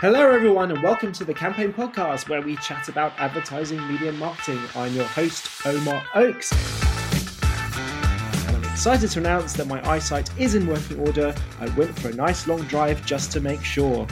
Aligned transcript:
Hello, 0.00 0.30
everyone, 0.30 0.70
and 0.70 0.80
welcome 0.80 1.10
to 1.10 1.24
the 1.24 1.34
Campaign 1.34 1.72
Podcast, 1.72 2.28
where 2.28 2.40
we 2.40 2.54
chat 2.58 2.88
about 2.88 3.18
advertising, 3.18 3.84
media, 3.88 4.10
and 4.10 4.18
marketing. 4.20 4.60
I'm 4.76 4.94
your 4.94 5.06
host, 5.06 5.48
Omar 5.66 6.04
Oakes. 6.14 6.52
And 7.42 8.56
I'm 8.56 8.62
excited 8.70 9.10
to 9.10 9.18
announce 9.18 9.54
that 9.54 9.66
my 9.66 9.84
eyesight 9.90 10.30
is 10.38 10.54
in 10.54 10.68
working 10.68 11.00
order. 11.00 11.34
I 11.58 11.68
went 11.70 11.98
for 11.98 12.10
a 12.10 12.12
nice 12.12 12.46
long 12.46 12.62
drive 12.68 13.04
just 13.04 13.32
to 13.32 13.40
make 13.40 13.64
sure. 13.64 14.06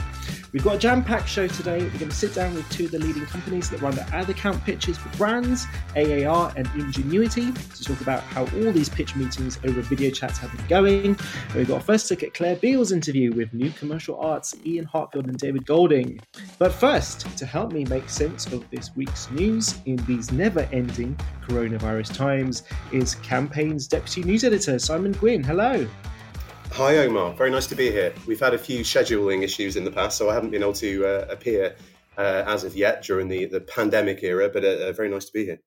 We've 0.57 0.63
got 0.63 0.77
a 0.77 0.79
jam 0.79 1.03
packed 1.03 1.29
show 1.29 1.47
today. 1.47 1.83
We're 1.83 1.99
going 1.99 2.09
to 2.09 2.15
sit 2.15 2.33
down 2.33 2.55
with 2.55 2.67
two 2.71 2.85
of 2.85 2.91
the 2.91 2.97
leading 2.97 3.27
companies 3.27 3.69
that 3.69 3.79
run 3.79 3.93
the 3.93 4.01
ad 4.11 4.27
account 4.27 4.65
pitches 4.65 4.97
for 4.97 5.15
brands, 5.15 5.67
AAR 5.95 6.51
and 6.57 6.67
Ingenuity, 6.73 7.51
to 7.51 7.83
talk 7.83 8.01
about 8.01 8.23
how 8.23 8.41
all 8.41 8.71
these 8.71 8.89
pitch 8.89 9.15
meetings 9.15 9.59
over 9.65 9.81
video 9.81 10.09
chats 10.09 10.39
have 10.39 10.51
been 10.51 10.65
going. 10.65 11.15
And 11.49 11.53
we've 11.53 11.67
got 11.67 11.83
a 11.83 11.85
first 11.85 12.09
look 12.09 12.23
at 12.23 12.33
Claire 12.33 12.55
Beale's 12.55 12.91
interview 12.91 13.31
with 13.33 13.53
New 13.53 13.69
Commercial 13.69 14.19
Arts, 14.19 14.55
Ian 14.65 14.85
Heartfield 14.85 15.27
and 15.27 15.37
David 15.37 15.63
Golding. 15.67 16.19
But 16.57 16.73
first, 16.73 17.37
to 17.37 17.45
help 17.45 17.71
me 17.71 17.85
make 17.85 18.09
sense 18.09 18.47
of 18.47 18.67
this 18.71 18.95
week's 18.95 19.29
news 19.29 19.75
in 19.85 19.97
these 20.07 20.31
never 20.31 20.61
ending 20.71 21.15
coronavirus 21.47 22.15
times, 22.15 22.63
is 22.91 23.13
Campaign's 23.13 23.85
Deputy 23.87 24.23
News 24.23 24.43
Editor, 24.43 24.79
Simon 24.79 25.11
Gwynn. 25.11 25.43
Hello. 25.43 25.87
Hi, 26.71 26.97
Omar. 26.97 27.33
Very 27.33 27.49
nice 27.49 27.65
to 27.67 27.75
be 27.75 27.89
here. 27.89 28.13
We've 28.27 28.39
had 28.39 28.53
a 28.53 28.57
few 28.57 28.81
scheduling 28.81 29.43
issues 29.43 29.75
in 29.75 29.83
the 29.83 29.91
past, 29.91 30.17
so 30.17 30.29
I 30.29 30.35
haven't 30.35 30.51
been 30.51 30.61
able 30.61 30.73
to 30.73 31.05
uh, 31.05 31.25
appear 31.29 31.75
uh, 32.17 32.43
as 32.45 32.63
of 32.63 32.75
yet 32.75 33.03
during 33.03 33.27
the, 33.29 33.45
the 33.45 33.61
pandemic 33.61 34.21
era, 34.21 34.49
but 34.49 34.63
uh, 34.63 34.67
uh, 34.67 34.91
very 34.91 35.09
nice 35.09 35.25
to 35.25 35.33
be 35.33 35.45
here. 35.45 35.59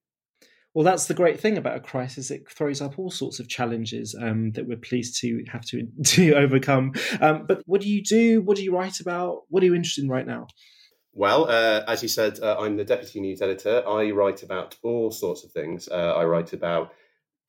Well, 0.73 0.85
that's 0.85 1.07
the 1.07 1.13
great 1.13 1.39
thing 1.39 1.57
about 1.57 1.75
a 1.75 1.81
crisis. 1.81 2.31
It 2.31 2.49
throws 2.49 2.81
up 2.81 2.97
all 2.97 3.11
sorts 3.11 3.39
of 3.39 3.49
challenges 3.49 4.15
um, 4.19 4.51
that 4.53 4.67
we're 4.67 4.77
pleased 4.77 5.19
to 5.21 5.43
have 5.51 5.65
to, 5.65 5.87
to 6.03 6.33
overcome. 6.33 6.93
Um, 7.19 7.45
but 7.45 7.61
what 7.65 7.81
do 7.81 7.89
you 7.89 8.01
do? 8.01 8.41
What 8.41 8.55
do 8.55 8.63
you 8.63 8.73
write 8.73 9.01
about? 9.01 9.41
What 9.49 9.63
are 9.63 9.65
you 9.65 9.75
interested 9.75 10.05
in 10.05 10.09
right 10.09 10.25
now? 10.25 10.47
Well, 11.13 11.49
uh, 11.49 11.83
as 11.89 12.01
you 12.01 12.07
said, 12.07 12.39
uh, 12.39 12.55
I'm 12.57 12.77
the 12.77 12.85
deputy 12.85 13.19
news 13.19 13.41
editor. 13.41 13.83
I 13.85 14.11
write 14.11 14.43
about 14.43 14.77
all 14.81 15.11
sorts 15.11 15.43
of 15.43 15.51
things. 15.51 15.89
I 15.89 16.23
write 16.23 16.53
about 16.53 16.93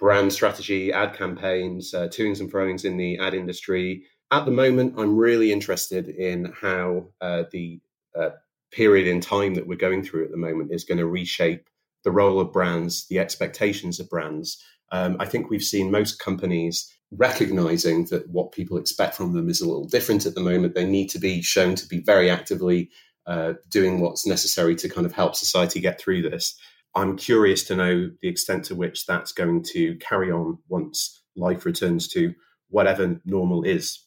brand 0.02 0.32
strategy, 0.32 0.92
ad 0.92 1.14
campaigns, 1.14 1.94
uh, 1.94 2.08
toings 2.08 2.40
and 2.40 2.50
froings 2.50 2.84
in 2.84 2.96
the 2.96 3.16
ad 3.18 3.34
industry. 3.34 4.02
At 4.32 4.44
the 4.46 4.50
moment, 4.50 4.94
I'm 4.98 5.16
really 5.16 5.52
interested 5.52 6.08
in 6.08 6.52
how 6.60 7.06
uh, 7.20 7.44
the 7.52 7.80
uh, 8.18 8.30
period 8.72 9.06
in 9.06 9.20
time 9.20 9.54
that 9.54 9.68
we're 9.68 9.76
going 9.76 10.02
through 10.02 10.24
at 10.24 10.32
the 10.32 10.36
moment 10.36 10.72
is 10.72 10.82
going 10.82 10.98
to 10.98 11.06
reshape 11.06 11.68
the 12.02 12.10
role 12.10 12.40
of 12.40 12.52
brands, 12.52 13.06
the 13.06 13.20
expectations 13.20 14.00
of 14.00 14.10
brands. 14.10 14.60
Um, 14.90 15.18
I 15.20 15.24
think 15.24 15.48
we've 15.48 15.62
seen 15.62 15.92
most 15.92 16.18
companies 16.18 16.92
recognizing 17.12 18.06
that 18.06 18.28
what 18.28 18.50
people 18.50 18.78
expect 18.78 19.14
from 19.14 19.34
them 19.34 19.48
is 19.48 19.60
a 19.60 19.68
little 19.68 19.86
different 19.86 20.26
at 20.26 20.34
the 20.34 20.40
moment. 20.40 20.74
They 20.74 20.84
need 20.84 21.10
to 21.10 21.20
be 21.20 21.42
shown 21.42 21.76
to 21.76 21.86
be 21.86 22.00
very 22.00 22.28
actively 22.28 22.90
uh, 23.28 23.52
doing 23.68 24.00
what's 24.00 24.26
necessary 24.26 24.74
to 24.74 24.88
kind 24.88 25.06
of 25.06 25.12
help 25.12 25.36
society 25.36 25.78
get 25.78 26.00
through 26.00 26.22
this. 26.22 26.56
I'm 26.94 27.16
curious 27.16 27.64
to 27.64 27.76
know 27.76 28.10
the 28.20 28.28
extent 28.28 28.64
to 28.66 28.74
which 28.74 29.06
that's 29.06 29.32
going 29.32 29.62
to 29.72 29.96
carry 29.96 30.30
on 30.30 30.58
once 30.68 31.22
life 31.36 31.64
returns 31.64 32.08
to 32.08 32.34
whatever 32.68 33.20
normal 33.24 33.62
is. 33.62 34.06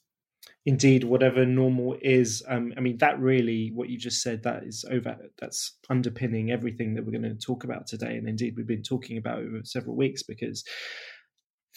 Indeed, 0.68 1.04
whatever 1.04 1.46
normal 1.46 1.96
is. 2.02 2.44
Um, 2.48 2.74
I 2.76 2.80
mean, 2.80 2.98
that 2.98 3.20
really, 3.20 3.72
what 3.74 3.90
you 3.90 3.98
just 4.00 4.22
said, 4.22 4.44
that 4.44 4.64
is 4.64 4.84
over. 4.90 5.16
That's 5.40 5.78
underpinning 5.90 6.52
everything 6.52 6.96
that 6.96 7.06
we're 7.06 7.20
going 7.20 7.24
to 7.24 7.36
talk 7.36 7.64
about 7.64 7.86
today, 7.88 8.18
and 8.18 8.28
indeed, 8.28 8.56
we've 8.58 8.68
been 8.68 8.84
talking 8.84 9.18
about 9.18 9.40
over 9.40 9.62
several 9.64 9.96
weeks 9.96 10.24
because 10.24 10.64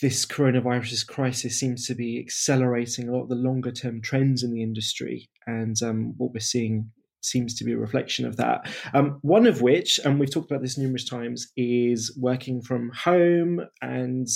this 0.01 0.25
coronavirus 0.25 1.07
crisis 1.07 1.59
seems 1.59 1.87
to 1.87 1.95
be 1.95 2.19
accelerating 2.19 3.09
a 3.09 3.13
lot 3.13 3.25
of 3.25 3.29
the 3.29 3.35
longer 3.35 3.73
term 3.73 4.01
trends 4.01 4.43
in 4.43 4.53
the 4.53 4.63
industry. 4.63 5.29
And 5.47 5.77
um, 5.83 6.15
what 6.17 6.33
we're 6.33 6.41
seeing 6.41 6.91
seems 7.21 7.55
to 7.57 7.65
be 7.65 7.73
a 7.73 7.79
reflection 7.79 8.27
of 8.27 8.37
that. 8.37 8.69
Um, 8.95 9.19
one 9.23 9.47
of 9.47 9.61
which, 9.63 9.99
and 10.05 10.19
we've 10.19 10.31
talked 10.31 10.51
about 10.51 10.63
this 10.63 10.79
numerous 10.79 11.09
times, 11.09 11.51
is 11.57 12.17
working 12.21 12.63
from 12.63 12.91
home. 12.91 13.61
And 13.83 14.27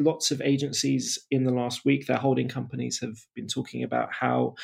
lots 0.00 0.30
of 0.30 0.40
agencies 0.40 1.18
in 1.30 1.44
the 1.44 1.52
last 1.52 1.84
week, 1.84 2.06
their 2.06 2.16
holding 2.16 2.48
companies 2.48 2.98
have 3.00 3.16
been 3.34 3.46
talking 3.46 3.82
about 3.82 4.08
how 4.12 4.54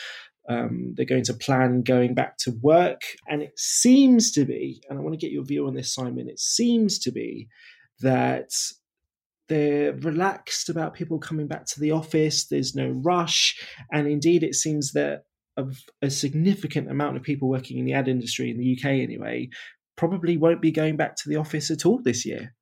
um, 0.48 0.94
they're 0.96 1.06
going 1.06 1.24
to 1.24 1.34
plan 1.34 1.82
going 1.82 2.14
back 2.14 2.36
to 2.38 2.52
work. 2.62 3.02
And 3.28 3.42
it 3.42 3.52
seems 3.56 4.32
to 4.32 4.44
be, 4.44 4.82
and 4.88 4.98
I 4.98 5.02
want 5.02 5.14
to 5.14 5.24
get 5.24 5.32
your 5.32 5.44
view 5.44 5.66
on 5.66 5.74
this, 5.74 5.94
Simon, 5.94 6.28
it 6.28 6.40
seems 6.40 6.98
to 7.00 7.12
be 7.12 7.48
that 8.00 8.50
they're 9.48 9.92
relaxed 9.94 10.68
about 10.68 10.94
people 10.94 11.18
coming 11.18 11.46
back 11.46 11.66
to 11.66 11.80
the 11.80 11.90
office. 11.90 12.46
There's 12.46 12.74
no 12.74 12.88
rush. 13.04 13.60
And 13.92 14.06
indeed, 14.06 14.42
it 14.42 14.54
seems 14.54 14.92
that 14.92 15.22
of 15.60 15.78
a 16.02 16.10
significant 16.10 16.90
amount 16.90 17.16
of 17.16 17.22
people 17.22 17.48
working 17.48 17.78
in 17.78 17.84
the 17.84 17.92
ad 17.92 18.08
industry 18.08 18.50
in 18.50 18.58
the 18.58 18.76
UK 18.76 18.86
anyway 18.86 19.48
probably 19.96 20.36
won't 20.36 20.62
be 20.62 20.72
going 20.72 20.96
back 20.96 21.14
to 21.14 21.28
the 21.28 21.36
office 21.36 21.70
at 21.70 21.84
all 21.86 22.00
this 22.02 22.24
year. 22.24 22.54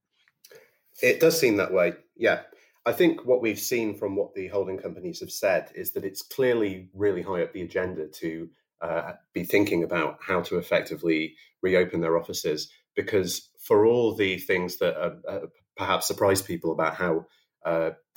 It 1.01 1.21
does 1.21 1.39
seem 1.39 1.57
that 1.57 1.73
way. 1.73 1.95
Yeah. 2.17 2.41
I 2.85 2.93
think 2.93 3.25
what 3.25 3.43
we've 3.43 3.59
seen 3.59 3.97
from 3.97 4.17
what 4.17 4.35
the 4.35 4.49
holding 4.49 4.79
companies 4.79 5.21
have 5.21 5.31
said 5.31 5.71
is 5.75 5.93
that 5.93 6.05
it's 6.05 6.23
clearly 6.23 6.89
really 6.95 7.23
high 7.23 7.43
up 7.43 7.53
the 7.53 7.63
agenda 7.63 8.09
to 8.09 8.49
uh, 8.81 9.13
be 9.33 9.45
thinking 9.45 9.85
about 9.85 10.19
how 10.21 10.41
to 10.43 10.59
effectively 10.59 11.35
reopen 11.63 12.01
their 12.01 12.19
offices. 12.19 12.71
Because 12.97 13.49
for 13.61 13.87
all 13.87 14.15
the 14.15 14.39
things 14.39 14.79
that 14.79 14.97
uh, 14.97 15.47
perhaps 15.77 16.09
surprise 16.09 16.43
people 16.43 16.73
about 16.73 16.95
how 16.95 17.27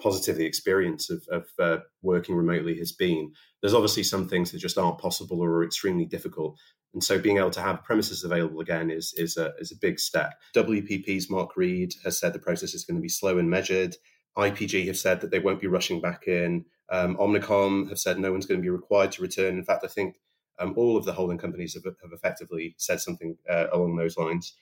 positive 0.02 0.38
the 0.38 0.46
experience 0.46 1.10
of, 1.10 1.24
of 1.30 1.46
uh, 1.60 1.78
working 2.02 2.36
remotely 2.36 2.78
has 2.78 2.92
been. 2.92 3.32
There's 3.62 3.74
obviously 3.74 4.04
some 4.04 4.28
things 4.28 4.52
that 4.52 4.60
just 4.60 4.78
aren't 4.78 5.00
possible 5.00 5.42
or 5.42 5.50
are 5.50 5.64
extremely 5.64 6.06
difficult. 6.06 6.58
And 6.94 7.04
so 7.04 7.20
being 7.20 7.38
able 7.38 7.52
to 7.52 7.62
have 7.62 7.84
premises 7.84 8.24
available 8.24 8.60
again 8.60 8.92
is, 8.92 9.14
is, 9.18 9.38
a, 9.38 9.54
is 9.60 9.72
a 9.72 9.80
big 9.80 10.00
step. 10.00 10.34
WPP's 10.56 11.30
Mark 11.30 11.56
Read 11.56 11.94
has 12.04 12.20
said 12.20 12.34
the 12.34 12.40
process 12.40 12.74
is 12.74 12.84
going 12.84 12.98
to 12.98 13.02
be 13.02 13.10
slow 13.10 13.38
and 13.38 13.50
measured. 13.50 13.96
IPG 14.38 14.88
have 14.88 14.98
said 14.98 15.22
that 15.22 15.32
they 15.32 15.40
won't 15.40 15.62
be 15.62 15.68
rushing 15.68 16.02
back 16.02 16.28
in. 16.28 16.66
Um, 16.90 17.16
Omnicom 17.18 17.88
have 17.90 18.00
said 18.00 18.20
no 18.20 18.32
one's 18.32 18.46
going 18.46 18.60
to 18.60 18.64
be 18.64 18.70
required 18.70 19.12
to 19.14 19.22
return. 19.22 19.58
In 19.58 19.64
fact, 19.64 19.86
I 19.86 19.88
think 19.88 20.18
um, 20.60 20.74
all 20.76 20.98
of 20.98 21.06
the 21.06 21.14
holding 21.14 21.38
companies 21.38 21.74
have, 21.74 21.84
have 21.84 22.12
effectively 22.12 22.76
said 22.78 23.00
something 23.00 23.38
uh, 23.50 23.68
along 23.72 23.96
those 23.96 24.18
lines. 24.18 24.54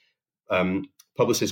Um, 0.50 0.86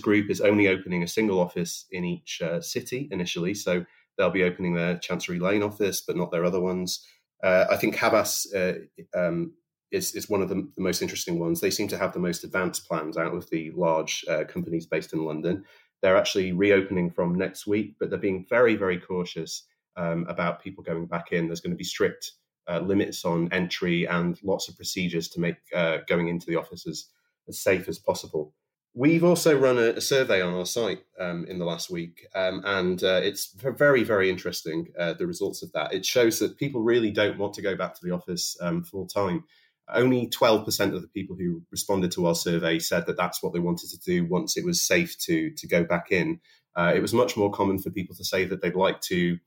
Group 0.03 0.31
is 0.31 0.41
only 0.41 0.69
opening 0.69 1.03
a 1.03 1.09
single 1.09 1.41
office 1.41 1.87
in 1.91 2.05
each 2.05 2.41
uh, 2.43 2.61
city 2.61 3.09
initially, 3.11 3.55
so 3.55 3.85
they'll 4.17 4.31
be 4.31 4.45
opening 4.45 4.75
their 4.75 4.97
Chancery 4.97 5.39
Lane 5.39 5.63
office, 5.63 6.01
but 6.01 6.17
not 6.17 6.31
their 6.31 6.45
other 6.45 6.61
ones. 6.61 7.05
Uh, 7.43 7.67
I 7.71 7.77
think 7.77 7.95
Havas 7.95 8.53
uh, 8.55 8.75
um, 9.15 9.53
is, 9.93 10.15
is 10.15 10.29
one 10.29 10.43
of 10.43 10.49
the, 10.49 10.67
the, 10.77 10.83
most 10.83 11.03
interesting 11.03 11.39
ones. 11.39 11.61
They 11.61 11.71
seem 11.71 11.89
to 11.89 11.99
have 11.99 12.13
the 12.13 12.19
most 12.19 12.45
advanced 12.45 12.89
plans 12.89 13.17
out 13.17 13.35
of 13.35 13.49
the 13.51 13.71
large 13.73 14.25
uh, 14.29 14.45
companies 14.45 14.87
based 14.87 15.13
in 15.13 15.25
London. 15.25 15.65
They're 16.03 16.17
actually 16.17 16.53
reopening 16.53 17.11
from 17.11 17.35
next 17.35 17.67
week, 17.67 17.97
but 17.99 18.11
they're 18.11 18.19
being 18.19 18.47
very, 18.49 18.75
very 18.75 18.99
cautious 18.99 19.65
um, 19.97 20.27
about 20.29 20.63
people 20.63 20.83
going 20.83 21.07
back 21.07 21.33
in. 21.33 21.47
There's 21.47 21.61
going 21.61 21.73
to 21.73 21.77
be 21.77 21.85
strict 21.85 22.33
uh, 22.69 22.81
limits 22.81 23.25
on 23.25 23.53
entry 23.53 24.07
and 24.07 24.39
lots 24.43 24.69
of 24.69 24.77
procedures 24.77 25.29
to 25.31 25.41
make 25.41 25.57
uh, 25.75 25.99
going 26.07 26.29
into 26.29 26.47
the 26.47 26.57
office 26.57 26.87
as, 26.87 27.07
as 27.49 27.61
safe 27.61 27.89
as 27.89 27.99
possible. 27.99 28.55
We've 28.95 29.25
also 29.25 29.57
run 29.57 29.79
a, 29.79 29.91
a 29.91 30.01
survey 30.01 30.41
on 30.41 30.55
our 30.55 30.67
site 30.67 31.05
um, 31.21 31.47
in 31.47 31.59
the 31.59 31.65
last 31.65 31.91
week, 31.91 32.27
um, 32.35 32.63
and 32.65 33.03
uh, 33.05 33.21
it's 33.23 33.55
very, 33.55 34.03
very 34.03 34.29
interesting. 34.31 34.89
Uh, 34.99 35.13
the 35.13 35.27
results 35.27 35.63
of 35.63 35.71
that 35.73 35.93
it 35.93 36.05
shows 36.05 36.39
that 36.39 36.59
people 36.59 36.81
really 36.81 37.11
don't 37.11 37.39
want 37.39 37.55
to 37.55 37.63
go 37.63 37.77
back 37.77 37.95
to 37.95 38.01
the 38.03 38.13
office 38.13 38.57
um, 38.61 38.83
full 38.83 39.07
time. 39.07 39.45
Only 39.91 40.29
12% 40.29 40.95
of 40.95 41.01
the 41.01 41.09
people 41.09 41.35
who 41.37 41.63
responded 41.71 42.13
to 42.13 42.27
our 42.27 42.35
survey 42.35 42.79
said 42.79 43.07
that 43.07 43.17
that's 43.17 43.43
what 43.43 43.55
they 43.55 43.59
wanted 43.59 43.89
to 43.91 43.99
do 44.01 44.27
once 44.27 44.57
it 44.57 44.65
was 44.65 44.83
safe 44.83 45.17
to 45.21 45.51
to 45.51 45.69
go 45.69 45.85
back 45.85 46.11
in. 46.11 46.41
Uh, 46.77 46.93
it 46.95 47.01
was 47.01 47.15
much 47.15 47.37
more 47.37 47.51
common 47.51 47.79
for 47.79 47.91
people 47.91 48.15
to 48.17 48.25
say 48.25 48.45
that 48.45 48.63
they'd 48.63 48.75
like 48.75 49.01
to 49.03 49.39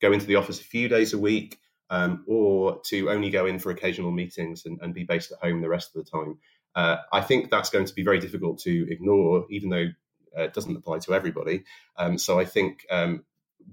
go 0.00 0.12
into 0.12 0.26
the 0.26 0.36
office 0.36 0.60
a 0.60 0.64
few 0.64 0.88
days 0.88 1.12
a 1.12 1.18
week, 1.18 1.58
um, 1.90 2.24
or 2.26 2.80
to 2.86 3.10
only 3.10 3.30
go 3.30 3.46
in 3.46 3.58
for 3.58 3.70
occasional 3.70 4.10
meetings 4.10 4.64
and, 4.64 4.78
and, 4.80 4.94
be 4.94 5.04
based 5.04 5.30
at 5.30 5.38
home 5.38 5.60
the 5.60 5.68
rest 5.68 5.94
of 5.94 6.04
the 6.04 6.10
time. 6.10 6.38
Uh, 6.74 6.96
I 7.12 7.20
think 7.20 7.50
that's 7.50 7.70
going 7.70 7.84
to 7.84 7.94
be 7.94 8.02
very 8.02 8.18
difficult 8.18 8.58
to 8.60 8.90
ignore, 8.90 9.46
even 9.50 9.70
though 9.70 9.88
uh, 10.36 10.44
it 10.44 10.54
doesn't 10.54 10.76
apply 10.76 10.98
to 11.00 11.14
everybody. 11.14 11.64
Um, 11.96 12.18
so 12.18 12.38
I 12.38 12.44
think 12.44 12.86
um, 12.90 13.24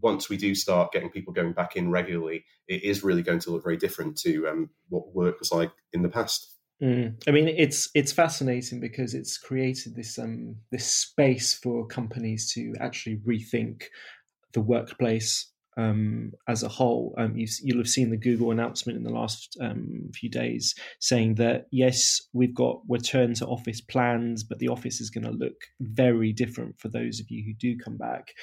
once 0.01 0.29
we 0.29 0.37
do 0.37 0.53
start 0.55 0.91
getting 0.91 1.09
people 1.09 1.33
going 1.33 1.53
back 1.53 1.75
in 1.75 1.91
regularly, 1.91 2.45
it 2.67 2.83
is 2.83 3.03
really 3.03 3.21
going 3.21 3.39
to 3.39 3.51
look 3.51 3.63
very 3.63 3.77
different 3.77 4.17
to 4.19 4.47
um, 4.47 4.69
what 4.89 5.13
work 5.13 5.39
was 5.39 5.51
like 5.51 5.71
in 5.93 6.01
the 6.01 6.09
past. 6.09 6.53
Mm. 6.81 7.21
I 7.27 7.31
mean, 7.31 7.49
it's 7.49 7.89
it's 7.93 8.13
fascinating 8.13 8.79
because 8.79 9.13
it's 9.13 9.37
created 9.37 9.95
this 9.95 10.17
um, 10.17 10.55
this 10.71 10.85
space 10.85 11.53
for 11.53 11.85
companies 11.85 12.53
to 12.53 12.73
actually 12.79 13.17
rethink 13.17 13.83
the 14.53 14.61
workplace 14.61 15.51
um, 15.79 16.31
as 16.47 16.63
a 16.63 16.67
whole. 16.67 17.13
Um, 17.17 17.33
you 17.35 17.47
will 17.67 17.81
have 17.81 17.89
seen 17.89 18.09
the 18.09 18.17
Google 18.17 18.51
announcement 18.51 18.97
in 18.97 19.03
the 19.03 19.13
last 19.13 19.57
um, 19.61 20.09
few 20.13 20.29
days 20.29 20.75
saying 20.99 21.35
that 21.35 21.65
yes, 21.71 22.21
we've 22.33 22.55
got 22.55 22.81
return 22.89 23.33
to 23.35 23.45
office 23.45 23.81
plans, 23.81 24.43
but 24.43 24.59
the 24.59 24.67
office 24.67 24.99
is 24.99 25.09
going 25.09 25.25
to 25.25 25.31
look 25.31 25.55
very 25.79 26.33
different 26.33 26.79
for 26.79 26.89
those 26.89 27.19
of 27.19 27.27
you 27.29 27.43
who 27.45 27.53
do 27.53 27.77
come 27.77 27.97
back. 27.97 28.33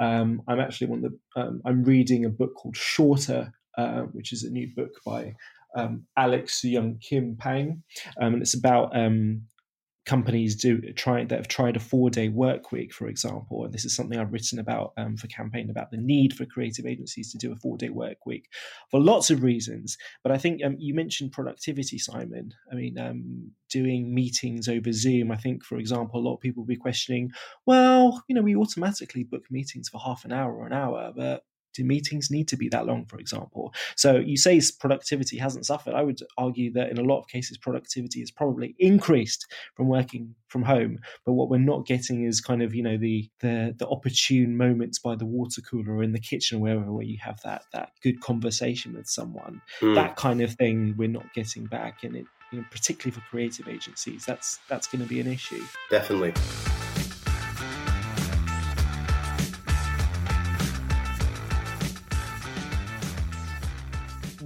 Um, 0.00 0.42
I'm 0.48 0.60
actually 0.60 0.88
one 0.88 1.04
of 1.04 1.12
the, 1.12 1.40
um, 1.40 1.60
I'm 1.64 1.82
reading 1.84 2.24
a 2.24 2.30
book 2.30 2.54
called 2.54 2.76
Shorter 2.76 3.52
uh, 3.76 4.02
which 4.12 4.32
is 4.32 4.44
a 4.44 4.50
new 4.50 4.68
book 4.76 4.92
by 5.04 5.34
um, 5.76 6.04
Alex 6.16 6.60
Soojung-Kim 6.60 7.36
Pang, 7.38 7.82
and 8.16 8.40
it's 8.40 8.54
about 8.54 8.96
companies 10.06 10.54
do 10.54 10.80
try 10.92 11.24
that 11.24 11.36
have 11.36 11.48
tried 11.48 11.76
a 11.76 11.80
four 11.80 12.10
day 12.10 12.28
work 12.28 12.72
week, 12.72 12.92
for 12.92 13.06
example. 13.08 13.64
And 13.64 13.72
this 13.72 13.84
is 13.84 13.94
something 13.94 14.18
I've 14.18 14.32
written 14.32 14.58
about 14.58 14.92
um, 14.96 15.16
for 15.16 15.26
campaign 15.28 15.70
about 15.70 15.90
the 15.90 15.96
need 15.96 16.34
for 16.34 16.44
creative 16.44 16.86
agencies 16.86 17.32
to 17.32 17.38
do 17.38 17.52
a 17.52 17.56
four 17.56 17.76
day 17.76 17.88
work 17.88 18.26
week 18.26 18.48
for 18.90 19.00
lots 19.00 19.30
of 19.30 19.42
reasons. 19.42 19.96
But 20.22 20.32
I 20.32 20.38
think 20.38 20.62
um, 20.62 20.76
you 20.78 20.94
mentioned 20.94 21.32
productivity, 21.32 21.98
Simon. 21.98 22.52
I 22.70 22.74
mean, 22.74 22.98
um, 22.98 23.52
doing 23.70 24.14
meetings 24.14 24.68
over 24.68 24.92
Zoom. 24.92 25.30
I 25.30 25.36
think, 25.36 25.64
for 25.64 25.78
example, 25.78 26.20
a 26.20 26.22
lot 26.22 26.34
of 26.34 26.40
people 26.40 26.62
will 26.62 26.68
be 26.68 26.76
questioning, 26.76 27.32
well, 27.66 28.22
you 28.28 28.34
know, 28.34 28.42
we 28.42 28.56
automatically 28.56 29.24
book 29.24 29.44
meetings 29.50 29.88
for 29.88 30.00
half 30.00 30.24
an 30.24 30.32
hour 30.32 30.54
or 30.54 30.66
an 30.66 30.72
hour, 30.72 31.12
but 31.16 31.44
do 31.74 31.84
meetings 31.84 32.30
need 32.30 32.48
to 32.48 32.56
be 32.56 32.68
that 32.68 32.86
long, 32.86 33.04
for 33.06 33.18
example? 33.18 33.74
So 33.96 34.16
you 34.16 34.36
say 34.36 34.60
productivity 34.78 35.38
hasn't 35.38 35.66
suffered. 35.66 35.94
I 35.94 36.02
would 36.02 36.20
argue 36.38 36.72
that 36.72 36.90
in 36.90 36.98
a 36.98 37.02
lot 37.02 37.20
of 37.20 37.28
cases, 37.28 37.58
productivity 37.58 38.20
has 38.20 38.30
probably 38.30 38.74
increased 38.78 39.46
from 39.74 39.88
working 39.88 40.34
from 40.48 40.62
home. 40.62 40.98
But 41.24 41.32
what 41.32 41.50
we're 41.50 41.58
not 41.58 41.86
getting 41.86 42.24
is 42.24 42.40
kind 42.40 42.62
of 42.62 42.74
you 42.74 42.82
know 42.82 42.96
the 42.96 43.28
the, 43.40 43.74
the 43.76 43.88
opportune 43.88 44.56
moments 44.56 44.98
by 44.98 45.16
the 45.16 45.26
water 45.26 45.60
cooler 45.60 45.94
or 45.94 46.02
in 46.02 46.12
the 46.12 46.20
kitchen, 46.20 46.60
wherever 46.60 46.92
where 46.92 47.04
you 47.04 47.18
have 47.20 47.40
that 47.42 47.64
that 47.72 47.90
good 48.02 48.20
conversation 48.20 48.94
with 48.94 49.08
someone. 49.08 49.60
Mm. 49.80 49.94
That 49.94 50.16
kind 50.16 50.40
of 50.40 50.52
thing 50.52 50.94
we're 50.96 51.08
not 51.08 51.32
getting 51.34 51.66
back, 51.66 52.04
and 52.04 52.16
it 52.16 52.26
you 52.52 52.60
know, 52.60 52.66
particularly 52.70 53.10
for 53.10 53.26
creative 53.28 53.68
agencies, 53.68 54.24
that's 54.24 54.58
that's 54.68 54.86
going 54.86 55.02
to 55.02 55.08
be 55.08 55.20
an 55.20 55.26
issue. 55.26 55.62
Definitely. 55.90 56.34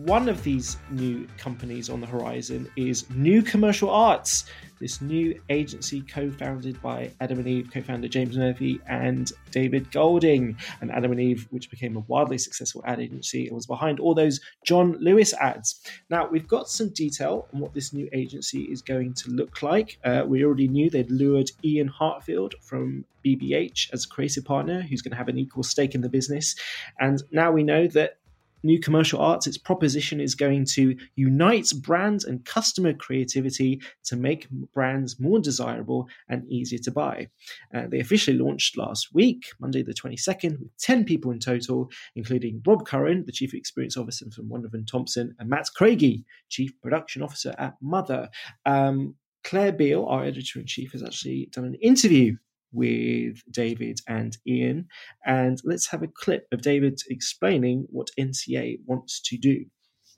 One 0.09 0.31
of 0.31 0.43
these 0.43 0.79
new 0.91 1.29
companies 1.37 1.91
on 1.91 2.01
the 2.01 2.07
horizon 2.07 2.67
is 2.77 3.11
New 3.11 3.43
Commercial 3.43 3.91
Arts, 3.91 4.47
this 4.81 5.03
new 5.03 5.39
agency 5.51 6.01
co 6.01 6.31
founded 6.31 6.81
by 6.81 7.11
Adam 7.21 7.41
and 7.41 7.47
Eve 7.47 7.69
co 7.71 7.83
founder 7.83 8.09
James 8.09 8.35
Murphy 8.39 8.81
and 8.89 9.31
David 9.51 9.93
Golding. 9.93 10.57
And 10.81 10.91
Adam 10.91 11.13
and 11.13 11.21
Eve, 11.21 11.47
which 11.51 11.71
became 11.71 11.95
a 11.99 12.05
wildly 12.09 12.39
successful 12.39 12.83
ad 12.87 13.01
agency 13.01 13.49
and 13.49 13.55
was 13.55 13.67
behind 13.67 14.01
all 14.01 14.15
those 14.15 14.41
John 14.65 14.97
Lewis 14.99 15.35
ads. 15.35 15.83
Now, 16.09 16.27
we've 16.27 16.49
got 16.49 16.71
some 16.71 16.89
detail 16.89 17.47
on 17.53 17.61
what 17.61 17.75
this 17.75 17.93
new 17.93 18.09
agency 18.15 18.63
is 18.63 18.81
going 18.81 19.13
to 19.13 19.31
look 19.31 19.63
like. 19.63 19.99
Uh, 20.05 20.23
we 20.27 20.43
already 20.43 20.69
knew 20.69 20.89
they'd 20.89 21.11
lured 21.11 21.51
Ian 21.63 21.89
Heartfield 21.89 22.55
from 22.63 23.05
BBH 23.27 23.93
as 23.93 24.07
a 24.07 24.09
creative 24.09 24.47
partner 24.47 24.81
who's 24.81 25.03
going 25.03 25.13
to 25.13 25.19
have 25.19 25.29
an 25.29 25.39
equal 25.39 25.65
stake 25.65 25.95
in 25.95 26.01
the 26.01 26.09
business. 26.09 26.55
And 26.99 27.23
now 27.31 27.53
we 27.53 27.63
know 27.63 27.87
that 27.89 28.17
New 28.63 28.81
Commercial 28.81 29.21
Arts, 29.21 29.47
its 29.47 29.59
proposition 29.59 30.21
is 30.21 30.35
going 30.35 30.65
to 30.73 30.97
unite 31.17 31.71
brand 31.83 32.25
and 32.25 32.45
customer 32.45 32.93
creativity 32.93 33.81
to 34.05 34.17
make 34.17 34.49
brands 34.73 35.21
more 35.21 35.39
desirable 35.39 36.09
and 36.29 36.51
easier 36.51 36.79
to 36.81 36.91
buy. 36.91 37.29
Uh, 37.75 37.87
they 37.89 38.01
officially 38.01 38.39
launched 38.39 38.77
last 38.77 39.15
week, 39.15 39.47
Monday 39.61 39.83
the 39.83 39.95
22nd, 39.95 40.59
with 40.59 40.77
10 40.79 41.05
people 41.05 41.31
in 41.31 41.39
total, 41.39 41.91
including 42.17 42.63
Rob 42.67 42.87
Curran, 42.87 43.25
the 43.27 43.33
Chief 43.33 43.55
Experience 43.55 43.97
Officer 43.97 44.31
from 44.31 44.49
Wunderman 44.49 44.87
Thompson, 44.87 45.35
and 45.39 45.49
Matt 45.49 45.69
Craigie, 45.75 46.25
Chief 46.49 46.73
Production 46.81 47.23
Officer 47.23 47.55
at 47.59 47.75
Mother. 47.81 48.29
Um, 48.67 49.15
Claire 49.45 49.73
Beale, 49.73 50.05
our 50.05 50.25
editor 50.25 50.59
in 50.59 50.67
chief, 50.67 50.93
has 50.93 51.03
actually 51.03 51.49
done 51.53 51.65
an 51.65 51.75
interview 51.77 52.37
with 52.73 53.43
David 53.51 54.01
and 54.09 54.37
Ian. 54.47 54.89
And 55.25 55.61
let's 55.65 55.87
have 55.89 56.03
a 56.03 56.09
clip 56.09 56.47
of 56.53 56.63
David 56.63 57.01
explaining 57.09 57.87
what 57.91 58.11
NCA 58.19 58.81
wants 58.87 59.21
to 59.23 59.37
do. 59.37 59.65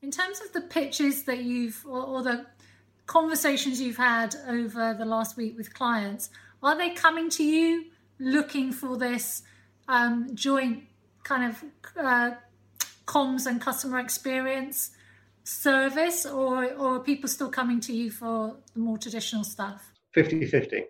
In 0.03 0.11
terms 0.11 0.41
of 0.41 0.53
the 0.53 0.63
pitches 0.63 1.25
that 1.25 1.43
you've, 1.43 1.85
or, 1.87 2.03
or 2.03 2.23
the 2.23 2.47
conversations 3.07 3.81
you've 3.81 3.97
had 3.97 4.35
over 4.49 4.95
the 4.95 5.05
last 5.05 5.37
week 5.37 5.57
with 5.57 5.75
clients, 5.75 6.31
are 6.63 6.77
they 6.77 6.91
coming 6.91 7.29
to 7.31 7.45
you 7.45 7.87
looking 8.19 8.73
for 8.73 8.97
this 8.97 9.43
um, 9.89 10.35
joint 10.35 10.85
kind 11.25 11.51
of 11.51 11.65
uh, 11.97 12.31
comms 13.07 13.47
and 13.47 13.61
customer 13.61 13.99
experience 13.99 14.91
service, 15.45 16.25
or, 16.27 16.73
or 16.75 16.97
are 16.97 17.01
people 17.01 17.29
still 17.29 17.51
coming 17.51 17.81
to 17.81 17.93
you 17.93 18.11
for 18.11 18.57
the 18.75 18.81
more 18.81 18.99
traditional 18.99 19.45
stuff? 19.45 19.93
50 20.13 20.47
50 20.47 20.85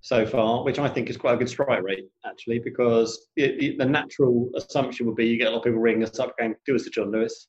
so 0.00 0.24
far, 0.24 0.64
which 0.64 0.78
I 0.78 0.88
think 0.88 1.10
is 1.10 1.16
quite 1.16 1.34
a 1.34 1.36
good 1.36 1.48
strike 1.48 1.82
rate 1.82 2.08
actually, 2.24 2.60
because 2.60 3.28
it, 3.36 3.62
it, 3.62 3.78
the 3.78 3.84
natural 3.84 4.50
assumption 4.56 5.06
would 5.06 5.16
be 5.16 5.26
you 5.26 5.38
get 5.38 5.48
a 5.48 5.50
lot 5.50 5.58
of 5.58 5.64
people 5.64 5.80
ringing 5.80 6.04
us 6.04 6.18
up 6.18 6.36
going, 6.38 6.54
"Do 6.66 6.76
us 6.76 6.86
a 6.86 6.90
John 6.90 7.10
Lewis," 7.10 7.48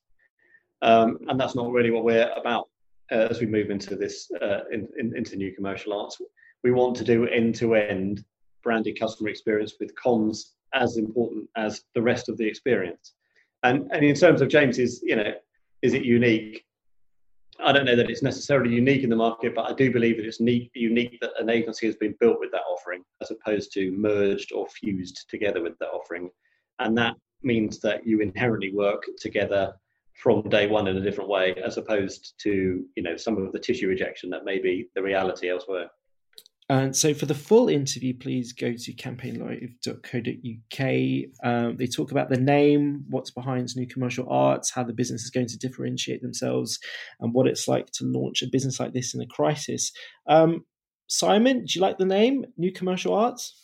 um, 0.82 1.20
and 1.28 1.40
that's 1.40 1.56
not 1.56 1.72
really 1.72 1.92
what 1.92 2.04
we're 2.04 2.32
about 2.36 2.70
uh, 3.12 3.28
as 3.30 3.40
we 3.40 3.46
move 3.46 3.70
into 3.70 3.96
this 3.96 4.30
uh, 4.42 4.62
in, 4.72 4.88
in, 4.98 5.16
into 5.16 5.36
new 5.36 5.54
commercial 5.54 5.94
arts. 5.94 6.18
We 6.64 6.72
want 6.72 6.96
to 6.98 7.04
do 7.04 7.28
end-to-end 7.28 8.24
branded 8.64 9.00
customer 9.00 9.30
experience 9.30 9.76
with 9.80 9.96
comms 9.96 10.40
as 10.74 10.98
important 10.98 11.50
as 11.56 11.84
the 11.96 12.02
rest 12.02 12.30
of 12.30 12.38
the 12.38 12.48
experience. 12.48 13.14
And 13.64 13.90
and 13.92 14.04
in 14.04 14.16
terms 14.16 14.42
of 14.42 14.50
James's, 14.50 15.02
you 15.04 15.16
know, 15.16 15.34
is 15.82 15.94
it 15.94 16.04
unique? 16.04 16.66
I 17.64 17.72
don't 17.72 17.86
know 17.86 17.96
that 17.96 18.10
it's 18.10 18.24
necessarily 18.24 18.74
unique 18.74 19.04
in 19.04 19.10
the 19.10 19.16
market, 19.16 19.54
but 19.54 19.70
I 19.70 19.74
do 19.74 19.92
believe 19.92 20.18
that 20.18 20.26
it's 20.26 20.40
unique 20.40 21.18
that 21.22 21.32
an 21.40 21.50
agency 21.50 21.88
has 21.88 21.96
been 21.96 22.16
built 22.20 22.40
with 22.40 22.52
that 22.52 22.62
offering 22.70 23.04
as 23.22 23.32
opposed 23.32 23.74
to 23.74 23.92
merged 23.92 24.54
or 24.54 24.68
fused 24.68 25.30
together 25.30 25.62
with 25.62 25.78
that 25.80 25.90
offering. 25.90 26.30
And 26.80 26.98
that 26.98 27.16
means 27.44 27.80
that 27.80 28.06
you 28.06 28.22
inherently 28.22 28.74
work 28.74 29.04
together 29.20 29.74
from 30.16 30.48
day 30.50 30.68
one 30.68 30.88
in 30.88 30.98
a 30.98 31.02
different 31.02 31.30
way 31.30 31.56
as 31.64 31.78
opposed 31.78 32.34
to 32.40 32.86
you 32.96 33.04
know 33.04 33.16
some 33.16 33.38
of 33.38 33.52
the 33.54 33.60
tissue 33.60 33.88
rejection 33.88 34.30
that 34.30 34.46
may 34.46 34.60
be 34.60 34.90
the 34.96 35.02
reality 35.02 35.50
elsewhere. 35.50 35.90
And 36.70 36.96
so 36.96 37.16
for 37.16 37.26
the 37.26 37.34
full 37.34 37.68
interview, 37.68 38.16
please 38.16 38.54
go 38.54 38.74
to 38.74 38.94
campaignlive.co.uk. 38.94 41.26
Um, 41.44 41.78
they 41.78 41.88
talk 41.88 42.12
about 42.12 42.30
the 42.30 42.38
name, 42.38 43.06
what's 43.10 43.32
behind 43.32 43.76
New 43.76 43.88
Commercial 43.88 44.30
Arts, 44.30 44.70
how 44.70 44.84
the 44.84 44.94
business 44.94 45.24
is 45.24 45.32
going 45.32 45.48
to 45.48 45.58
differentiate 45.58 46.22
themselves, 46.22 46.78
and 47.20 47.34
what 47.34 47.48
it's 47.48 47.68
like 47.68 47.88
to 47.94 48.06
launch 48.06 48.44
a 48.44 48.48
business 48.48 48.80
like 48.80 48.94
this 48.94 49.16
in 49.16 49.22
a 49.22 49.26
crisis. 49.26 49.92
Um, 50.28 50.64
Simon, 51.08 51.66
do 51.66 51.74
you 51.74 51.82
like 51.82 51.98
the 51.98 52.06
name, 52.06 52.46
New 52.56 52.72
Commercial 52.72 53.16
Arts? 53.16 53.60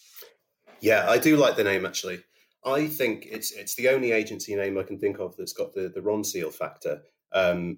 Yeah, 0.81 1.07
I 1.07 1.19
do 1.19 1.37
like 1.37 1.55
the 1.55 1.63
name 1.63 1.85
actually. 1.85 2.23
I 2.65 2.87
think 2.87 3.27
it's 3.29 3.51
it's 3.51 3.75
the 3.75 3.89
only 3.89 4.11
agency 4.11 4.55
name 4.55 4.79
I 4.79 4.83
can 4.83 4.97
think 4.97 5.19
of 5.19 5.37
that's 5.37 5.53
got 5.53 5.73
the 5.73 5.91
the 5.93 6.01
Ronseal 6.01 6.51
factor. 6.51 7.03
Um, 7.31 7.77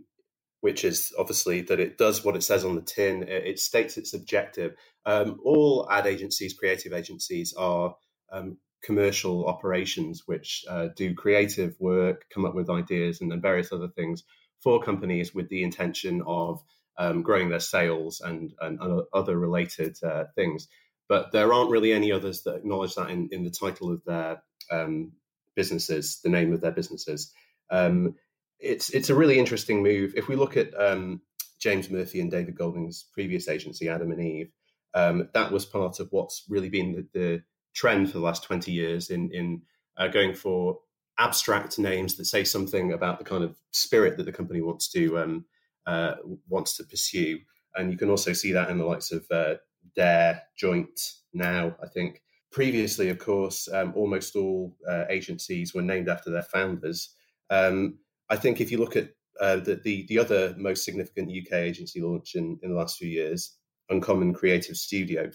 which 0.61 0.83
is 0.83 1.13
obviously 1.17 1.61
that 1.61 1.79
it 1.79 1.97
does 1.97 2.23
what 2.23 2.35
it 2.35 2.43
says 2.43 2.65
on 2.65 2.75
the 2.75 2.81
tin. 2.81 3.23
It, 3.27 3.59
states 3.59 3.97
its 3.97 4.13
objective. 4.13 4.73
Um, 5.05 5.39
all 5.43 5.87
ad 5.89 6.07
agencies, 6.07 6.53
creative 6.53 6.93
agencies, 6.93 7.53
are 7.57 7.95
um, 8.31 8.57
commercial 8.83 9.45
operations 9.45 10.23
which 10.25 10.65
uh, 10.69 10.87
do 10.95 11.13
creative 11.13 11.75
work, 11.79 12.25
come 12.33 12.45
up 12.45 12.55
with 12.55 12.69
ideas, 12.69 13.21
and, 13.21 13.31
then 13.31 13.41
various 13.41 13.71
other 13.71 13.87
things 13.87 14.23
for 14.61 14.81
companies 14.81 15.33
with 15.33 15.49
the 15.49 15.63
intention 15.63 16.21
of 16.25 16.61
um, 16.97 17.21
growing 17.21 17.49
their 17.49 17.59
sales 17.59 18.21
and, 18.21 18.53
and 18.59 18.79
other 19.13 19.37
related 19.37 19.95
uh, 20.03 20.25
things. 20.35 20.67
But 21.07 21.31
there 21.31 21.53
aren't 21.53 21.69
really 21.71 21.93
any 21.93 22.11
others 22.11 22.43
that 22.43 22.55
acknowledge 22.55 22.95
that 22.95 23.09
in, 23.09 23.29
in 23.31 23.43
the 23.43 23.51
title 23.51 23.91
of 23.91 24.03
their 24.05 24.41
um, 24.71 25.13
businesses, 25.55 26.19
the 26.23 26.29
name 26.29 26.53
of 26.53 26.61
their 26.61 26.71
businesses. 26.71 27.31
Um, 27.69 28.15
it's 28.59 28.89
it's 28.89 29.09
a 29.09 29.15
really 29.15 29.39
interesting 29.39 29.83
move. 29.83 30.13
If 30.15 30.27
we 30.27 30.35
look 30.35 30.57
at 30.57 30.69
um, 30.79 31.21
James 31.59 31.89
Murphy 31.89 32.21
and 32.21 32.31
David 32.31 32.55
Golding's 32.57 33.05
previous 33.13 33.47
agency, 33.47 33.89
Adam 33.89 34.11
and 34.11 34.21
Eve, 34.21 34.51
um, 34.93 35.29
that 35.33 35.51
was 35.51 35.65
part 35.65 35.99
of 35.99 36.07
what's 36.11 36.43
really 36.49 36.69
been 36.69 36.93
the, 36.93 37.19
the 37.19 37.43
trend 37.73 38.07
for 38.07 38.17
the 38.17 38.23
last 38.23 38.43
twenty 38.43 38.71
years 38.71 39.09
in 39.09 39.31
in 39.31 39.61
uh, 39.97 40.07
going 40.07 40.33
for 40.33 40.79
abstract 41.19 41.79
names 41.79 42.15
that 42.15 42.25
say 42.25 42.43
something 42.43 42.93
about 42.93 43.17
the 43.17 43.25
kind 43.25 43.43
of 43.43 43.55
spirit 43.71 44.17
that 44.17 44.25
the 44.25 44.31
company 44.31 44.61
wants 44.61 44.87
to 44.89 45.17
um, 45.17 45.45
uh, 45.85 46.15
wants 46.47 46.77
to 46.77 46.83
pursue. 46.83 47.39
And 47.75 47.91
you 47.91 47.97
can 47.97 48.09
also 48.09 48.33
see 48.33 48.53
that 48.53 48.69
in 48.69 48.77
the 48.77 48.85
likes 48.85 49.11
of 49.11 49.25
uh, 49.29 49.55
Dare, 49.95 50.41
Joint, 50.55 50.99
Now. 51.33 51.75
I 51.83 51.87
think 51.87 52.21
previously, 52.51 53.09
of 53.09 53.19
course, 53.19 53.67
um, 53.71 53.93
almost 53.95 54.35
all 54.35 54.75
uh, 54.89 55.05
agencies 55.09 55.73
were 55.73 55.83
named 55.83 56.09
after 56.09 56.31
their 56.31 56.43
founders. 56.43 57.13
Um, 57.49 57.99
I 58.29 58.35
think 58.35 58.59
if 58.59 58.71
you 58.71 58.77
look 58.77 58.95
at 58.95 59.09
uh, 59.39 59.57
the, 59.57 59.79
the, 59.83 60.05
the 60.09 60.19
other 60.19 60.55
most 60.57 60.83
significant 60.83 61.31
UK 61.31 61.53
agency 61.53 62.01
launch 62.01 62.35
in, 62.35 62.59
in 62.63 62.71
the 62.71 62.75
last 62.75 62.97
few 62.97 63.09
years, 63.09 63.55
Uncommon 63.89 64.33
Creative 64.33 64.75
Studio, 64.75 65.29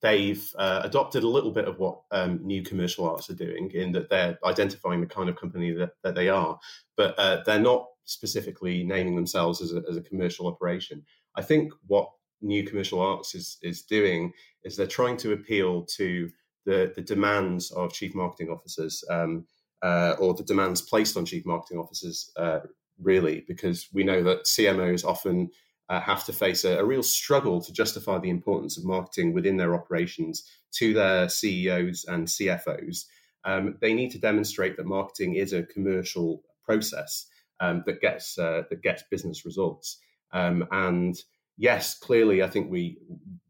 they've 0.00 0.44
uh, 0.58 0.80
adopted 0.84 1.22
a 1.22 1.28
little 1.28 1.50
bit 1.50 1.66
of 1.66 1.78
what 1.78 2.02
um, 2.10 2.40
new 2.42 2.62
commercial 2.62 3.08
arts 3.08 3.30
are 3.30 3.34
doing 3.34 3.70
in 3.72 3.92
that 3.92 4.10
they're 4.10 4.38
identifying 4.44 5.00
the 5.00 5.06
kind 5.06 5.28
of 5.28 5.36
company 5.36 5.72
that, 5.72 5.92
that 6.02 6.14
they 6.14 6.28
are, 6.28 6.58
but 6.96 7.18
uh, 7.18 7.42
they're 7.44 7.58
not 7.58 7.86
specifically 8.04 8.82
naming 8.82 9.14
themselves 9.14 9.60
as 9.62 9.72
a, 9.72 9.82
as 9.88 9.96
a 9.96 10.02
commercial 10.02 10.46
operation. 10.46 11.04
I 11.36 11.42
think 11.42 11.72
what 11.86 12.10
new 12.40 12.64
commercial 12.64 13.00
arts 13.00 13.34
is 13.34 13.58
is 13.62 13.82
doing 13.82 14.32
is 14.64 14.76
they're 14.76 14.86
trying 14.86 15.16
to 15.16 15.32
appeal 15.32 15.84
to 15.96 16.28
the 16.66 16.92
the 16.94 17.02
demands 17.02 17.70
of 17.70 17.92
chief 17.92 18.14
marketing 18.14 18.50
officers. 18.50 19.04
Um, 19.08 19.46
uh, 19.82 20.14
or 20.18 20.34
the 20.34 20.44
demands 20.44 20.80
placed 20.80 21.16
on 21.16 21.24
chief 21.24 21.44
marketing 21.44 21.78
officers, 21.78 22.30
uh, 22.36 22.60
really, 23.00 23.44
because 23.48 23.88
we 23.92 24.04
know 24.04 24.22
that 24.22 24.44
CMOs 24.44 25.04
often 25.04 25.50
uh, 25.88 26.00
have 26.00 26.24
to 26.24 26.32
face 26.32 26.64
a, 26.64 26.78
a, 26.78 26.84
real 26.84 27.02
struggle 27.02 27.60
to 27.60 27.72
justify 27.72 28.18
the 28.18 28.30
importance 28.30 28.78
of 28.78 28.84
marketing 28.84 29.34
within 29.34 29.56
their 29.56 29.74
operations 29.74 30.44
to 30.70 30.94
their 30.94 31.28
CEOs 31.28 32.04
and 32.08 32.26
CFOs. 32.26 33.04
Um, 33.44 33.76
they 33.80 33.92
need 33.92 34.10
to 34.12 34.18
demonstrate 34.18 34.76
that 34.76 34.86
marketing 34.86 35.34
is 35.34 35.52
a 35.52 35.64
commercial 35.64 36.44
process 36.64 37.26
um, 37.60 37.82
that 37.86 38.00
gets 38.00 38.38
uh, 38.38 38.62
that 38.70 38.82
gets 38.82 39.02
business 39.10 39.44
results. 39.44 39.98
Um, 40.32 40.66
and 40.70 41.16
yes, 41.56 41.98
clearly, 41.98 42.42
I 42.42 42.48
think 42.48 42.70
we 42.70 42.98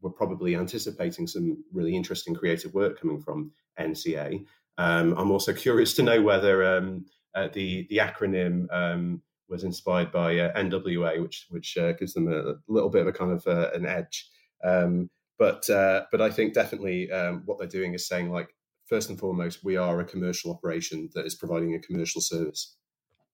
were 0.01 0.09
probably 0.09 0.55
anticipating 0.55 1.27
some 1.27 1.63
really 1.71 1.95
interesting 1.95 2.35
creative 2.35 2.73
work 2.73 2.99
coming 2.99 3.21
from 3.21 3.51
NCA. 3.79 4.45
Um, 4.77 5.13
I'm 5.17 5.31
also 5.31 5.53
curious 5.53 5.93
to 5.95 6.03
know 6.03 6.21
whether 6.21 6.77
um, 6.77 7.05
uh, 7.35 7.49
the 7.53 7.87
the 7.89 7.97
acronym 7.97 8.67
um, 8.71 9.21
was 9.49 9.63
inspired 9.63 10.11
by 10.11 10.37
uh, 10.39 10.57
NWA, 10.57 11.21
which 11.21 11.47
which 11.49 11.77
uh, 11.77 11.93
gives 11.93 12.13
them 12.13 12.31
a 12.31 12.55
little 12.67 12.89
bit 12.89 13.01
of 13.01 13.07
a 13.07 13.13
kind 13.13 13.31
of 13.31 13.45
uh, 13.47 13.69
an 13.73 13.85
edge. 13.85 14.29
Um, 14.63 15.09
but 15.37 15.69
uh, 15.69 16.03
but 16.11 16.21
I 16.21 16.29
think 16.31 16.53
definitely 16.53 17.11
um, 17.11 17.43
what 17.45 17.59
they're 17.59 17.67
doing 17.67 17.93
is 17.93 18.07
saying 18.07 18.31
like 18.31 18.55
first 18.85 19.09
and 19.09 19.19
foremost, 19.19 19.63
we 19.63 19.77
are 19.77 19.99
a 19.99 20.05
commercial 20.05 20.51
operation 20.51 21.09
that 21.13 21.25
is 21.25 21.35
providing 21.35 21.75
a 21.75 21.79
commercial 21.79 22.21
service 22.21 22.75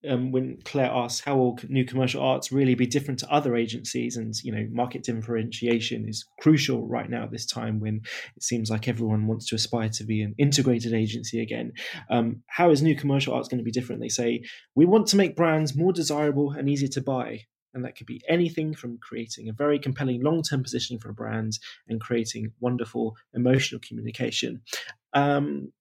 um, 0.07 0.31
when 0.31 0.59
Claire 0.63 0.91
asks 0.91 1.19
how 1.19 1.37
will 1.37 1.59
new 1.67 1.83
commercial 1.83 2.21
arts 2.21 2.51
really 2.51 2.75
be 2.75 2.87
different 2.87 3.19
to 3.19 3.31
other 3.31 3.55
agencies, 3.55 4.15
and 4.15 4.33
you 4.43 4.51
know, 4.51 4.65
market 4.71 5.03
differentiation 5.03 6.07
is 6.07 6.25
crucial 6.39 6.87
right 6.87 7.09
now 7.09 7.23
at 7.23 7.31
this 7.31 7.45
time 7.45 7.79
when 7.79 8.01
it 8.35 8.43
seems 8.43 8.69
like 8.69 8.87
everyone 8.87 9.27
wants 9.27 9.47
to 9.47 9.55
aspire 9.55 9.89
to 9.89 10.03
be 10.03 10.21
an 10.21 10.35
integrated 10.37 10.93
agency 10.93 11.41
again. 11.41 11.73
Um, 12.09 12.43
how 12.47 12.71
is 12.71 12.81
new 12.81 12.95
commercial 12.95 13.33
arts 13.33 13.49
going 13.49 13.59
to 13.59 13.63
be 13.63 13.71
different? 13.71 14.01
They 14.01 14.09
say 14.09 14.43
we 14.75 14.85
want 14.85 15.07
to 15.07 15.17
make 15.17 15.35
brands 15.35 15.75
more 15.75 15.91
desirable 15.91 16.51
and 16.51 16.69
easier 16.69 16.89
to 16.89 17.01
buy. 17.01 17.41
And 17.73 17.85
that 17.85 17.95
could 17.95 18.07
be 18.07 18.21
anything 18.27 18.73
from 18.73 18.97
creating 18.97 19.47
a 19.47 19.53
very 19.53 19.77
compelling 19.77 20.23
long 20.23 20.41
term 20.41 20.63
positioning 20.63 20.99
for 20.99 21.09
a 21.09 21.13
brand 21.13 21.59
and 21.87 22.01
creating 22.01 22.51
wonderful 22.59 23.15
emotional 23.35 23.79
communication. 23.87 24.61
Um, 25.13 25.71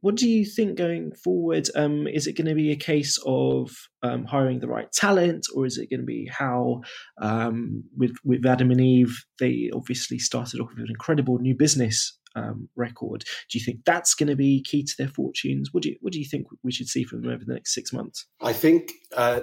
what 0.00 0.14
do 0.14 0.28
you 0.28 0.44
think 0.44 0.76
going 0.76 1.12
forward? 1.12 1.68
Um, 1.74 2.06
is 2.06 2.26
it 2.26 2.36
going 2.36 2.48
to 2.48 2.54
be 2.54 2.72
a 2.72 2.76
case 2.76 3.18
of 3.26 3.70
um, 4.02 4.24
hiring 4.24 4.60
the 4.60 4.68
right 4.68 4.90
talent, 4.92 5.46
or 5.54 5.66
is 5.66 5.78
it 5.78 5.90
going 5.90 6.00
to 6.00 6.06
be 6.06 6.26
how 6.26 6.82
um, 7.20 7.84
with 7.96 8.16
with 8.24 8.46
Adam 8.46 8.70
and 8.70 8.80
Eve 8.80 9.24
they 9.38 9.70
obviously 9.74 10.18
started 10.18 10.60
off 10.60 10.70
with 10.70 10.78
an 10.78 10.90
incredible 10.90 11.38
new 11.38 11.54
business 11.54 12.18
um, 12.34 12.68
record? 12.76 13.24
Do 13.50 13.58
you 13.58 13.64
think 13.64 13.80
that's 13.84 14.14
going 14.14 14.28
to 14.28 14.36
be 14.36 14.62
key 14.62 14.84
to 14.84 14.94
their 14.96 15.08
fortunes? 15.08 15.72
What 15.72 15.82
do 15.82 15.90
you 15.90 15.96
what 16.00 16.12
do 16.12 16.18
you 16.18 16.26
think 16.26 16.46
we 16.62 16.72
should 16.72 16.88
see 16.88 17.04
from 17.04 17.22
them 17.22 17.30
over 17.30 17.44
the 17.44 17.54
next 17.54 17.74
six 17.74 17.92
months? 17.92 18.26
I 18.40 18.52
think. 18.52 18.92
Uh, 19.16 19.40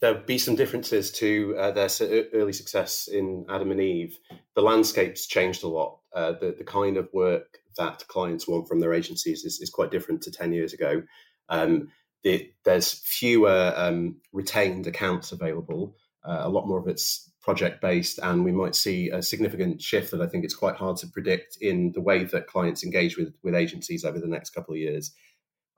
there'll 0.00 0.20
be 0.20 0.36
some 0.36 0.54
differences 0.54 1.10
to 1.10 1.54
uh, 1.58 1.70
their 1.70 1.88
early 2.34 2.52
success 2.52 3.08
in 3.08 3.46
Adam 3.48 3.70
and 3.70 3.80
Eve. 3.80 4.18
The 4.54 4.60
landscape's 4.60 5.26
changed 5.26 5.62
a 5.62 5.68
lot. 5.68 5.98
Uh, 6.14 6.32
the, 6.32 6.54
the 6.58 6.64
kind 6.64 6.98
of 6.98 7.08
work 7.14 7.60
that 7.76 8.06
clients 8.08 8.48
want 8.48 8.68
from 8.68 8.80
their 8.80 8.94
agencies 8.94 9.44
is, 9.44 9.60
is 9.60 9.70
quite 9.70 9.90
different 9.90 10.22
to 10.22 10.30
10 10.30 10.52
years 10.52 10.72
ago. 10.72 11.02
Um, 11.48 11.88
the, 12.22 12.50
there's 12.64 12.92
fewer 12.92 13.72
um, 13.76 14.16
retained 14.32 14.86
accounts 14.86 15.32
available. 15.32 15.96
Uh, 16.24 16.40
a 16.42 16.48
lot 16.48 16.66
more 16.66 16.78
of 16.78 16.88
it's 16.88 17.30
project 17.42 17.82
based, 17.82 18.18
and 18.22 18.44
we 18.44 18.52
might 18.52 18.74
see 18.74 19.10
a 19.10 19.22
significant 19.22 19.82
shift 19.82 20.10
that 20.10 20.22
I 20.22 20.26
think 20.26 20.44
it's 20.44 20.54
quite 20.54 20.76
hard 20.76 20.96
to 20.98 21.06
predict 21.06 21.58
in 21.60 21.92
the 21.92 22.00
way 22.00 22.24
that 22.24 22.46
clients 22.46 22.82
engage 22.82 23.18
with, 23.18 23.34
with 23.42 23.54
agencies 23.54 24.04
over 24.04 24.18
the 24.18 24.26
next 24.26 24.50
couple 24.50 24.72
of 24.72 24.80
years. 24.80 25.12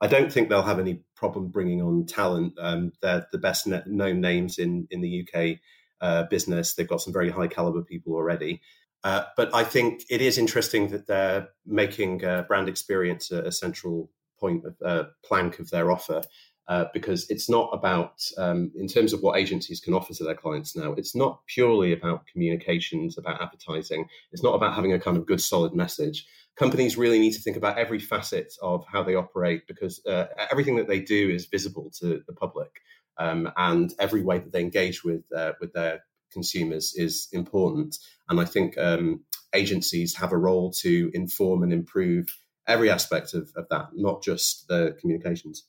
I 0.01 0.07
don't 0.07 0.33
think 0.33 0.49
they'll 0.49 0.63
have 0.63 0.79
any 0.79 1.03
problem 1.17 1.49
bringing 1.49 1.83
on 1.83 2.07
talent. 2.07 2.55
Um, 2.61 2.93
they're 3.03 3.27
the 3.33 3.39
best 3.39 3.67
known 3.67 4.21
names 4.21 4.59
in, 4.59 4.87
in 4.91 5.01
the 5.01 5.27
UK 5.27 5.59
uh, 6.01 6.25
business. 6.25 6.75
They've 6.75 6.89
got 6.89 7.01
some 7.01 7.13
very 7.13 7.31
high 7.31 7.49
caliber 7.49 7.83
people 7.83 8.15
already. 8.15 8.61
Uh, 9.05 9.25
but 9.37 9.55
I 9.55 9.63
think 9.63 10.03
it 10.11 10.21
is 10.21 10.39
interesting 10.39 10.89
that 10.89 11.07
they're 11.07 11.49
making 11.65 12.25
uh, 12.25 12.43
brand 12.43 12.69
experience 12.69 13.31
a, 13.31 13.43
a, 13.43 13.53
central 13.53 14.11
point 14.41 14.65
of 14.65 14.75
uh, 14.85 15.05
plank 15.25 15.59
of 15.59 15.71
their 15.71 15.91
offer. 15.91 16.23
Uh, 16.69 16.87
because 16.93 17.31
it's 17.31 17.49
not 17.49 17.71
about, 17.73 18.21
um, 18.39 18.73
in 18.75 18.89
terms 18.89 19.13
of 19.13 19.21
what 19.21 19.39
agencies 19.39 19.79
can 19.79 19.95
offer 19.95 20.13
to 20.13 20.25
their 20.25 20.35
clients 20.35 20.75
now, 20.75 20.93
it's 20.95 21.15
not 21.15 21.39
purely 21.47 21.93
about 21.93 22.27
communications, 22.27 23.17
about 23.17 23.41
advertising. 23.41 24.05
It's 24.33 24.43
not 24.43 24.57
about 24.57 24.75
having 24.75 24.93
a 24.93 24.99
kind 24.99 25.17
of 25.17 25.27
good, 25.27 25.41
solid 25.41 25.77
message. 25.77 26.27
Companies 26.57 26.97
really 26.97 27.21
need 27.21 27.35
to 27.35 27.41
think 27.41 27.57
about 27.57 27.79
every 27.79 28.01
facet 28.01 28.53
of 28.61 28.85
how 28.91 29.05
they 29.05 29.15
operate 29.15 29.69
because 29.69 30.05
uh, 30.07 30.27
everything 30.51 30.75
that 30.75 30.89
they 30.89 30.99
do 30.99 31.31
is 31.31 31.47
visible 31.47 31.89
to 32.01 32.21
the 32.27 32.33
public. 32.33 32.81
Um, 33.17 33.49
and 33.57 33.95
every 34.01 34.23
way 34.23 34.39
that 34.39 34.53
they 34.53 34.61
engage 34.61 35.05
with 35.05 35.23
uh, 35.35 35.53
with 35.61 35.73
their 35.73 36.03
consumers 36.33 36.95
is 36.97 37.29
important. 37.33 37.99
And 38.29 38.41
I 38.41 38.45
think 38.45 38.77
um, 38.79 39.25
agencies 39.55 40.17
have 40.17 40.33
a 40.33 40.39
role 40.39 40.71
to 40.83 41.11
inform 41.15 41.63
and 41.63 41.73
improve 41.73 42.27
every 42.67 42.91
aspect 42.91 43.35
of, 43.35 43.51
of 43.57 43.67
that, 43.71 43.89
not 43.95 44.23
just 44.23 44.67
the 44.69 44.97
communications. 45.01 45.67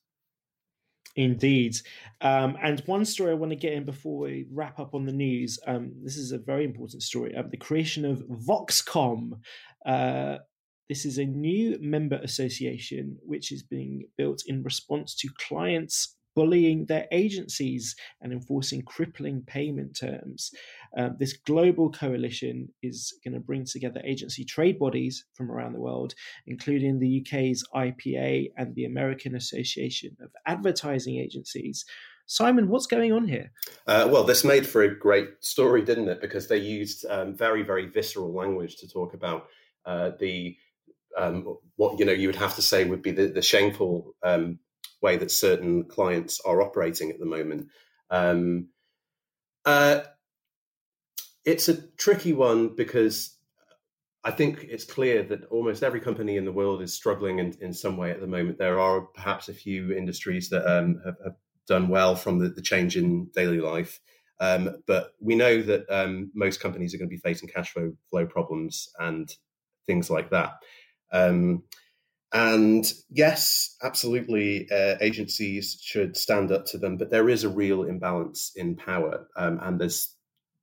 Indeed. 1.16 1.78
Um, 2.22 2.58
and 2.62 2.82
one 2.82 3.04
story 3.04 3.32
I 3.32 3.36
want 3.36 3.52
to 3.52 3.56
get 3.56 3.74
in 3.74 3.86
before 3.86 4.20
we 4.20 4.46
wrap 4.52 4.80
up 4.80 4.94
on 4.94 5.06
the 5.06 5.12
news 5.12 5.58
um, 5.66 5.94
this 6.04 6.16
is 6.16 6.32
a 6.32 6.38
very 6.38 6.64
important 6.64 7.02
story 7.02 7.36
um, 7.36 7.50
the 7.50 7.58
creation 7.58 8.06
of 8.06 8.20
Voxcomm. 8.28 9.40
Uh, 9.84 10.38
this 10.90 11.06
is 11.06 11.18
a 11.18 11.26
new 11.26 11.78
member 11.82 12.18
association 12.18 13.18
which 13.24 13.52
is 13.52 13.64
being 13.64 14.06
built 14.16 14.44
in 14.46 14.62
response 14.62 15.16
to 15.16 15.30
clients 15.48 16.17
bullying 16.38 16.86
their 16.86 17.08
agencies 17.12 17.96
and 18.22 18.32
enforcing 18.32 18.84
crippling 18.84 19.42
payment 19.42 19.98
terms. 20.00 20.52
Uh, 20.96 21.10
this 21.18 21.34
global 21.34 21.90
coalition 21.90 22.70
is 22.84 23.12
going 23.24 23.34
to 23.34 23.40
bring 23.40 23.66
together 23.66 24.00
agency 24.06 24.46
trade 24.46 24.78
bodies 24.78 25.26
from 25.34 25.52
around 25.52 25.74
the 25.74 25.80
world, 25.80 26.14
including 26.46 27.00
the 27.00 27.26
UK's 27.26 27.64
IPA 27.74 28.52
and 28.56 28.76
the 28.76 28.86
American 28.86 29.36
Association 29.36 30.16
of 30.22 30.30
Advertising 30.46 31.18
Agencies. 31.18 31.84
Simon, 32.28 32.68
what's 32.68 32.86
going 32.86 33.12
on 33.12 33.28
here? 33.28 33.52
Uh, 33.88 34.08
well, 34.12 34.24
this 34.24 34.44
made 34.44 34.68
for 34.68 34.84
a 34.84 34.96
great 34.96 35.30
story, 35.40 35.82
didn't 35.82 36.08
it? 36.08 36.22
Because 36.22 36.48
they 36.48 36.58
used 36.58 37.04
um, 37.10 37.36
very, 37.36 37.64
very 37.64 37.88
visceral 37.88 38.32
language 38.32 38.76
to 38.76 38.88
talk 38.88 39.16
about 39.16 39.48
uh, 39.88 40.12
the 40.20 40.56
um, 41.18 41.58
what 41.78 41.98
you 41.98 42.06
know 42.06 42.12
you 42.12 42.28
would 42.28 42.36
have 42.36 42.56
to 42.58 42.62
say 42.62 42.86
would 42.86 43.02
be 43.02 43.12
the, 43.12 43.28
the 43.28 43.42
shameful 43.42 44.14
um, 44.22 44.60
way 45.02 45.18
that 45.18 45.32
certain 45.32 45.86
clients 45.86 46.40
are 46.46 46.62
operating 46.62 47.12
at 47.12 47.20
the 47.20 47.26
moment. 47.26 47.68
Um, 48.10 48.70
uh, 49.66 50.02
it's 51.46 51.70
a 51.70 51.82
tricky 51.98 52.34
one 52.34 52.76
because 52.76 53.38
I 54.24 54.32
think 54.32 54.66
it's 54.70 54.84
clear 54.84 55.24
that 55.24 55.46
almost 55.46 55.84
every 55.84 56.02
company 56.02 56.36
in 56.36 56.46
the 56.46 56.52
world 56.52 56.82
is 56.82 56.94
struggling 56.94 57.40
in, 57.40 57.54
in 57.62 57.74
some 57.74 57.96
way 57.96 58.12
at 58.12 58.20
the 58.20 58.28
moment. 58.28 58.58
There 58.58 58.80
are 58.80 59.02
perhaps 59.02 59.48
a 59.48 59.54
few 59.54 59.94
industries 59.94 60.50
that 60.50 60.66
um, 60.68 61.02
have, 61.06 61.16
have, 61.24 61.36
done 61.68 61.90
well 61.90 62.16
from 62.16 62.40
the, 62.40 62.48
the 62.48 62.62
change 62.62 62.96
in 62.96 63.30
daily 63.36 63.60
life. 63.60 64.00
Um, 64.40 64.82
but 64.88 65.12
we 65.20 65.36
know 65.36 65.62
that 65.62 65.84
um, 65.90 66.32
most 66.34 66.62
companies 66.62 66.94
are 66.94 66.98
going 66.98 67.10
to 67.10 67.14
be 67.14 67.20
facing 67.20 67.50
cash 67.50 67.72
flow, 67.72 67.92
flow 68.10 68.26
problems 68.26 68.88
and 68.98 69.30
things 69.86 70.10
like 70.10 70.30
that. 70.30 70.54
And 72.34 72.92
yes, 73.10 73.76
absolutely, 73.82 74.68
uh, 74.70 74.96
agencies 75.00 75.80
should 75.82 76.18
stand 76.18 76.52
up 76.52 76.66
to 76.68 76.78
them, 76.78 76.98
but 76.98 77.10
there 77.10 77.30
is 77.30 77.44
a 77.44 77.50
real 77.50 77.84
imbalance 77.84 78.52
in 78.56 78.76
power, 78.76 79.28
um, 79.38 79.60
and 79.62 79.80
there's 79.80 80.14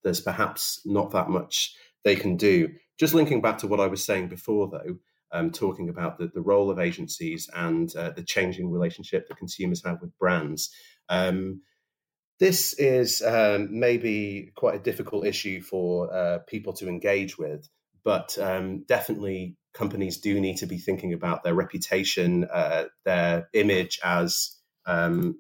there's 0.03 0.21
perhaps 0.21 0.83
not 0.85 1.11
that 1.13 1.31
much 1.31 1.75
they 2.05 2.17
can 2.17 2.37
do. 2.37 2.69
Just 2.99 3.15
linking 3.15 3.41
back 3.41 3.59
to 3.59 3.67
what 3.67 3.81
I 3.81 3.87
was 3.87 4.05
saying 4.05 4.29
before, 4.29 4.69
though, 4.69 4.99
um, 5.33 5.51
talking 5.51 5.89
about 5.89 6.19
the, 6.19 6.31
the 6.35 6.43
role 6.43 6.71
of 6.71 6.79
agencies 6.79 7.49
and 7.55 7.95
uh, 7.97 8.11
the 8.11 8.23
changing 8.23 8.71
relationship 8.71 9.27
that 9.29 9.39
consumers 9.39 9.83
have 9.85 10.03
with 10.03 10.17
brands. 10.19 10.71
Um, 11.09 11.63
this 12.39 12.75
is 12.75 13.23
um, 13.23 13.69
maybe 13.79 14.53
quite 14.55 14.75
a 14.75 14.83
difficult 14.83 15.27
issue 15.27 15.63
for 15.63 16.15
uh, 16.15 16.39
people 16.47 16.75
to 16.75 16.89
engage 16.89 17.39
with, 17.39 17.69
but 18.05 18.37
um, 18.39 18.85
definitely 18.87 19.57
companies 19.75 20.19
do 20.19 20.41
need 20.41 20.57
to 20.57 20.67
be 20.67 20.79
thinking 20.79 21.13
about 21.13 21.43
their 21.43 21.55
reputation, 21.55 22.47
uh, 22.53 22.85
their 23.05 23.49
image 23.53 24.01
as 24.05 24.57
um, 24.87 25.39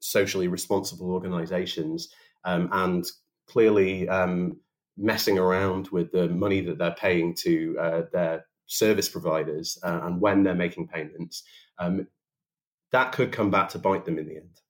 socially 0.00 0.48
responsible 0.48 1.10
organizations, 1.10 2.08
um, 2.44 2.68
and 2.72 3.04
clearly 3.48 4.08
um, 4.08 4.60
messing 4.96 5.38
around 5.38 5.88
with 5.88 6.10
the 6.12 6.28
money 6.28 6.60
that 6.60 6.78
they're 6.78 6.94
paying 6.98 7.34
to 7.34 7.76
uh, 7.80 8.02
their 8.12 8.46
service 8.66 9.08
providers 9.08 9.78
uh, 9.82 10.00
and 10.04 10.20
when 10.20 10.42
they're 10.42 10.54
making 10.54 10.88
payments. 10.88 11.42
Um, 11.78 12.06
that 12.92 13.12
could 13.12 13.32
come 13.32 13.50
back 13.50 13.68
to 13.70 13.78
bite 13.78 14.04
them 14.04 14.18
in 14.18 14.26
the 14.26 14.36
end. 14.36 14.60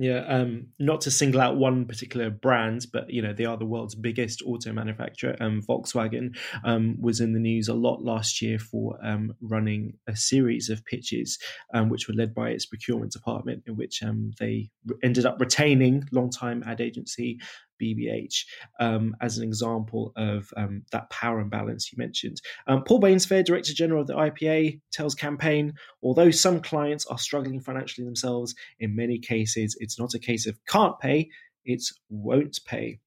Yeah, 0.00 0.24
um, 0.28 0.68
not 0.78 1.00
to 1.02 1.10
single 1.10 1.40
out 1.40 1.56
one 1.56 1.84
particular 1.84 2.30
brand, 2.30 2.86
but 2.92 3.10
you 3.10 3.20
know 3.20 3.32
they 3.32 3.44
are 3.44 3.56
the 3.56 3.66
world's 3.66 3.96
biggest 3.96 4.42
auto 4.46 4.72
manufacturer. 4.72 5.36
Um, 5.40 5.60
Volkswagen 5.60 6.36
um, 6.62 6.96
was 7.00 7.20
in 7.20 7.32
the 7.32 7.40
news 7.40 7.66
a 7.66 7.74
lot 7.74 8.04
last 8.04 8.40
year 8.40 8.60
for 8.60 8.96
um, 9.04 9.34
running 9.40 9.94
a 10.06 10.14
series 10.14 10.70
of 10.70 10.84
pitches, 10.84 11.36
um, 11.74 11.88
which 11.88 12.06
were 12.06 12.14
led 12.14 12.32
by 12.32 12.50
its 12.50 12.64
procurement 12.64 13.10
department, 13.10 13.64
in 13.66 13.76
which 13.76 14.00
um, 14.04 14.30
they 14.38 14.70
ended 15.02 15.26
up 15.26 15.40
retaining 15.40 16.04
long-time 16.12 16.62
ad 16.64 16.80
agency 16.80 17.40
BBH 17.80 18.44
um, 18.80 19.16
as 19.20 19.38
an 19.38 19.44
example 19.44 20.12
of 20.16 20.52
um, 20.56 20.82
that 20.92 21.08
power 21.10 21.40
imbalance 21.40 21.92
you 21.92 21.98
mentioned. 21.98 22.40
Um, 22.66 22.84
Paul 22.84 23.00
Bainsfair, 23.00 23.44
Director 23.44 23.72
General 23.72 24.02
of 24.02 24.06
the 24.06 24.14
IPA, 24.14 24.80
tells 24.92 25.14
Campaign 25.14 25.74
although 26.02 26.30
some 26.30 26.60
clients 26.60 27.06
are 27.06 27.18
struggling 27.18 27.60
financially 27.60 28.04
themselves, 28.04 28.54
in 28.80 28.94
many 28.94 29.18
cases 29.18 29.76
it's 29.80 29.98
not 29.98 30.14
a 30.14 30.18
case 30.18 30.46
of 30.46 30.58
can't 30.66 30.98
pay, 31.00 31.28
it's 31.64 31.92
won't 32.08 32.58
pay. 32.64 32.98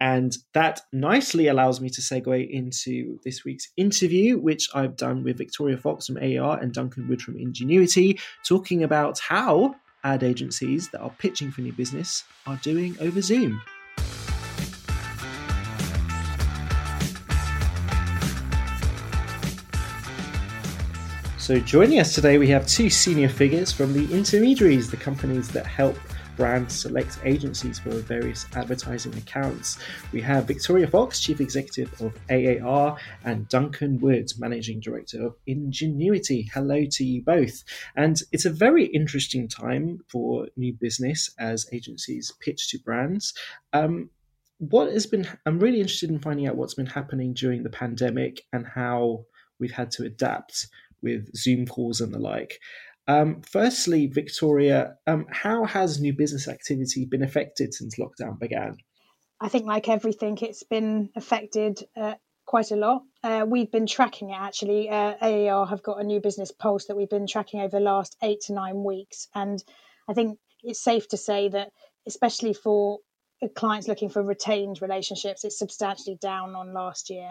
And 0.00 0.36
that 0.54 0.80
nicely 0.92 1.48
allows 1.48 1.80
me 1.80 1.90
to 1.90 2.00
segue 2.00 2.50
into 2.50 3.18
this 3.24 3.44
week's 3.44 3.68
interview, 3.76 4.38
which 4.38 4.68
I've 4.74 4.96
done 4.96 5.24
with 5.24 5.38
Victoria 5.38 5.76
Fox 5.76 6.06
from 6.06 6.18
AAR 6.18 6.58
and 6.58 6.72
Duncan 6.72 7.08
Wood 7.08 7.20
from 7.20 7.36
Ingenuity, 7.36 8.20
talking 8.46 8.84
about 8.84 9.18
how 9.18 9.74
ad 10.04 10.22
agencies 10.22 10.88
that 10.90 11.00
are 11.00 11.10
pitching 11.18 11.50
for 11.50 11.62
new 11.62 11.72
business 11.72 12.24
are 12.46 12.56
doing 12.62 12.96
over 13.00 13.20
Zoom. 13.20 13.60
So, 21.48 21.58
joining 21.58 21.98
us 21.98 22.14
today, 22.14 22.36
we 22.36 22.46
have 22.48 22.66
two 22.66 22.90
senior 22.90 23.30
figures 23.30 23.72
from 23.72 23.94
the 23.94 24.14
intermediaries, 24.14 24.90
the 24.90 24.98
companies 24.98 25.48
that 25.48 25.64
help 25.64 25.96
brands 26.36 26.78
select 26.78 27.18
agencies 27.24 27.78
for 27.78 27.88
various 27.88 28.44
advertising 28.54 29.14
accounts. 29.14 29.78
We 30.12 30.20
have 30.20 30.46
Victoria 30.46 30.86
Fox, 30.86 31.20
Chief 31.20 31.40
Executive 31.40 31.90
of 32.02 32.14
AAR, 32.28 32.98
and 33.24 33.48
Duncan 33.48 33.98
Woods, 33.98 34.38
Managing 34.38 34.78
Director 34.78 35.24
of 35.24 35.36
Ingenuity. 35.46 36.50
Hello 36.52 36.84
to 36.84 37.02
you 37.02 37.22
both. 37.22 37.64
And 37.96 38.20
it's 38.30 38.44
a 38.44 38.50
very 38.50 38.84
interesting 38.84 39.48
time 39.48 40.04
for 40.08 40.48
new 40.58 40.74
business 40.74 41.30
as 41.38 41.66
agencies 41.72 42.30
pitch 42.40 42.68
to 42.72 42.78
brands. 42.78 43.32
Um, 43.72 44.10
what 44.58 44.92
has 44.92 45.06
been, 45.06 45.26
I'm 45.46 45.60
really 45.60 45.80
interested 45.80 46.10
in 46.10 46.18
finding 46.18 46.46
out 46.46 46.56
what's 46.56 46.74
been 46.74 46.84
happening 46.84 47.32
during 47.32 47.62
the 47.62 47.70
pandemic 47.70 48.42
and 48.52 48.66
how 48.66 49.24
we've 49.58 49.72
had 49.72 49.90
to 49.92 50.04
adapt 50.04 50.68
with 51.02 51.34
Zoom 51.36 51.66
calls 51.66 52.00
and 52.00 52.12
the 52.12 52.18
like. 52.18 52.58
Um, 53.06 53.40
firstly, 53.42 54.06
Victoria, 54.06 54.96
um, 55.06 55.26
how 55.30 55.64
has 55.64 55.98
new 55.98 56.12
business 56.12 56.46
activity 56.46 57.06
been 57.06 57.22
affected 57.22 57.72
since 57.72 57.98
lockdown 57.98 58.38
began? 58.38 58.76
I 59.40 59.48
think, 59.48 59.66
like 59.66 59.88
everything, 59.88 60.36
it's 60.42 60.62
been 60.62 61.10
affected 61.16 61.82
uh, 61.96 62.14
quite 62.44 62.70
a 62.70 62.76
lot. 62.76 63.02
Uh, 63.22 63.46
we've 63.48 63.70
been 63.70 63.86
tracking 63.86 64.30
it 64.30 64.38
actually. 64.38 64.90
Uh, 64.90 65.14
AAR 65.22 65.66
have 65.66 65.82
got 65.82 66.00
a 66.00 66.04
new 66.04 66.20
business 66.20 66.52
pulse 66.52 66.86
that 66.86 66.96
we've 66.96 67.08
been 67.08 67.26
tracking 67.26 67.60
over 67.60 67.78
the 67.78 67.84
last 67.84 68.16
eight 68.22 68.40
to 68.42 68.52
nine 68.52 68.84
weeks. 68.84 69.28
And 69.34 69.62
I 70.08 70.12
think 70.12 70.38
it's 70.62 70.82
safe 70.82 71.08
to 71.08 71.16
say 71.16 71.48
that, 71.48 71.70
especially 72.06 72.52
for 72.52 72.98
clients 73.54 73.88
looking 73.88 74.10
for 74.10 74.22
retained 74.22 74.82
relationships, 74.82 75.44
it's 75.44 75.58
substantially 75.58 76.18
down 76.20 76.54
on 76.56 76.74
last 76.74 77.08
year 77.08 77.30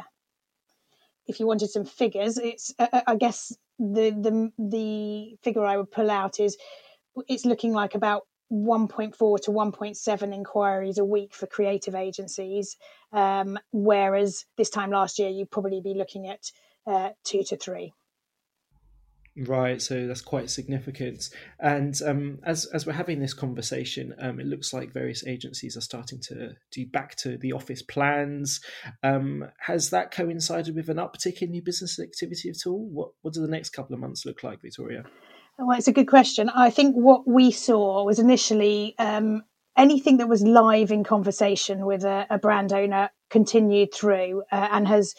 if 1.28 1.40
you 1.40 1.48
wanted 1.48 1.70
some 1.70 1.86
figures, 1.86 2.38
it's 2.38 2.74
uh, 2.80 2.88
uh 2.92 3.02
I 3.08 3.16
guess 3.16 3.56
the 3.80 4.12
the 4.12 4.52
the 4.58 5.38
figure 5.44 5.66
I 5.66 5.78
would 5.78 5.92
pull 5.92 6.10
out 6.10 6.40
is 6.40 6.58
it's 7.28 7.46
looking 7.46 7.74
like 7.74 7.96
about 7.96 8.24
1.4 8.52 9.42
to 9.42 9.52
1.7 9.52 10.34
inquiries 10.34 10.98
a 10.98 11.06
week 11.06 11.34
for 11.34 11.48
creative 11.48 11.96
agencies, 11.96 12.78
um, 13.12 13.60
whereas 13.72 14.46
this 14.58 14.70
time 14.70 14.92
last 14.92 15.20
year 15.20 15.30
you'd 15.30 15.52
probably 15.52 15.82
be 15.82 15.94
looking 15.94 16.28
at 16.28 16.52
uh, 16.86 17.10
two 17.26 17.44
to 17.44 17.58
three. 17.58 17.94
Right, 19.46 19.79
so 19.79 20.08
that's 20.08 20.22
quite 20.22 20.50
significant. 20.50 21.29
And 21.60 22.00
um, 22.03 22.39
as 22.44 22.65
as 22.65 22.88
we're 22.88 22.94
having 22.94 23.20
this 23.20 23.36
conversation, 23.36 24.15
um, 24.20 24.39
it 24.39 24.48
looks 24.48 24.74
like 24.74 24.91
various 24.91 25.27
agencies 25.27 25.77
are 25.77 25.82
starting 25.82 26.20
to 26.22 26.56
do 26.72 26.88
back 26.88 27.15
to 27.17 27.38
the 27.38 27.53
office 27.53 27.84
plans. 27.84 28.62
Um, 29.04 29.45
has 29.60 29.91
that 29.91 30.10
coincided 30.10 30.76
with 30.76 30.89
an 30.89 30.97
uptick 30.97 31.43
in 31.43 31.52
new 31.52 31.62
business 31.62 32.00
activity 32.00 32.50
at 32.50 32.65
all? 32.65 32.89
What 32.89 33.12
what 33.21 33.36
do 33.36 33.41
the 33.41 33.47
next 33.47 33.69
couple 33.71 33.93
of 33.93 34.00
months 34.00 34.26
look 34.26 34.43
like, 34.43 34.62
Victoria? 34.62 35.04
Well, 35.60 35.78
it's 35.78 35.88
a 35.88 35.93
good 35.93 36.08
question. 36.08 36.50
I 36.50 36.71
think 36.71 36.95
what 36.95 37.28
we 37.28 37.52
saw 37.52 38.06
was 38.06 38.17
initially 38.17 38.95
um, 38.97 39.43
anything 39.78 40.17
that 40.17 40.30
was 40.30 40.41
live 40.41 40.91
in 40.91 41.04
conversation 41.04 41.86
with 41.86 42.04
a, 42.04 42.26
a 42.30 42.39
brand 42.39 42.73
owner 42.73 43.12
continued 43.30 43.93
through 43.93 44.43
uh, 44.52 44.67
and 44.71 44.88
has 44.88 45.13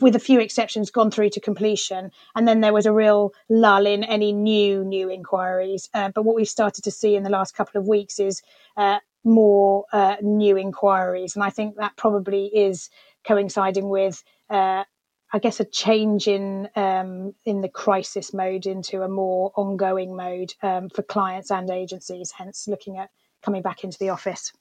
with 0.00 0.16
a 0.16 0.20
few 0.20 0.40
exceptions, 0.40 0.90
gone 0.90 1.10
through 1.10 1.30
to 1.30 1.40
completion. 1.40 2.10
And 2.34 2.48
then 2.48 2.60
there 2.60 2.72
was 2.72 2.86
a 2.86 2.92
real 2.92 3.32
lull 3.48 3.86
in 3.86 4.04
any 4.04 4.32
new, 4.32 4.84
new 4.84 5.10
inquiries. 5.10 5.88
Uh, 5.92 6.10
but 6.14 6.24
what 6.24 6.34
we've 6.34 6.48
started 6.48 6.84
to 6.84 6.90
see 6.90 7.14
in 7.14 7.22
the 7.22 7.30
last 7.30 7.54
couple 7.54 7.80
of 7.80 7.86
weeks 7.86 8.18
is 8.18 8.42
uh, 8.76 9.00
more 9.24 9.84
uh, 9.92 10.16
new 10.22 10.56
inquiries. 10.56 11.34
And 11.34 11.44
I 11.44 11.50
think 11.50 11.76
that 11.76 11.96
probably 11.96 12.46
is 12.46 12.88
coinciding 13.24 13.88
with, 13.88 14.22
uh, 14.48 14.84
I 15.32 15.38
guess, 15.38 15.60
a 15.60 15.64
change 15.64 16.26
in 16.26 16.68
um, 16.74 17.34
in 17.44 17.60
the 17.60 17.68
crisis 17.68 18.34
mode 18.34 18.66
into 18.66 19.02
a 19.02 19.08
more 19.08 19.52
ongoing 19.56 20.16
mode 20.16 20.54
um, 20.62 20.88
for 20.88 21.02
clients 21.02 21.50
and 21.50 21.70
agencies, 21.70 22.32
hence 22.32 22.66
looking 22.66 22.98
at 22.98 23.10
coming 23.42 23.62
back 23.62 23.84
into 23.84 23.98
the 23.98 24.10
office. 24.10 24.52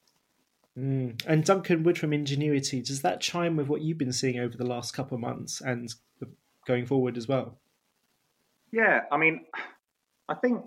Mm. 0.77 1.21
And 1.27 1.43
Duncan 1.43 1.83
Wood 1.83 1.97
from 1.97 2.13
Ingenuity, 2.13 2.81
does 2.81 3.01
that 3.01 3.19
chime 3.19 3.55
with 3.57 3.67
what 3.67 3.81
you've 3.81 3.97
been 3.97 4.13
seeing 4.13 4.39
over 4.39 4.55
the 4.55 4.65
last 4.65 4.93
couple 4.93 5.15
of 5.15 5.21
months 5.21 5.61
and 5.61 5.93
going 6.65 6.85
forward 6.85 7.17
as 7.17 7.27
well? 7.27 7.59
Yeah, 8.71 9.01
I 9.11 9.17
mean, 9.17 9.45
I 10.29 10.35
think 10.35 10.63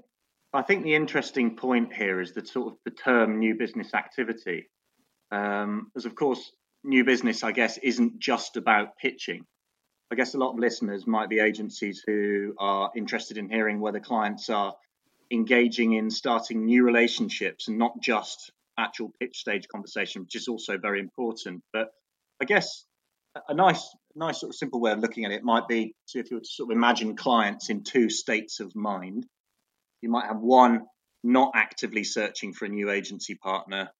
I 0.52 0.62
think 0.62 0.84
the 0.84 0.94
interesting 0.94 1.56
point 1.56 1.92
here 1.92 2.20
is 2.20 2.32
that 2.32 2.48
sort 2.48 2.72
of 2.72 2.78
the 2.84 2.90
term 2.90 3.38
new 3.38 3.54
business 3.54 3.94
activity, 3.94 4.68
um, 5.32 5.90
as 5.96 6.04
of 6.04 6.14
course 6.14 6.52
new 6.84 7.02
business, 7.02 7.42
I 7.42 7.52
guess, 7.52 7.78
isn't 7.78 8.18
just 8.18 8.56
about 8.56 8.98
pitching. 8.98 9.46
I 10.10 10.16
guess 10.16 10.34
a 10.34 10.38
lot 10.38 10.52
of 10.52 10.58
listeners 10.58 11.06
might 11.06 11.30
be 11.30 11.38
agencies 11.38 12.04
who 12.06 12.54
are 12.58 12.90
interested 12.94 13.38
in 13.38 13.48
hearing 13.48 13.80
whether 13.80 14.00
clients 14.00 14.50
are 14.50 14.74
engaging 15.30 15.94
in 15.94 16.10
starting 16.10 16.66
new 16.66 16.84
relationships 16.84 17.68
and 17.68 17.78
not 17.78 18.00
just 18.00 18.52
actual 18.78 19.12
pitch 19.20 19.38
stage 19.38 19.66
conversation, 19.68 20.22
which 20.22 20.36
is 20.36 20.48
also 20.48 20.78
very 20.78 21.00
important. 21.00 21.62
But 21.72 21.88
I 22.40 22.44
guess 22.44 22.84
a 23.48 23.54
nice, 23.54 23.88
nice 24.14 24.40
sort 24.40 24.50
of 24.50 24.56
simple 24.56 24.80
way 24.80 24.92
of 24.92 25.00
looking 25.00 25.24
at 25.24 25.32
it 25.32 25.42
might 25.42 25.68
be 25.68 25.94
if 26.14 26.30
you 26.30 26.36
were 26.36 26.40
to 26.40 26.48
sort 26.48 26.70
of 26.70 26.76
imagine 26.76 27.16
clients 27.16 27.70
in 27.70 27.82
two 27.82 28.08
states 28.08 28.60
of 28.60 28.74
mind, 28.76 29.26
you 30.02 30.08
might 30.08 30.26
have 30.26 30.40
one 30.40 30.86
not 31.22 31.52
actively 31.54 32.04
searching 32.04 32.52
for 32.52 32.66
a 32.66 32.68
new 32.68 32.90
agency 32.90 33.34
partner, 33.34 33.90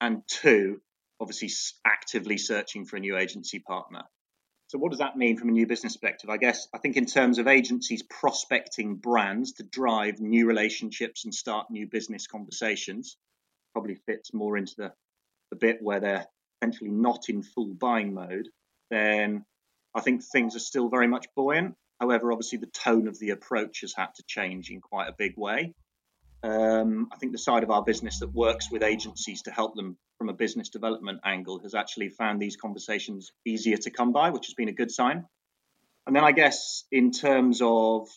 and 0.00 0.22
two, 0.26 0.80
obviously 1.20 1.50
actively 1.86 2.36
searching 2.36 2.84
for 2.84 2.96
a 2.96 3.00
new 3.00 3.16
agency 3.16 3.60
partner. 3.60 4.02
So, 4.66 4.78
what 4.78 4.90
does 4.90 4.98
that 4.98 5.16
mean 5.16 5.36
from 5.36 5.50
a 5.50 5.52
new 5.52 5.66
business 5.66 5.96
perspective? 5.96 6.30
I 6.30 6.36
guess 6.36 6.66
I 6.74 6.78
think 6.78 6.96
in 6.96 7.06
terms 7.06 7.38
of 7.38 7.46
agencies 7.46 8.02
prospecting 8.02 8.96
brands 8.96 9.52
to 9.54 9.62
drive 9.62 10.20
new 10.20 10.46
relationships 10.46 11.24
and 11.24 11.32
start 11.32 11.70
new 11.70 11.86
business 11.86 12.26
conversations, 12.26 13.16
probably 13.74 13.96
fits 14.06 14.32
more 14.32 14.56
into 14.56 14.74
the, 14.78 14.92
the 15.50 15.56
bit 15.56 15.82
where 15.82 16.00
they're 16.00 16.26
potentially 16.60 16.90
not 16.90 17.28
in 17.28 17.42
full 17.42 17.74
buying 17.74 18.14
mode, 18.14 18.48
then 18.90 19.44
I 19.94 20.00
think 20.00 20.22
things 20.24 20.56
are 20.56 20.60
still 20.60 20.88
very 20.88 21.06
much 21.06 21.26
buoyant. 21.36 21.74
However, 22.00 22.32
obviously 22.32 22.58
the 22.58 22.66
tone 22.66 23.06
of 23.06 23.18
the 23.18 23.30
approach 23.30 23.82
has 23.82 23.92
had 23.94 24.14
to 24.16 24.22
change 24.26 24.70
in 24.70 24.80
quite 24.80 25.08
a 25.08 25.14
big 25.16 25.36
way. 25.36 25.74
Um, 26.42 27.08
I 27.12 27.16
think 27.16 27.32
the 27.32 27.38
side 27.38 27.62
of 27.62 27.70
our 27.70 27.82
business 27.82 28.18
that 28.18 28.34
works 28.34 28.70
with 28.70 28.82
agencies 28.82 29.42
to 29.42 29.50
help 29.50 29.74
them 29.76 29.96
from 30.18 30.28
a 30.28 30.34
business 30.34 30.68
development 30.68 31.20
angle 31.24 31.58
has 31.60 31.74
actually 31.74 32.10
found 32.10 32.40
these 32.40 32.56
conversations 32.56 33.32
easier 33.46 33.78
to 33.78 33.90
come 33.90 34.12
by, 34.12 34.30
which 34.30 34.46
has 34.46 34.54
been 34.54 34.68
a 34.68 34.72
good 34.72 34.90
sign. 34.90 35.24
And 36.06 36.14
then 36.14 36.24
I 36.24 36.32
guess 36.32 36.84
in 36.92 37.12
terms 37.12 37.60
of 37.62 38.08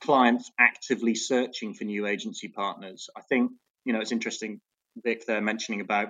clients 0.00 0.50
actively 0.58 1.14
searching 1.14 1.74
for 1.74 1.84
new 1.84 2.06
agency 2.06 2.48
partners, 2.48 3.10
I 3.16 3.22
think 3.22 3.52
you 3.84 3.92
know 3.92 4.00
it's 4.00 4.12
interesting. 4.12 4.60
Vic 5.02 5.26
there 5.26 5.40
mentioning 5.40 5.80
about 5.80 6.08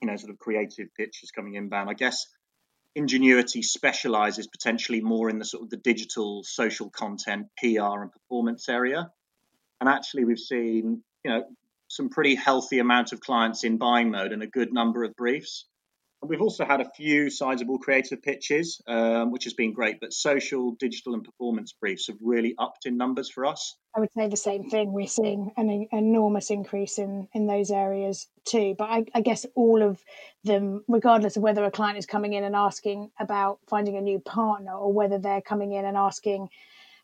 you 0.00 0.08
know 0.08 0.16
sort 0.16 0.30
of 0.30 0.38
creative 0.38 0.88
pitches 0.96 1.30
coming 1.30 1.54
inbound. 1.54 1.90
I 1.90 1.94
guess 1.94 2.26
Ingenuity 2.96 3.60
specializes 3.60 4.46
potentially 4.46 5.02
more 5.02 5.28
in 5.28 5.38
the 5.38 5.44
sort 5.44 5.62
of 5.62 5.68
the 5.68 5.76
digital 5.76 6.42
social 6.42 6.88
content, 6.88 7.48
PR 7.58 8.00
and 8.00 8.10
performance 8.10 8.70
area. 8.70 9.12
And 9.82 9.88
actually 9.90 10.24
we've 10.24 10.38
seen, 10.38 11.02
you 11.22 11.30
know, 11.30 11.44
some 11.88 12.08
pretty 12.08 12.34
healthy 12.36 12.78
amount 12.78 13.12
of 13.12 13.20
clients 13.20 13.64
in 13.64 13.76
buying 13.76 14.10
mode 14.10 14.32
and 14.32 14.42
a 14.42 14.46
good 14.46 14.72
number 14.72 15.04
of 15.04 15.14
briefs. 15.14 15.66
We've 16.22 16.40
also 16.40 16.64
had 16.64 16.80
a 16.80 16.90
few 16.96 17.30
sizable 17.30 17.78
creative 17.78 18.22
pitches, 18.22 18.80
um, 18.86 19.30
which 19.30 19.44
has 19.44 19.54
been 19.54 19.72
great. 19.72 20.00
But 20.00 20.12
social, 20.12 20.72
digital, 20.72 21.14
and 21.14 21.22
performance 21.22 21.72
briefs 21.72 22.06
have 22.08 22.16
really 22.20 22.54
upped 22.58 22.86
in 22.86 22.96
numbers 22.96 23.30
for 23.30 23.46
us. 23.46 23.76
I 23.94 24.00
would 24.00 24.12
say 24.12 24.28
the 24.28 24.36
same 24.36 24.68
thing. 24.68 24.92
We're 24.92 25.06
seeing 25.06 25.52
an 25.56 25.88
enormous 25.92 26.50
increase 26.50 26.98
in 26.98 27.28
in 27.32 27.46
those 27.46 27.70
areas 27.70 28.26
too. 28.44 28.74
But 28.78 28.90
I, 28.90 29.04
I 29.14 29.20
guess 29.20 29.46
all 29.54 29.82
of 29.82 30.02
them, 30.44 30.84
regardless 30.88 31.36
of 31.36 31.42
whether 31.42 31.64
a 31.64 31.70
client 31.70 31.98
is 31.98 32.06
coming 32.06 32.32
in 32.32 32.44
and 32.44 32.56
asking 32.56 33.10
about 33.20 33.58
finding 33.68 33.96
a 33.96 34.00
new 34.00 34.18
partner, 34.18 34.72
or 34.72 34.92
whether 34.92 35.18
they're 35.18 35.42
coming 35.42 35.72
in 35.72 35.84
and 35.84 35.96
asking 35.96 36.48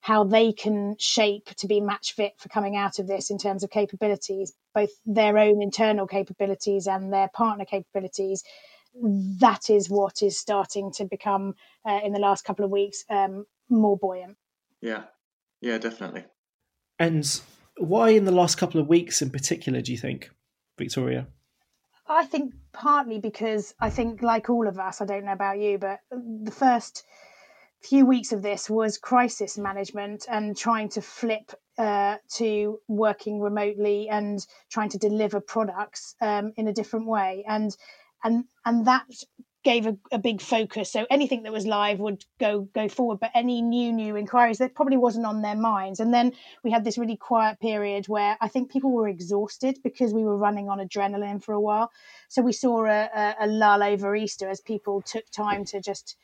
how 0.00 0.24
they 0.24 0.52
can 0.52 0.96
shape 0.98 1.48
to 1.56 1.68
be 1.68 1.80
match 1.80 2.14
fit 2.14 2.32
for 2.36 2.48
coming 2.48 2.76
out 2.76 2.98
of 2.98 3.06
this 3.06 3.30
in 3.30 3.38
terms 3.38 3.62
of 3.62 3.70
capabilities, 3.70 4.52
both 4.74 4.90
their 5.06 5.38
own 5.38 5.62
internal 5.62 6.08
capabilities 6.08 6.88
and 6.88 7.12
their 7.12 7.28
partner 7.28 7.64
capabilities 7.64 8.42
that 8.94 9.70
is 9.70 9.88
what 9.88 10.22
is 10.22 10.38
starting 10.38 10.92
to 10.92 11.04
become 11.04 11.54
uh, 11.86 12.00
in 12.04 12.12
the 12.12 12.18
last 12.18 12.44
couple 12.44 12.64
of 12.64 12.70
weeks 12.70 13.04
um, 13.10 13.46
more 13.68 13.96
buoyant. 13.96 14.36
Yeah, 14.80 15.04
yeah, 15.60 15.78
definitely. 15.78 16.24
And 16.98 17.40
why 17.78 18.10
in 18.10 18.24
the 18.24 18.32
last 18.32 18.56
couple 18.56 18.80
of 18.80 18.88
weeks 18.88 19.22
in 19.22 19.30
particular 19.30 19.80
do 19.80 19.92
you 19.92 19.98
think, 19.98 20.30
Victoria? 20.78 21.26
I 22.06 22.26
think 22.26 22.54
partly 22.72 23.18
because 23.18 23.74
I 23.80 23.90
think, 23.90 24.22
like 24.22 24.50
all 24.50 24.68
of 24.68 24.78
us, 24.78 25.00
I 25.00 25.06
don't 25.06 25.24
know 25.24 25.32
about 25.32 25.58
you, 25.58 25.78
but 25.78 26.00
the 26.10 26.50
first 26.50 27.04
few 27.80 28.06
weeks 28.06 28.32
of 28.32 28.42
this 28.42 28.70
was 28.70 28.98
crisis 28.98 29.58
management 29.58 30.26
and 30.28 30.56
trying 30.56 30.88
to 30.90 31.00
flip 31.02 31.52
uh, 31.78 32.16
to 32.34 32.78
working 32.86 33.40
remotely 33.40 34.08
and 34.08 34.46
trying 34.70 34.90
to 34.90 34.98
deliver 34.98 35.40
products 35.40 36.14
um, 36.20 36.52
in 36.56 36.68
a 36.68 36.72
different 36.72 37.06
way. 37.06 37.44
And 37.48 37.74
and 38.24 38.44
and 38.64 38.86
that 38.86 39.06
gave 39.64 39.86
a, 39.86 39.96
a, 40.10 40.18
big 40.18 40.40
focus. 40.40 40.90
So 40.90 41.06
anything 41.08 41.44
that 41.44 41.52
was 41.52 41.66
live 41.66 42.00
would 42.00 42.24
go 42.40 42.68
go 42.74 42.88
forward, 42.88 43.20
but 43.20 43.30
any 43.34 43.62
new 43.62 43.92
new 43.92 44.16
inquiries 44.16 44.58
that 44.58 44.74
probably 44.74 44.96
wasn't 44.96 45.26
on 45.26 45.42
their 45.42 45.54
minds. 45.54 46.00
And 46.00 46.12
then 46.12 46.32
we 46.64 46.70
had 46.70 46.84
this 46.84 46.98
really 46.98 47.16
quiet 47.16 47.60
period 47.60 48.08
where 48.08 48.36
I 48.40 48.48
think 48.48 48.70
people 48.70 48.90
were 48.90 49.08
exhausted 49.08 49.78
because 49.82 50.12
we 50.12 50.24
were 50.24 50.36
running 50.36 50.68
on 50.68 50.78
adrenaline 50.78 51.42
for 51.42 51.52
a 51.52 51.60
while. 51.60 51.90
So 52.28 52.42
we 52.42 52.52
saw 52.52 52.86
a, 52.86 53.08
a, 53.14 53.34
a 53.40 53.46
lull 53.46 53.82
over 53.82 54.16
Easter 54.16 54.48
as 54.48 54.60
people 54.60 55.02
took 55.02 55.28
time 55.30 55.64
to 55.66 55.80
just. 55.80 56.16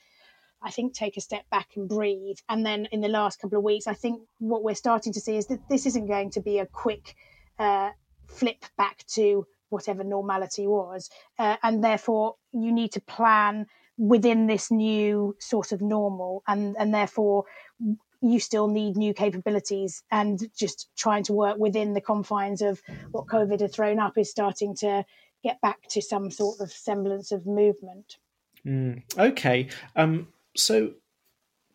I 0.60 0.72
think 0.72 0.92
take 0.92 1.16
a 1.16 1.20
step 1.20 1.48
back 1.50 1.68
and 1.76 1.88
breathe. 1.88 2.38
And 2.48 2.66
then 2.66 2.88
in 2.90 3.00
the 3.00 3.06
last 3.06 3.40
couple 3.40 3.58
of 3.58 3.62
weeks, 3.62 3.86
I 3.86 3.94
think 3.94 4.22
what 4.40 4.64
we're 4.64 4.74
starting 4.74 5.12
to 5.12 5.20
see 5.20 5.36
is 5.36 5.46
that 5.46 5.60
this 5.68 5.86
isn't 5.86 6.08
going 6.08 6.32
to 6.32 6.40
be 6.40 6.58
a 6.58 6.66
quick 6.66 7.14
uh, 7.60 7.90
flip 8.26 8.64
back 8.76 9.04
to 9.14 9.46
whatever 9.70 10.04
normality 10.04 10.66
was. 10.66 11.10
Uh, 11.38 11.56
and 11.62 11.82
therefore, 11.82 12.36
you 12.52 12.72
need 12.72 12.92
to 12.92 13.00
plan 13.00 13.66
within 13.96 14.46
this 14.46 14.70
new 14.70 15.36
sort 15.40 15.72
of 15.72 15.82
normal. 15.82 16.42
And, 16.46 16.76
and 16.78 16.94
therefore, 16.94 17.44
you 18.20 18.40
still 18.40 18.68
need 18.68 18.96
new 18.96 19.14
capabilities. 19.14 20.02
And 20.10 20.40
just 20.56 20.88
trying 20.96 21.24
to 21.24 21.32
work 21.32 21.58
within 21.58 21.94
the 21.94 22.00
confines 22.00 22.62
of 22.62 22.80
what 23.10 23.26
COVID 23.26 23.60
had 23.60 23.72
thrown 23.72 23.98
up 23.98 24.18
is 24.18 24.30
starting 24.30 24.74
to 24.76 25.04
get 25.42 25.60
back 25.60 25.88
to 25.90 26.02
some 26.02 26.30
sort 26.30 26.60
of 26.60 26.70
semblance 26.70 27.32
of 27.32 27.46
movement. 27.46 28.16
Mm, 28.66 29.02
okay. 29.16 29.68
Um, 29.94 30.28
so, 30.56 30.92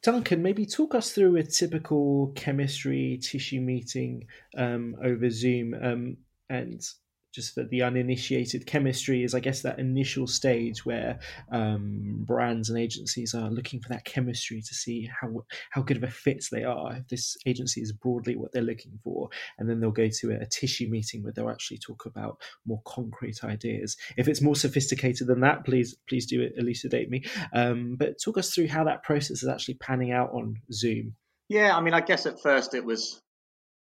Duncan, 0.02 0.44
maybe 0.44 0.66
talk 0.66 0.96
us 0.96 1.12
through 1.12 1.38
a 1.38 1.44
typical 1.44 2.34
chemistry 2.36 3.20
tissue 3.22 3.62
meeting 3.62 4.28
um, 4.58 4.98
over 5.02 5.30
Zoom. 5.30 5.74
Um, 5.82 6.18
and 6.50 6.86
just 7.34 7.54
for 7.54 7.64
the 7.64 7.82
uninitiated 7.82 8.66
chemistry 8.66 9.24
is 9.24 9.34
i 9.34 9.40
guess 9.40 9.62
that 9.62 9.80
initial 9.80 10.28
stage 10.28 10.86
where 10.86 11.20
um, 11.52 12.24
brands 12.26 12.70
and 12.70 12.80
agencies 12.80 13.34
are 13.34 13.50
looking 13.50 13.80
for 13.80 13.90
that 13.90 14.06
chemistry 14.06 14.62
to 14.62 14.74
see 14.74 15.10
how 15.22 15.44
how 15.70 15.82
good 15.82 15.98
of 15.98 16.04
a 16.04 16.08
fit 16.08 16.44
they 16.52 16.64
are. 16.64 16.96
If 16.96 17.08
this 17.08 17.38
agency 17.46 17.82
is 17.82 17.92
broadly 17.92 18.36
what 18.36 18.52
they're 18.52 18.62
looking 18.62 19.00
for 19.04 19.30
and 19.58 19.70
then 19.70 19.80
they'll 19.80 19.92
go 19.92 20.10
to 20.10 20.32
a, 20.32 20.42
a 20.42 20.46
tissue 20.46 20.88
meeting 20.90 21.24
where 21.24 21.32
they'll 21.32 21.50
actually 21.50 21.78
talk 21.78 22.06
about 22.06 22.42
more 22.66 22.82
concrete 22.86 23.44
ideas. 23.44 23.98
If 24.18 24.28
it's 24.28 24.42
more 24.42 24.56
sophisticated 24.56 25.28
than 25.28 25.42
that 25.42 25.66
please 25.66 25.96
please 26.08 26.26
do 26.26 26.50
elucidate 26.58 27.10
me. 27.10 27.24
Um, 27.54 27.96
but 27.98 28.22
talk 28.24 28.38
us 28.38 28.54
through 28.54 28.68
how 28.68 28.84
that 28.86 29.04
process 29.04 29.44
is 29.44 29.50
actually 29.50 29.76
panning 29.76 30.12
out 30.12 30.32
on 30.32 30.58
zoom. 30.72 31.16
Yeah 31.50 31.76
i 31.76 31.82
mean 31.82 31.94
i 31.94 32.02
guess 32.02 32.26
at 32.26 32.42
first 32.42 32.74
it 32.74 32.86
was 32.86 33.22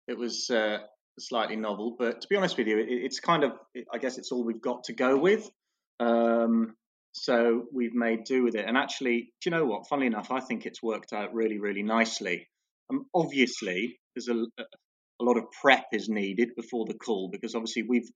it 0.07 0.17
was 0.17 0.51
uh, 0.51 0.79
slightly 1.21 1.57
novel. 1.57 1.97
But 1.99 2.23
to 2.23 2.29
be 2.29 2.37
honest 2.37 2.57
with 2.57 2.67
you, 2.67 2.79
it, 2.79 2.89
it's 2.89 3.21
kind 3.21 3.45
of, 3.45 3.53
I 3.93 3.99
guess 3.99 4.19
it's 4.19 4.33
all 4.33 4.45
we've 4.45 4.61
got 4.61 4.85
to 4.85 4.93
go 4.93 5.17
with. 5.17 5.51
Um, 5.99 6.75
so 7.13 7.65
we've 7.73 7.95
made 7.95 8.25
do 8.25 8.45
with 8.45 8.55
it. 8.55 8.67
And 8.67 8.77
actually, 8.77 9.33
do 9.41 9.51
you 9.51 9.51
know 9.51 9.65
what? 9.65 9.89
Funnily 9.89 10.07
enough, 10.07 10.31
I 10.31 10.41
think 10.41 10.67
it's 10.67 10.83
worked 10.83 11.13
out 11.13 11.35
really, 11.35 11.59
really 11.59 11.83
nicely. 11.83 12.49
Um, 12.91 13.07
obviously, 13.15 13.99
there's 14.15 14.29
a, 14.29 14.45
a 14.61 15.25
lot 15.25 15.37
of 15.37 15.45
prep 15.61 15.87
is 15.93 16.09
needed 16.09 16.51
before 16.57 16.87
the 16.87 16.95
call 16.95 17.29
because 17.29 17.55
obviously 17.55 17.83
we've, 17.83 18.09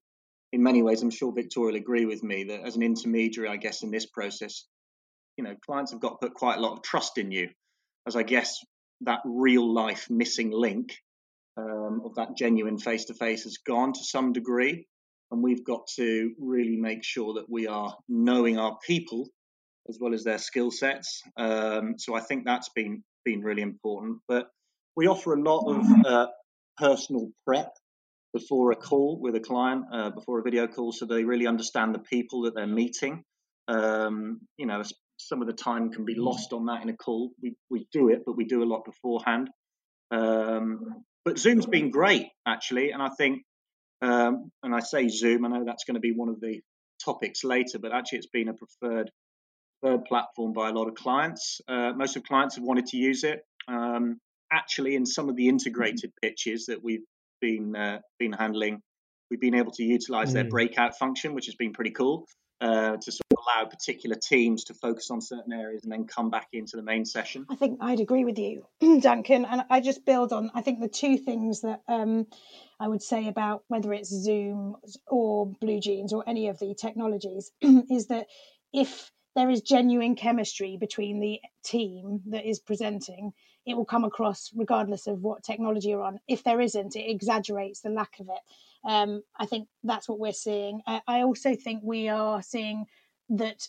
in 0.53 0.63
many 0.63 0.81
ways, 0.81 1.01
I'm 1.01 1.11
sure 1.11 1.33
Victoria 1.33 1.73
will 1.73 1.79
agree 1.79 2.05
with 2.05 2.23
me 2.23 2.45
that 2.45 2.61
as 2.61 2.75
an 2.75 2.83
intermediary, 2.83 3.49
I 3.49 3.57
guess 3.57 3.83
in 3.83 3.91
this 3.91 4.05
process, 4.05 4.65
you 5.37 5.43
know, 5.43 5.55
clients 5.65 5.91
have 5.91 5.99
got 5.99 6.19
to 6.21 6.27
put 6.27 6.33
quite 6.33 6.57
a 6.57 6.61
lot 6.61 6.73
of 6.73 6.81
trust 6.81 7.17
in 7.17 7.31
you, 7.31 7.49
as 8.07 8.15
I 8.15 8.23
guess 8.23 8.57
that 9.01 9.19
real 9.25 9.73
life 9.73 10.09
missing 10.09 10.51
link 10.51 10.97
um, 11.57 12.01
of 12.05 12.15
that 12.15 12.35
genuine 12.37 12.77
face 12.77 13.05
to 13.05 13.13
face 13.13 13.43
has 13.43 13.57
gone 13.57 13.93
to 13.93 14.03
some 14.03 14.33
degree. 14.33 14.87
And 15.31 15.41
we've 15.41 15.65
got 15.65 15.87
to 15.95 16.33
really 16.39 16.77
make 16.77 17.03
sure 17.03 17.33
that 17.35 17.49
we 17.49 17.67
are 17.67 17.95
knowing 18.07 18.59
our 18.59 18.77
people 18.85 19.27
as 19.89 19.97
well 19.99 20.13
as 20.13 20.23
their 20.23 20.37
skill 20.37 20.71
sets. 20.71 21.21
Um, 21.37 21.95
so 21.97 22.15
I 22.15 22.21
think 22.21 22.45
that's 22.45 22.69
been 22.69 23.03
been 23.23 23.41
really 23.41 23.61
important. 23.61 24.19
But 24.27 24.47
we 24.95 25.07
offer 25.07 25.33
a 25.33 25.41
lot 25.41 25.65
of 25.67 26.05
uh, 26.05 26.27
personal 26.77 27.31
prep 27.45 27.71
before 28.33 28.71
a 28.71 28.75
call 28.75 29.19
with 29.19 29.35
a 29.35 29.39
client, 29.39 29.85
uh, 29.91 30.09
before 30.11 30.39
a 30.39 30.43
video 30.43 30.67
call, 30.67 30.91
so 30.91 31.05
they 31.05 31.23
really 31.23 31.47
understand 31.47 31.95
the 31.95 31.99
people 31.99 32.43
that 32.43 32.53
they're 32.53 32.67
meeting. 32.67 33.23
Um, 33.67 34.41
you 34.57 34.65
know, 34.65 34.83
some 35.17 35.41
of 35.41 35.47
the 35.47 35.53
time 35.53 35.91
can 35.91 36.05
be 36.05 36.15
lost 36.15 36.53
on 36.53 36.65
that 36.65 36.83
in 36.83 36.89
a 36.89 36.97
call. 36.97 37.31
We 37.41 37.55
we 37.69 37.87
do 37.91 38.09
it, 38.09 38.23
but 38.25 38.37
we 38.37 38.45
do 38.45 38.63
a 38.63 38.71
lot 38.71 38.85
beforehand. 38.85 39.49
Um, 40.11 41.03
but 41.25 41.39
Zoom's 41.39 41.65
been 41.65 41.89
great 41.89 42.27
actually, 42.45 42.91
and 42.91 43.01
I 43.01 43.09
think, 43.17 43.41
um, 44.01 44.51
and 44.63 44.73
I 44.73 44.79
say 44.79 45.09
Zoom, 45.09 45.43
I 45.43 45.49
know 45.49 45.65
that's 45.65 45.83
going 45.83 45.95
to 45.95 45.99
be 45.99 46.11
one 46.11 46.29
of 46.29 46.39
the 46.39 46.61
topics 47.03 47.43
later, 47.43 47.79
but 47.79 47.91
actually 47.91 48.19
it's 48.19 48.27
been 48.27 48.47
a 48.47 48.53
preferred 48.53 49.11
preferred 49.81 50.05
platform 50.05 50.53
by 50.53 50.69
a 50.69 50.71
lot 50.71 50.87
of 50.87 50.95
clients. 50.95 51.59
Uh, 51.67 51.91
most 51.93 52.15
of 52.15 52.23
clients 52.23 52.55
have 52.55 52.63
wanted 52.63 52.85
to 52.87 52.97
use 52.97 53.23
it. 53.23 53.41
Um, 53.67 54.19
actually, 54.51 54.95
in 54.95 55.05
some 55.05 55.27
of 55.27 55.35
the 55.35 55.49
integrated 55.49 56.11
pitches 56.21 56.67
that 56.67 56.83
we've 56.83 57.03
been 57.41 57.75
uh, 57.75 57.99
been 58.19 58.31
handling, 58.31 58.81
we've 59.29 59.41
been 59.41 59.55
able 59.55 59.71
to 59.73 59.83
utilize 59.83 60.29
mm. 60.29 60.33
their 60.33 60.45
breakout 60.45 60.97
function, 60.97 61.33
which 61.33 61.47
has 61.47 61.55
been 61.55 61.73
pretty 61.73 61.91
cool 61.91 62.25
uh, 62.61 62.97
to 62.97 63.11
sort 63.11 63.21
of 63.31 63.37
allow 63.45 63.65
particular 63.65 64.15
teams 64.15 64.63
to 64.65 64.73
focus 64.73 65.11
on 65.11 65.21
certain 65.21 65.53
areas 65.53 65.83
and 65.83 65.91
then 65.91 66.05
come 66.05 66.29
back 66.29 66.47
into 66.53 66.77
the 66.77 66.83
main 66.83 67.05
session. 67.05 67.45
I 67.49 67.55
think 67.55 67.79
I'd 67.81 67.99
agree 67.99 68.25
with 68.25 68.39
you, 68.39 68.65
Duncan. 69.01 69.45
And 69.45 69.63
I 69.69 69.81
just 69.81 70.05
build 70.05 70.31
on, 70.33 70.51
I 70.53 70.61
think 70.61 70.79
the 70.79 70.87
two 70.87 71.17
things 71.17 71.61
that 71.61 71.81
um, 71.87 72.27
I 72.79 72.87
would 72.87 73.01
say 73.01 73.27
about 73.27 73.63
whether 73.67 73.93
it's 73.93 74.09
Zoom 74.09 74.77
or 75.07 75.47
BlueJeans 75.61 76.13
or 76.13 76.23
any 76.27 76.47
of 76.47 76.59
the 76.59 76.73
technologies 76.75 77.51
is 77.61 78.07
that 78.07 78.27
if 78.73 79.11
there 79.35 79.49
is 79.49 79.61
genuine 79.61 80.15
chemistry 80.15 80.77
between 80.79 81.19
the 81.19 81.39
team 81.63 82.21
that 82.27 82.47
is 82.47 82.59
presenting, 82.59 83.33
it 83.65 83.75
will 83.75 83.85
come 83.85 84.05
across 84.05 84.51
regardless 84.55 85.07
of 85.07 85.21
what 85.21 85.43
technology 85.43 85.89
you're 85.89 86.03
on. 86.03 86.19
If 86.27 86.43
there 86.43 86.61
isn't, 86.61 86.95
it 86.95 87.09
exaggerates 87.09 87.81
the 87.81 87.89
lack 87.89 88.19
of 88.19 88.29
it. 88.29 88.39
Um, 88.85 89.23
I 89.37 89.45
think 89.45 89.67
that's 89.83 90.07
what 90.07 90.19
we're 90.19 90.33
seeing. 90.33 90.81
I, 90.85 91.21
also 91.21 91.55
think 91.55 91.81
we 91.83 92.07
are 92.07 92.41
seeing 92.41 92.85
that 93.29 93.67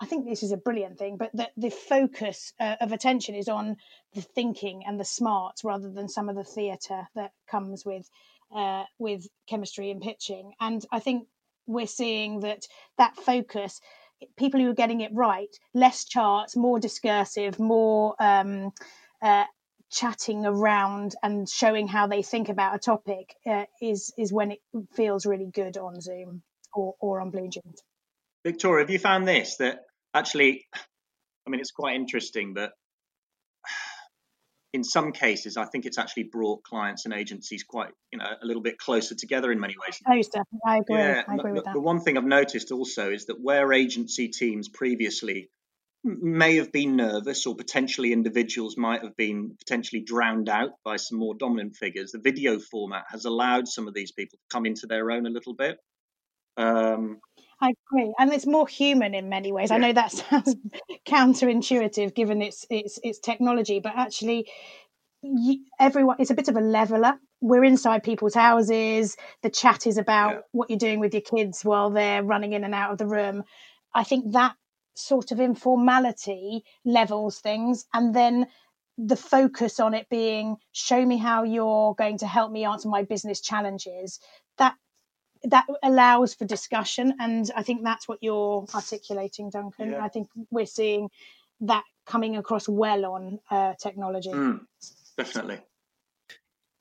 I 0.00 0.06
think 0.06 0.26
this 0.26 0.42
is 0.42 0.52
a 0.52 0.56
brilliant 0.56 0.98
thing, 0.98 1.16
but 1.16 1.30
that 1.34 1.52
the 1.56 1.70
focus 1.70 2.52
uh, 2.60 2.76
of 2.80 2.92
attention 2.92 3.34
is 3.34 3.48
on 3.48 3.76
the 4.14 4.22
thinking 4.22 4.82
and 4.86 5.00
the 5.00 5.04
smarts 5.04 5.64
rather 5.64 5.90
than 5.90 6.08
some 6.08 6.28
of 6.28 6.36
the 6.36 6.44
theatre 6.44 7.06
that 7.14 7.32
comes 7.50 7.84
with 7.84 8.08
uh, 8.54 8.84
with 8.98 9.26
chemistry 9.48 9.90
and 9.90 10.00
pitching. 10.00 10.52
And 10.60 10.84
I 10.92 11.00
think 11.00 11.26
we're 11.66 11.86
seeing 11.86 12.40
that 12.40 12.66
that 12.98 13.16
focus, 13.16 13.80
people 14.36 14.60
who 14.60 14.70
are 14.70 14.74
getting 14.74 15.00
it 15.00 15.12
right, 15.14 15.54
less 15.74 16.04
charts, 16.04 16.56
more 16.56 16.78
discursive, 16.78 17.58
more 17.58 18.14
um, 18.20 18.72
uh, 19.22 19.44
chatting 19.96 20.44
around 20.44 21.14
and 21.22 21.48
showing 21.48 21.88
how 21.88 22.06
they 22.06 22.22
think 22.22 22.48
about 22.50 22.76
a 22.76 22.78
topic 22.78 23.34
uh, 23.46 23.64
is 23.80 24.12
is 24.18 24.32
when 24.32 24.52
it 24.52 24.58
feels 24.94 25.24
really 25.24 25.50
good 25.52 25.78
on 25.78 26.00
Zoom 26.00 26.42
or, 26.74 26.94
or 27.00 27.20
on 27.20 27.32
BlueJeans. 27.32 27.78
Victoria, 28.44 28.84
have 28.84 28.90
you 28.90 28.98
found 28.98 29.26
this 29.26 29.56
that 29.56 29.80
actually, 30.14 30.66
I 31.46 31.50
mean, 31.50 31.60
it's 31.60 31.72
quite 31.72 31.96
interesting, 31.96 32.52
but 32.54 32.72
in 34.72 34.84
some 34.84 35.12
cases, 35.12 35.56
I 35.56 35.64
think 35.64 35.86
it's 35.86 35.96
actually 35.98 36.24
brought 36.24 36.62
clients 36.62 37.06
and 37.06 37.14
agencies 37.14 37.64
quite, 37.64 37.92
you 38.12 38.18
know, 38.18 38.26
a 38.26 38.46
little 38.46 38.62
bit 38.62 38.78
closer 38.78 39.14
together 39.14 39.50
in 39.50 39.58
many 39.58 39.74
ways. 39.82 39.98
Most 40.06 40.32
definitely, 40.32 40.60
I 40.66 40.76
agree. 40.78 40.96
Yeah, 40.96 41.22
I 41.26 41.34
agree 41.36 41.52
with 41.52 41.64
that. 41.64 41.72
The 41.72 41.80
one 41.80 42.00
thing 42.00 42.18
I've 42.18 42.24
noticed 42.24 42.70
also 42.70 43.10
is 43.10 43.26
that 43.26 43.40
where 43.40 43.72
agency 43.72 44.28
teams 44.28 44.68
previously 44.68 45.48
may 46.06 46.56
have 46.56 46.72
been 46.72 46.96
nervous, 46.96 47.46
or 47.46 47.54
potentially 47.54 48.12
individuals 48.12 48.76
might 48.76 49.02
have 49.02 49.16
been 49.16 49.56
potentially 49.58 50.02
drowned 50.02 50.48
out 50.48 50.70
by 50.84 50.96
some 50.96 51.18
more 51.18 51.34
dominant 51.34 51.76
figures, 51.76 52.12
the 52.12 52.18
video 52.18 52.58
format 52.58 53.04
has 53.10 53.24
allowed 53.24 53.66
some 53.68 53.88
of 53.88 53.94
these 53.94 54.12
people 54.12 54.38
to 54.38 54.44
come 54.50 54.66
into 54.66 54.86
their 54.86 55.10
own 55.10 55.26
a 55.26 55.30
little 55.30 55.54
bit. 55.54 55.78
Um, 56.56 57.18
I 57.60 57.72
agree, 57.90 58.14
and 58.18 58.32
it's 58.32 58.46
more 58.46 58.68
human 58.68 59.14
in 59.14 59.28
many 59.28 59.50
ways. 59.52 59.70
Yeah. 59.70 59.76
I 59.76 59.78
know 59.78 59.92
that 59.92 60.12
sounds 60.12 60.54
counterintuitive 61.06 62.14
given 62.14 62.42
its 62.42 62.66
its 62.70 62.98
its 63.02 63.18
technology, 63.18 63.80
but 63.80 63.92
actually, 63.96 64.48
everyone 65.80 66.16
it's 66.18 66.30
a 66.30 66.34
bit 66.34 66.48
of 66.48 66.56
a 66.56 66.60
leveler. 66.60 67.14
We're 67.40 67.64
inside 67.64 68.02
people's 68.02 68.34
houses. 68.34 69.16
The 69.42 69.50
chat 69.50 69.86
is 69.86 69.98
about 69.98 70.32
yeah. 70.32 70.40
what 70.52 70.70
you're 70.70 70.78
doing 70.78 71.00
with 71.00 71.12
your 71.12 71.22
kids 71.22 71.64
while 71.64 71.90
they're 71.90 72.22
running 72.22 72.52
in 72.52 72.64
and 72.64 72.74
out 72.74 72.92
of 72.92 72.98
the 72.98 73.06
room. 73.06 73.44
I 73.94 74.04
think 74.04 74.32
that 74.32 74.54
sort 74.96 75.32
of 75.32 75.40
informality 75.40 76.64
levels 76.84 77.38
things, 77.38 77.84
and 77.92 78.14
then 78.14 78.46
the 78.98 79.16
focus 79.16 79.78
on 79.78 79.92
it 79.92 80.08
being 80.08 80.56
show 80.72 81.04
me 81.04 81.18
how 81.18 81.42
you're 81.42 81.94
going 81.94 82.18
to 82.18 82.26
help 82.26 82.50
me 82.50 82.64
answer 82.64 82.88
my 82.88 83.02
business 83.02 83.40
challenges. 83.40 84.20
That 84.58 84.74
that 85.44 85.66
allows 85.82 86.34
for 86.34 86.46
discussion 86.46 87.14
and 87.20 87.50
i 87.54 87.62
think 87.62 87.84
that's 87.84 88.08
what 88.08 88.18
you're 88.22 88.64
articulating 88.74 89.50
duncan. 89.50 89.92
Yeah. 89.92 90.02
i 90.02 90.08
think 90.08 90.28
we're 90.50 90.66
seeing 90.66 91.10
that 91.60 91.84
coming 92.06 92.36
across 92.36 92.68
well 92.68 93.04
on 93.04 93.40
uh, 93.50 93.74
technology. 93.80 94.30
Mm, 94.30 94.60
definitely. 95.16 95.58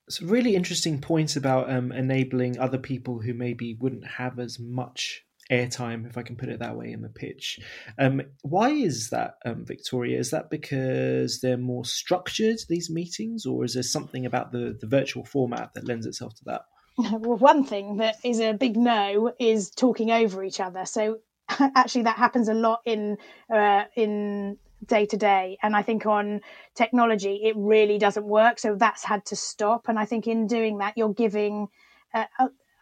It's 0.08 0.22
a 0.22 0.26
really 0.26 0.56
interesting 0.56 1.02
point 1.02 1.36
about 1.36 1.70
um, 1.70 1.92
enabling 1.92 2.60
other 2.60 2.78
people 2.78 3.20
who 3.20 3.34
maybe 3.34 3.74
wouldn't 3.74 4.06
have 4.06 4.38
as 4.40 4.60
much 4.60 5.26
airtime, 5.52 6.08
if 6.08 6.18
I 6.18 6.24
can 6.24 6.36
put 6.36 6.50
it 6.50 6.60
that 6.60 6.76
way, 6.76 6.92
in 6.92 7.02
the 7.02 7.10
pitch. 7.10 7.60
Um, 8.00 8.22
why 8.42 8.70
is 8.70 9.10
that, 9.10 9.36
um, 9.46 9.66
Victoria? 9.66 10.20
Is 10.20 10.32
that 10.32 10.50
because 10.50 11.42
they're 11.42 11.58
more 11.58 11.86
structured, 11.86 12.58
these 12.68 12.90
meetings, 12.90 13.46
or 13.46 13.64
is 13.64 13.74
there 13.74 13.84
something 13.84 14.26
about 14.26 14.52
the, 14.52 14.78
the 14.80 14.88
virtual 14.88 15.24
format 15.24 15.74
that 15.74 15.86
lends 15.86 16.06
itself 16.06 16.34
to 16.36 16.44
that? 16.46 16.62
well, 16.98 17.38
one 17.38 17.64
thing 17.64 17.98
that 17.98 18.16
is 18.24 18.40
a 18.40 18.54
big 18.54 18.78
no 18.78 19.34
is 19.40 19.70
talking 19.70 20.12
over 20.12 20.44
each 20.44 20.60
other. 20.60 20.86
So 20.86 21.20
actually, 21.60 22.04
that 22.04 22.18
happens 22.18 22.48
a 22.48 22.54
lot 22.54 22.82
in 22.86 23.18
uh, 23.54 23.84
in 23.96 24.58
day 24.86 25.06
to 25.06 25.18
day, 25.18 25.58
and 25.62 25.76
I 25.76 25.82
think 25.82 26.06
on 26.06 26.42
technology 26.74 27.42
it 27.44 27.56
really 27.58 27.98
doesn't 27.98 28.26
work. 28.26 28.60
So 28.60 28.76
that's 28.76 29.04
had 29.04 29.26
to 29.26 29.36
stop, 29.36 29.90
and 29.90 30.00
I 30.00 30.06
think 30.06 30.28
in 30.28 30.48
doing 30.48 30.80
that 30.80 30.98
you're 30.98 31.14
giving. 31.14 31.68
Uh, 32.14 32.26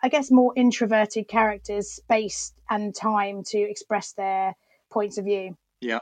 I 0.04 0.10
guess 0.10 0.30
more 0.30 0.54
introverted 0.56 1.28
characters 1.28 1.90
space 1.90 2.54
and 2.70 2.94
time 2.94 3.44
to 3.48 3.58
express 3.58 4.12
their 4.14 4.54
points 4.92 5.18
of 5.18 5.26
view. 5.26 5.58
Yeah. 5.82 6.00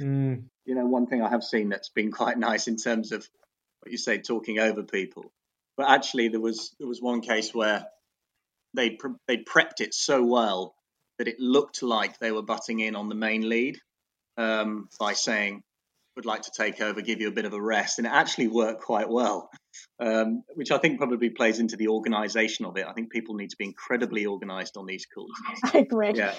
Mm. 0.00 0.44
You 0.64 0.74
know, 0.74 0.86
one 0.86 1.06
thing 1.06 1.22
I 1.22 1.30
have 1.30 1.44
seen 1.44 1.68
that's 1.68 1.88
been 1.88 2.10
quite 2.10 2.36
nice 2.36 2.66
in 2.66 2.76
terms 2.76 3.12
of 3.12 3.26
what 3.80 3.92
you 3.92 3.98
say, 3.98 4.18
talking 4.18 4.58
over 4.58 4.82
people 4.82 5.30
but 5.76 5.90
actually, 5.90 6.28
there 6.28 6.40
was 6.40 6.74
there 6.78 6.88
was 6.88 7.02
one 7.02 7.20
case 7.20 7.54
where 7.54 7.86
they 8.74 8.90
pre- 8.90 9.14
they 9.26 9.38
prepped 9.38 9.80
it 9.80 9.94
so 9.94 10.24
well 10.24 10.74
that 11.18 11.28
it 11.28 11.40
looked 11.40 11.82
like 11.82 12.18
they 12.18 12.32
were 12.32 12.42
butting 12.42 12.80
in 12.80 12.96
on 12.96 13.08
the 13.08 13.14
main 13.14 13.48
lead 13.48 13.78
um, 14.36 14.88
by 14.98 15.12
saying, 15.12 15.62
"Would 16.16 16.26
like 16.26 16.42
to 16.42 16.50
take 16.56 16.80
over, 16.80 17.00
give 17.00 17.20
you 17.20 17.28
a 17.28 17.32
bit 17.32 17.44
of 17.44 17.52
a 17.52 17.60
rest," 17.60 17.98
and 17.98 18.06
it 18.06 18.12
actually 18.12 18.48
worked 18.48 18.82
quite 18.82 19.08
well, 19.08 19.50
um, 20.00 20.42
which 20.54 20.70
I 20.70 20.78
think 20.78 20.98
probably 20.98 21.30
plays 21.30 21.58
into 21.58 21.76
the 21.76 21.88
organisation 21.88 22.64
of 22.64 22.76
it. 22.76 22.86
I 22.86 22.92
think 22.92 23.10
people 23.10 23.34
need 23.34 23.50
to 23.50 23.56
be 23.56 23.64
incredibly 23.64 24.26
organised 24.26 24.76
on 24.76 24.86
these 24.86 25.06
calls. 25.06 25.32
I 25.74 25.78
agree. 25.78 26.12
Yeah. 26.14 26.34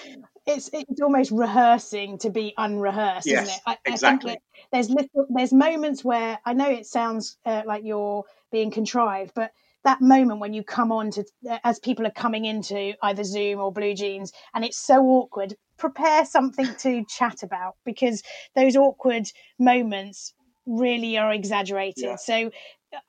It's 0.46 0.70
it's 0.72 1.00
almost 1.00 1.30
rehearsing 1.30 2.18
to 2.18 2.30
be 2.30 2.54
unrehearsed, 2.56 3.26
yes, 3.26 3.44
isn't 3.44 3.54
it? 3.54 3.60
I, 3.66 3.76
exactly. 3.84 4.32
I 4.32 4.38
there's 4.72 4.90
little, 4.90 5.26
there's 5.30 5.52
moments 5.52 6.04
where 6.04 6.38
I 6.44 6.52
know 6.52 6.70
it 6.70 6.86
sounds 6.86 7.36
uh, 7.44 7.62
like 7.66 7.84
you're 7.84 8.24
being 8.50 8.70
contrived. 8.70 9.32
But 9.34 9.52
that 9.84 10.00
moment 10.00 10.40
when 10.40 10.52
you 10.52 10.62
come 10.62 10.92
on 10.92 11.10
to, 11.12 11.24
as 11.64 11.78
people 11.78 12.06
are 12.06 12.12
coming 12.12 12.44
into 12.44 12.94
either 13.02 13.24
Zoom 13.24 13.60
or 13.60 13.72
BlueJeans, 13.72 14.32
and 14.54 14.64
it's 14.64 14.78
so 14.78 15.02
awkward, 15.04 15.54
prepare 15.78 16.24
something 16.24 16.74
to 16.80 17.04
chat 17.04 17.42
about 17.42 17.76
because 17.84 18.22
those 18.54 18.76
awkward 18.76 19.30
moments 19.58 20.34
really 20.66 21.16
are 21.16 21.32
exaggerated. 21.32 22.04
Yeah. 22.04 22.16
So 22.16 22.50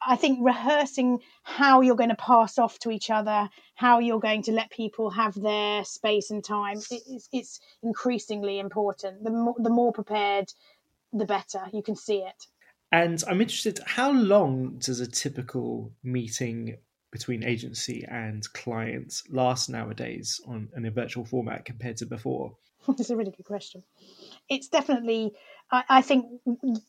I 0.05 0.15
think 0.15 0.39
rehearsing 0.41 1.19
how 1.43 1.81
you're 1.81 1.95
going 1.95 2.09
to 2.09 2.15
pass 2.15 2.57
off 2.57 2.79
to 2.79 2.91
each 2.91 3.09
other, 3.09 3.49
how 3.75 3.99
you're 3.99 4.19
going 4.19 4.43
to 4.43 4.51
let 4.51 4.69
people 4.69 5.09
have 5.11 5.33
their 5.35 5.83
space 5.83 6.29
and 6.31 6.43
time, 6.43 6.77
it's, 6.91 7.29
it's 7.31 7.59
increasingly 7.83 8.59
important. 8.59 9.23
The 9.23 9.31
more, 9.31 9.55
the 9.57 9.69
more 9.69 9.91
prepared, 9.91 10.51
the 11.13 11.25
better. 11.25 11.61
You 11.71 11.81
can 11.81 11.95
see 11.95 12.19
it. 12.19 12.45
And 12.91 13.21
I'm 13.27 13.41
interested, 13.41 13.79
how 13.85 14.11
long 14.11 14.77
does 14.79 14.99
a 14.99 15.07
typical 15.07 15.91
meeting 16.03 16.77
between 17.11 17.43
agency 17.43 18.05
and 18.09 18.51
clients 18.53 19.23
last 19.29 19.69
nowadays 19.69 20.41
on 20.47 20.69
in 20.75 20.85
a 20.85 20.91
virtual 20.91 21.25
format 21.25 21.65
compared 21.65 21.97
to 21.97 22.05
before? 22.05 22.55
That's 22.87 23.09
a 23.09 23.15
really 23.15 23.31
good 23.31 23.45
question. 23.45 23.83
It's 24.49 24.67
definitely, 24.67 25.33
I, 25.71 25.83
I, 25.89 26.01
think, 26.01 26.25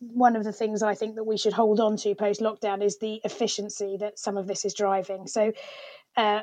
one 0.01 0.37
of 0.37 0.45
the 0.45 0.53
things 0.53 0.83
I 0.83 0.95
think 0.95 1.17
that 1.17 1.25
we 1.25 1.37
should 1.37 1.53
hold 1.53 1.81
on 1.81 1.97
to 1.99 2.15
post 2.15 2.41
lockdown 2.41 2.83
is 2.83 2.99
the 2.99 3.21
efficiency 3.25 3.97
that 3.99 4.19
some 4.19 4.37
of 4.37 4.47
this 4.47 4.65
is 4.65 4.75
driving. 4.75 5.27
So 5.27 5.53
uh, 6.17 6.43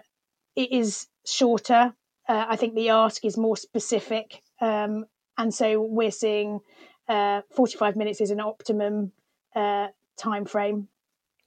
it 0.56 0.72
is 0.72 1.08
shorter. 1.26 1.94
Uh, 2.28 2.46
I 2.50 2.56
think 2.56 2.76
the 2.76 2.90
ask 2.90 3.24
is 3.24 3.38
more 3.38 3.58
specific. 3.58 4.42
Um, 4.60 5.06
and 5.38 5.54
so 5.54 5.82
we're 5.82 6.12
seeing 6.12 6.60
uh, 7.08 7.42
45 7.56 7.96
minutes 7.96 8.22
is 8.22 8.32
an 8.32 8.40
optimum 8.40 9.12
uh, 9.56 9.88
time 10.18 10.46
frame. 10.46 10.88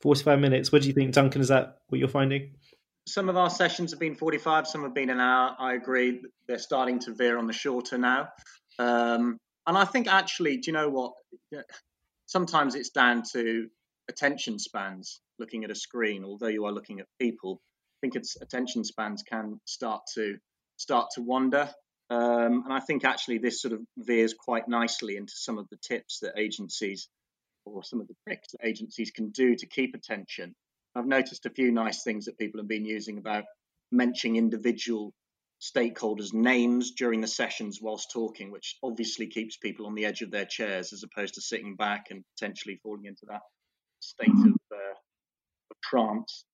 45 0.00 0.38
minutes. 0.38 0.72
What 0.72 0.82
do 0.82 0.88
you 0.88 0.94
think, 0.94 1.12
Duncan? 1.12 1.40
Is 1.40 1.48
that 1.48 1.78
what 1.88 1.98
you're 1.98 2.08
finding? 2.08 2.52
Some 3.06 3.28
of 3.28 3.36
our 3.36 3.50
sessions 3.50 3.92
have 3.92 4.00
been 4.00 4.14
45, 4.14 4.66
some 4.66 4.82
have 4.82 4.94
been 4.94 5.10
an 5.10 5.20
hour. 5.20 5.56
I 5.58 5.74
agree. 5.74 6.20
They're 6.46 6.58
starting 6.58 6.98
to 7.00 7.14
veer 7.14 7.38
on 7.38 7.46
the 7.46 7.52
shorter 7.52 7.96
now. 7.96 8.28
Um, 8.78 9.38
and 9.66 9.76
I 9.76 9.84
think 9.84 10.06
actually, 10.06 10.58
do 10.58 10.70
you 10.70 10.72
know 10.72 10.90
what? 10.90 11.12
Sometimes 12.26 12.74
it's 12.74 12.90
down 12.90 13.22
to 13.32 13.68
attention 14.08 14.58
spans 14.58 15.20
looking 15.38 15.64
at 15.64 15.70
a 15.70 15.74
screen, 15.74 16.24
although 16.24 16.48
you 16.48 16.66
are 16.66 16.72
looking 16.72 17.00
at 17.00 17.06
people. 17.20 17.60
I 17.62 17.98
think 18.02 18.16
its 18.16 18.36
attention 18.40 18.84
spans 18.84 19.22
can 19.22 19.60
start 19.64 20.02
to 20.14 20.36
start 20.76 21.08
to 21.14 21.22
wander. 21.22 21.70
Um, 22.10 22.62
and 22.64 22.72
I 22.72 22.80
think 22.80 23.04
actually 23.04 23.38
this 23.38 23.60
sort 23.60 23.74
of 23.74 23.80
veers 23.98 24.34
quite 24.34 24.68
nicely 24.68 25.16
into 25.16 25.32
some 25.34 25.58
of 25.58 25.68
the 25.70 25.76
tips 25.76 26.20
that 26.20 26.38
agencies 26.38 27.08
or 27.74 27.82
some 27.82 28.00
of 28.00 28.08
the 28.08 28.14
tricks 28.26 28.48
that 28.52 28.66
agencies 28.66 29.10
can 29.10 29.30
do 29.30 29.54
to 29.56 29.66
keep 29.66 29.94
attention. 29.94 30.54
I've 30.94 31.06
noticed 31.06 31.46
a 31.46 31.50
few 31.50 31.70
nice 31.70 32.02
things 32.02 32.24
that 32.24 32.38
people 32.38 32.60
have 32.60 32.68
been 32.68 32.84
using 32.84 33.18
about 33.18 33.44
mentioning 33.92 34.36
individual 34.36 35.12
stakeholders' 35.60 36.32
names 36.32 36.92
during 36.92 37.20
the 37.20 37.26
sessions 37.26 37.80
whilst 37.82 38.10
talking, 38.12 38.50
which 38.50 38.76
obviously 38.82 39.26
keeps 39.26 39.56
people 39.56 39.86
on 39.86 39.94
the 39.94 40.04
edge 40.04 40.22
of 40.22 40.30
their 40.30 40.44
chairs 40.44 40.92
as 40.92 41.02
opposed 41.02 41.34
to 41.34 41.40
sitting 41.40 41.76
back 41.76 42.06
and 42.10 42.24
potentially 42.36 42.78
falling 42.82 43.06
into 43.06 43.26
that 43.28 43.40
state 44.00 44.28
of, 44.28 44.54
uh, 44.72 44.94
of 45.70 45.80
trance. 45.82 46.44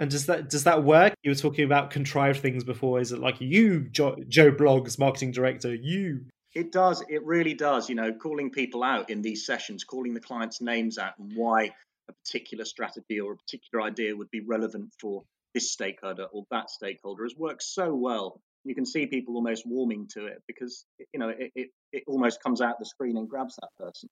And 0.00 0.10
does 0.10 0.26
that 0.26 0.48
does 0.48 0.64
that 0.64 0.82
work? 0.82 1.14
You 1.22 1.30
were 1.30 1.36
talking 1.36 1.64
about 1.64 1.90
contrived 1.90 2.40
things 2.40 2.64
before. 2.64 3.00
Is 3.00 3.12
it 3.12 3.20
like 3.20 3.40
you, 3.40 3.88
Joe, 3.90 4.16
Joe 4.26 4.50
Bloggs, 4.50 4.98
marketing 4.98 5.32
director, 5.32 5.74
you 5.74 6.24
it 6.54 6.72
does. 6.72 7.02
It 7.08 7.24
really 7.24 7.54
does. 7.54 7.88
You 7.88 7.94
know, 7.94 8.12
calling 8.12 8.50
people 8.50 8.82
out 8.82 9.10
in 9.10 9.22
these 9.22 9.46
sessions, 9.46 9.84
calling 9.84 10.14
the 10.14 10.20
clients' 10.20 10.60
names 10.60 10.98
out, 10.98 11.12
and 11.18 11.32
why 11.34 11.70
a 12.08 12.12
particular 12.12 12.64
strategy 12.64 13.20
or 13.20 13.32
a 13.32 13.36
particular 13.36 13.84
idea 13.84 14.16
would 14.16 14.30
be 14.30 14.40
relevant 14.40 14.92
for 15.00 15.22
this 15.54 15.72
stakeholder 15.72 16.24
or 16.32 16.44
that 16.50 16.70
stakeholder 16.70 17.24
has 17.24 17.34
worked 17.36 17.62
so 17.62 17.94
well. 17.94 18.40
You 18.64 18.74
can 18.74 18.86
see 18.86 19.06
people 19.06 19.34
almost 19.34 19.66
warming 19.66 20.08
to 20.14 20.26
it 20.26 20.42
because 20.46 20.86
you 21.12 21.18
know 21.18 21.30
it, 21.30 21.50
it, 21.54 21.70
it 21.92 22.04
almost 22.06 22.42
comes 22.42 22.60
out 22.60 22.78
the 22.78 22.86
screen 22.86 23.16
and 23.16 23.28
grabs 23.28 23.56
that 23.56 23.84
person. 23.84 24.08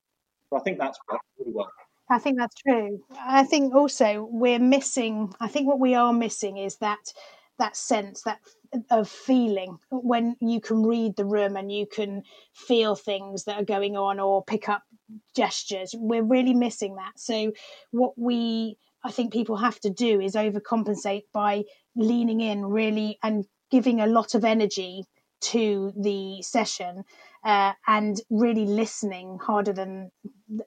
So 0.49 0.59
I 0.59 0.61
think 0.61 0.77
that's 0.77 0.99
really 1.39 1.53
well. 1.53 1.71
I 2.09 2.19
think 2.19 2.37
that's 2.37 2.55
true. 2.55 2.99
I 3.17 3.43
think 3.43 3.73
also 3.73 4.27
we're 4.29 4.59
missing. 4.59 5.33
I 5.39 5.47
think 5.47 5.67
what 5.67 5.79
we 5.79 5.95
are 5.95 6.11
missing 6.11 6.57
is 6.57 6.75
that 6.77 7.13
that 7.61 7.77
sense 7.77 8.23
that 8.23 8.39
of 8.89 9.07
feeling 9.07 9.77
when 9.91 10.35
you 10.39 10.59
can 10.59 10.83
read 10.83 11.15
the 11.15 11.25
room 11.25 11.55
and 11.55 11.71
you 11.71 11.85
can 11.85 12.23
feel 12.53 12.95
things 12.95 13.43
that 13.43 13.59
are 13.59 13.65
going 13.65 13.95
on 13.97 14.19
or 14.19 14.43
pick 14.43 14.67
up 14.67 14.83
gestures. 15.35 15.93
We're 15.97 16.23
really 16.23 16.53
missing 16.53 16.95
that. 16.95 17.13
So 17.17 17.51
what 17.91 18.13
we 18.17 18.77
i 19.03 19.11
think 19.11 19.33
people 19.33 19.57
have 19.57 19.79
to 19.79 19.89
do 19.89 20.21
is 20.21 20.35
overcompensate 20.35 21.23
by 21.33 21.63
leaning 21.95 22.39
in 22.39 22.63
really 22.63 23.17
and 23.23 23.45
giving 23.71 23.99
a 23.99 24.05
lot 24.05 24.35
of 24.35 24.45
energy 24.45 25.05
to 25.41 25.91
the 25.97 26.41
session 26.43 27.03
uh, 27.43 27.73
and 27.87 28.21
really 28.29 28.65
listening 28.65 29.39
harder 29.41 29.73
than 29.73 30.11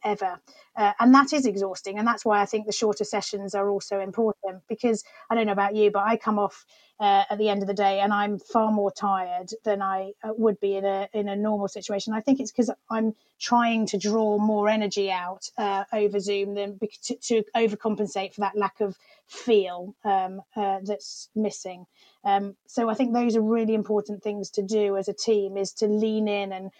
ever. 0.03 0.41
Uh, 0.77 0.93
and 0.99 1.15
that 1.15 1.33
is 1.33 1.47
exhausting. 1.47 1.99
And 1.99 2.07
that's 2.07 2.25
why 2.25 2.41
I 2.41 2.47
think 2.47 2.67
the 2.67 2.73
shorter 2.73 3.05
sessions 3.05 3.55
are 3.55 3.69
also 3.69 4.01
important 4.01 4.63
because 4.69 5.05
I 5.31 5.35
don't 5.35 5.47
know 5.47 5.53
about 5.53 5.75
you, 5.75 5.91
but 5.91 6.05
I 6.05 6.17
come 6.17 6.39
off 6.39 6.65
uh, 7.01 7.25
at 7.29 7.39
the 7.39 7.49
end 7.49 7.63
of 7.63 7.69
the 7.69 7.75
day 7.75 8.01
and 8.01 8.13
I'm 8.13 8.39
far 8.39 8.71
more 8.71 8.91
tired 8.91 9.51
than 9.65 9.83
I 9.83 10.13
uh, 10.23 10.31
would 10.37 10.61
be 10.61 10.77
in 10.77 10.85
a, 10.85 11.09
in 11.13 11.29
a 11.29 11.37
normal 11.37 11.69
situation. 11.69 12.13
I 12.13 12.21
think 12.21 12.41
it's 12.41 12.53
because 12.53 12.71
I'm 12.91 13.15
trying 13.41 13.87
to 13.87 13.99
draw 13.99 14.39
more 14.39 14.69
energy 14.69 15.11
out 15.11 15.49
uh, 15.59 15.85
over 15.93 16.21
Zoom 16.21 16.55
than 16.55 16.79
to, 17.03 17.17
to, 17.17 17.43
overcompensate 17.57 18.33
for 18.33 18.43
that 18.43 18.57
lack 18.57 18.81
of 18.81 18.97
feel 19.27 19.95
um, 20.05 20.41
uh, 20.55 20.79
that's 20.83 21.29
missing. 21.35 21.87
Um, 22.25 22.57
so 22.67 22.89
I 22.89 22.95
think 22.95 23.13
those 23.13 23.37
are 23.37 23.43
really 23.43 23.75
important 23.75 24.23
things 24.23 24.51
to 24.51 24.63
do 24.63 24.97
as 24.97 25.09
a 25.09 25.13
team 25.13 25.57
is 25.57 25.73
to 25.75 25.87
lean 25.87 26.29
in 26.29 26.53
and 26.53 26.71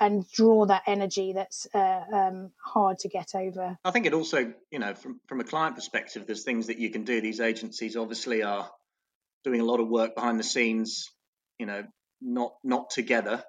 and 0.00 0.28
draw 0.30 0.66
that 0.66 0.82
energy 0.86 1.32
that's 1.32 1.66
uh, 1.74 2.02
um, 2.12 2.50
hard 2.62 2.98
to 3.00 3.08
get 3.08 3.34
over. 3.34 3.78
I 3.84 3.90
think 3.90 4.06
it 4.06 4.14
also, 4.14 4.52
you 4.70 4.78
know, 4.78 4.94
from 4.94 5.20
from 5.26 5.40
a 5.40 5.44
client 5.44 5.76
perspective, 5.76 6.26
there's 6.26 6.44
things 6.44 6.68
that 6.68 6.78
you 6.78 6.90
can 6.90 7.04
do. 7.04 7.20
These 7.20 7.40
agencies 7.40 7.96
obviously 7.96 8.42
are 8.42 8.70
doing 9.44 9.60
a 9.60 9.64
lot 9.64 9.80
of 9.80 9.88
work 9.88 10.14
behind 10.14 10.38
the 10.38 10.44
scenes, 10.44 11.10
you 11.58 11.66
know, 11.66 11.84
not 12.20 12.54
not 12.64 12.90
together 12.90 13.44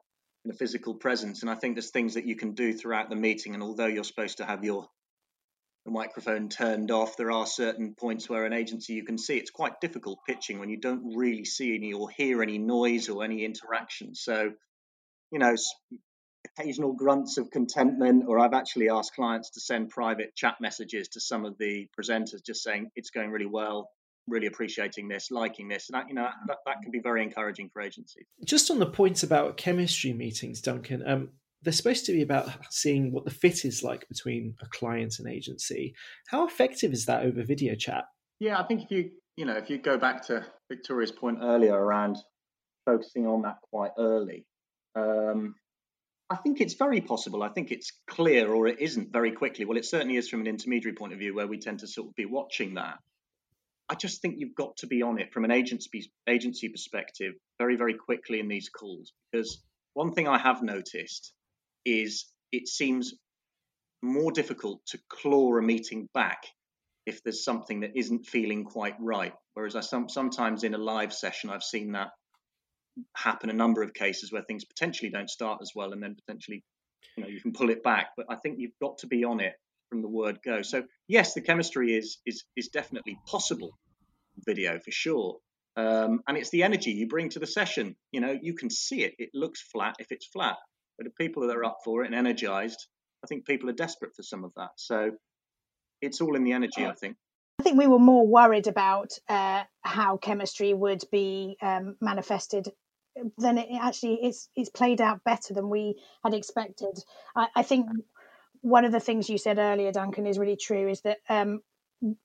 in 0.45 0.51
a 0.51 0.53
physical 0.53 0.93
presence. 0.95 1.41
And 1.41 1.49
I 1.49 1.55
think 1.55 1.75
there's 1.75 1.91
things 1.91 2.13
that 2.13 2.25
you 2.25 2.35
can 2.35 2.53
do 2.53 2.73
throughout 2.73 3.09
the 3.09 3.15
meeting. 3.15 3.53
And 3.53 3.63
although 3.63 3.87
you're 3.87 4.03
supposed 4.03 4.37
to 4.37 4.45
have 4.45 4.63
your 4.63 4.87
the 5.85 5.91
microphone 5.91 6.49
turned 6.49 6.91
off, 6.91 7.15
there 7.15 7.31
are 7.31 7.45
certain 7.45 7.95
points 7.95 8.29
where 8.29 8.45
an 8.45 8.51
agency 8.51 8.93
you 8.93 9.05
can 9.05 9.17
see 9.17 9.37
it's 9.37 9.51
quite 9.51 9.79
difficult 9.79 10.19
pitching 10.27 10.59
when 10.59 10.69
you 10.69 10.77
don't 10.77 11.15
really 11.15 11.45
see 11.45 11.75
any 11.75 11.93
or 11.93 12.09
hear 12.09 12.43
any 12.43 12.57
noise 12.57 13.07
or 13.07 13.23
any 13.23 13.45
interaction. 13.45 14.13
So, 14.13 14.51
you 15.31 15.39
know, 15.39 15.55
occasional 16.57 16.93
grunts 16.93 17.37
of 17.37 17.49
contentment, 17.51 18.25
or 18.27 18.39
I've 18.39 18.53
actually 18.53 18.89
asked 18.89 19.13
clients 19.13 19.49
to 19.51 19.59
send 19.59 19.89
private 19.89 20.35
chat 20.35 20.55
messages 20.59 21.07
to 21.09 21.19
some 21.19 21.45
of 21.45 21.57
the 21.57 21.87
presenters 21.97 22.43
just 22.45 22.63
saying 22.63 22.91
it's 22.95 23.09
going 23.09 23.31
really 23.31 23.45
well, 23.45 23.89
really 24.27 24.47
appreciating 24.47 25.07
this, 25.07 25.31
liking 25.31 25.67
this. 25.67 25.89
And 25.89 25.99
that, 25.99 26.09
you 26.09 26.15
know, 26.15 26.27
that, 26.47 26.57
that 26.65 26.81
can 26.81 26.91
be 26.91 26.99
very 26.99 27.23
encouraging 27.23 27.69
for 27.71 27.81
agencies. 27.81 28.25
Just 28.45 28.71
on 28.71 28.79
the 28.79 28.85
point 28.85 29.23
about 29.23 29.57
chemistry 29.57 30.13
meetings, 30.13 30.61
Duncan, 30.61 31.03
um, 31.07 31.29
they're 31.63 31.73
supposed 31.73 32.05
to 32.05 32.11
be 32.11 32.21
about 32.21 32.49
seeing 32.69 33.11
what 33.11 33.25
the 33.25 33.31
fit 33.31 33.65
is 33.65 33.83
like 33.83 34.07
between 34.07 34.55
a 34.61 34.67
client 34.67 35.19
and 35.19 35.27
agency. 35.27 35.95
How 36.27 36.45
effective 36.47 36.93
is 36.93 37.05
that 37.05 37.23
over 37.23 37.43
video 37.43 37.75
chat? 37.75 38.05
Yeah, 38.39 38.59
I 38.59 38.63
think 38.63 38.83
if 38.83 38.91
you, 38.91 39.11
you 39.35 39.45
know, 39.45 39.57
if 39.57 39.69
you 39.69 39.77
go 39.77 39.97
back 39.97 40.25
to 40.27 40.45
Victoria's 40.69 41.11
point 41.11 41.39
earlier 41.41 41.73
around 41.73 42.17
focusing 42.85 43.25
on 43.25 43.41
that 43.41 43.57
quite 43.71 43.91
early, 43.97 44.45
um, 44.95 45.55
I 46.29 46.35
think 46.35 46.59
it's 46.59 46.73
very 46.73 46.99
possible. 46.99 47.41
I 47.41 47.49
think 47.49 47.71
it's 47.71 47.93
clear, 48.07 48.51
or 48.51 48.67
it 48.67 48.81
isn't 48.81 49.13
very 49.13 49.31
quickly. 49.31 49.65
Well, 49.65 49.77
it 49.77 49.85
certainly 49.85 50.17
is 50.17 50.27
from 50.27 50.41
an 50.41 50.47
intermediary 50.47 50.95
point 50.95 51.13
of 51.13 51.19
view, 51.19 51.33
where 51.33 51.47
we 51.47 51.57
tend 51.57 51.79
to 51.79 51.87
sort 51.87 52.09
of 52.09 52.15
be 52.15 52.25
watching 52.25 52.73
that. 52.75 52.99
I 53.89 53.95
just 53.95 54.21
think 54.21 54.35
you've 54.37 54.55
got 54.55 54.75
to 54.77 54.87
be 54.87 55.01
on 55.01 55.19
it 55.19 55.31
from 55.31 55.45
an 55.45 55.51
agency 55.51 56.11
agency 56.27 56.67
perspective 56.67 57.35
very, 57.57 57.77
very 57.77 57.93
quickly 57.93 58.41
in 58.41 58.49
these 58.49 58.67
calls. 58.67 59.13
Because 59.31 59.63
one 59.93 60.11
thing 60.11 60.27
I 60.27 60.37
have 60.37 60.61
noticed 60.61 61.31
is 61.85 62.25
it 62.51 62.67
seems 62.67 63.13
more 64.01 64.31
difficult 64.31 64.85
to 64.87 64.99
claw 65.09 65.57
a 65.57 65.61
meeting 65.61 66.09
back 66.13 66.43
if 67.05 67.23
there's 67.23 67.45
something 67.45 67.79
that 67.79 67.95
isn't 67.95 68.25
feeling 68.25 68.65
quite 68.65 68.95
right. 68.99 69.33
Whereas 69.53 69.77
I 69.77 69.79
some, 69.79 70.09
sometimes 70.09 70.65
in 70.65 70.73
a 70.73 70.77
live 70.77 71.13
session, 71.13 71.49
I've 71.49 71.63
seen 71.63 71.93
that 71.93 72.09
happen 73.15 73.49
a 73.49 73.53
number 73.53 73.83
of 73.83 73.93
cases 73.93 74.31
where 74.31 74.41
things 74.41 74.65
potentially 74.65 75.11
don't 75.11 75.29
start 75.29 75.59
as 75.61 75.71
well 75.75 75.93
and 75.93 76.01
then 76.01 76.15
potentially 76.15 76.63
you 77.15 77.23
know 77.23 77.29
you 77.29 77.39
can 77.39 77.53
pull 77.53 77.69
it 77.69 77.83
back 77.83 78.07
but 78.17 78.25
i 78.29 78.35
think 78.35 78.59
you've 78.59 78.79
got 78.81 78.97
to 78.97 79.07
be 79.07 79.23
on 79.23 79.39
it 79.39 79.53
from 79.89 80.01
the 80.01 80.07
word 80.07 80.39
go. 80.43 80.61
So 80.61 80.83
yes 81.07 81.33
the 81.33 81.41
chemistry 81.41 81.95
is 81.95 82.17
is 82.25 82.43
is 82.55 82.69
definitely 82.69 83.19
possible 83.25 83.71
video 84.45 84.79
for 84.79 84.91
sure 84.91 85.37
um, 85.75 86.21
and 86.27 86.37
it's 86.37 86.49
the 86.49 86.63
energy 86.63 86.91
you 86.91 87.07
bring 87.07 87.29
to 87.29 87.39
the 87.39 87.45
session. 87.45 87.95
You 88.11 88.21
know 88.21 88.37
you 88.41 88.55
can 88.55 88.69
see 88.69 89.03
it. 89.03 89.13
It 89.19 89.29
looks 89.33 89.61
flat 89.61 89.95
if 89.99 90.11
it's 90.11 90.25
flat 90.25 90.57
but 90.97 91.05
the 91.05 91.11
people 91.11 91.47
that 91.47 91.55
are 91.55 91.63
up 91.63 91.77
for 91.85 92.03
it 92.03 92.07
and 92.07 92.15
energized 92.15 92.87
i 93.23 93.27
think 93.27 93.45
people 93.45 93.69
are 93.69 93.73
desperate 93.73 94.15
for 94.15 94.23
some 94.23 94.43
of 94.43 94.51
that. 94.55 94.71
So 94.75 95.11
it's 96.01 96.21
all 96.21 96.35
in 96.35 96.43
the 96.43 96.53
energy 96.53 96.85
i 96.85 96.93
think. 96.93 97.15
I 97.59 97.63
think 97.63 97.79
we 97.79 97.87
were 97.87 97.99
more 97.99 98.27
worried 98.27 98.67
about 98.67 99.17
uh, 99.27 99.63
how 99.81 100.17
chemistry 100.17 100.75
would 100.75 101.03
be 101.11 101.57
um, 101.59 101.95
manifested 101.99 102.71
then 103.37 103.57
it 103.57 103.67
actually 103.81 104.19
it's 104.23 104.49
it's 104.55 104.69
played 104.69 105.01
out 105.01 105.23
better 105.23 105.53
than 105.53 105.69
we 105.69 105.95
had 106.23 106.33
expected. 106.33 106.99
I, 107.35 107.47
I 107.55 107.63
think 107.63 107.87
one 108.61 108.85
of 108.85 108.91
the 108.91 108.99
things 108.99 109.29
you 109.29 109.37
said 109.37 109.57
earlier, 109.57 109.91
Duncan, 109.91 110.25
is 110.25 110.39
really 110.39 110.57
true. 110.57 110.89
Is 110.89 111.01
that 111.01 111.17
um, 111.29 111.61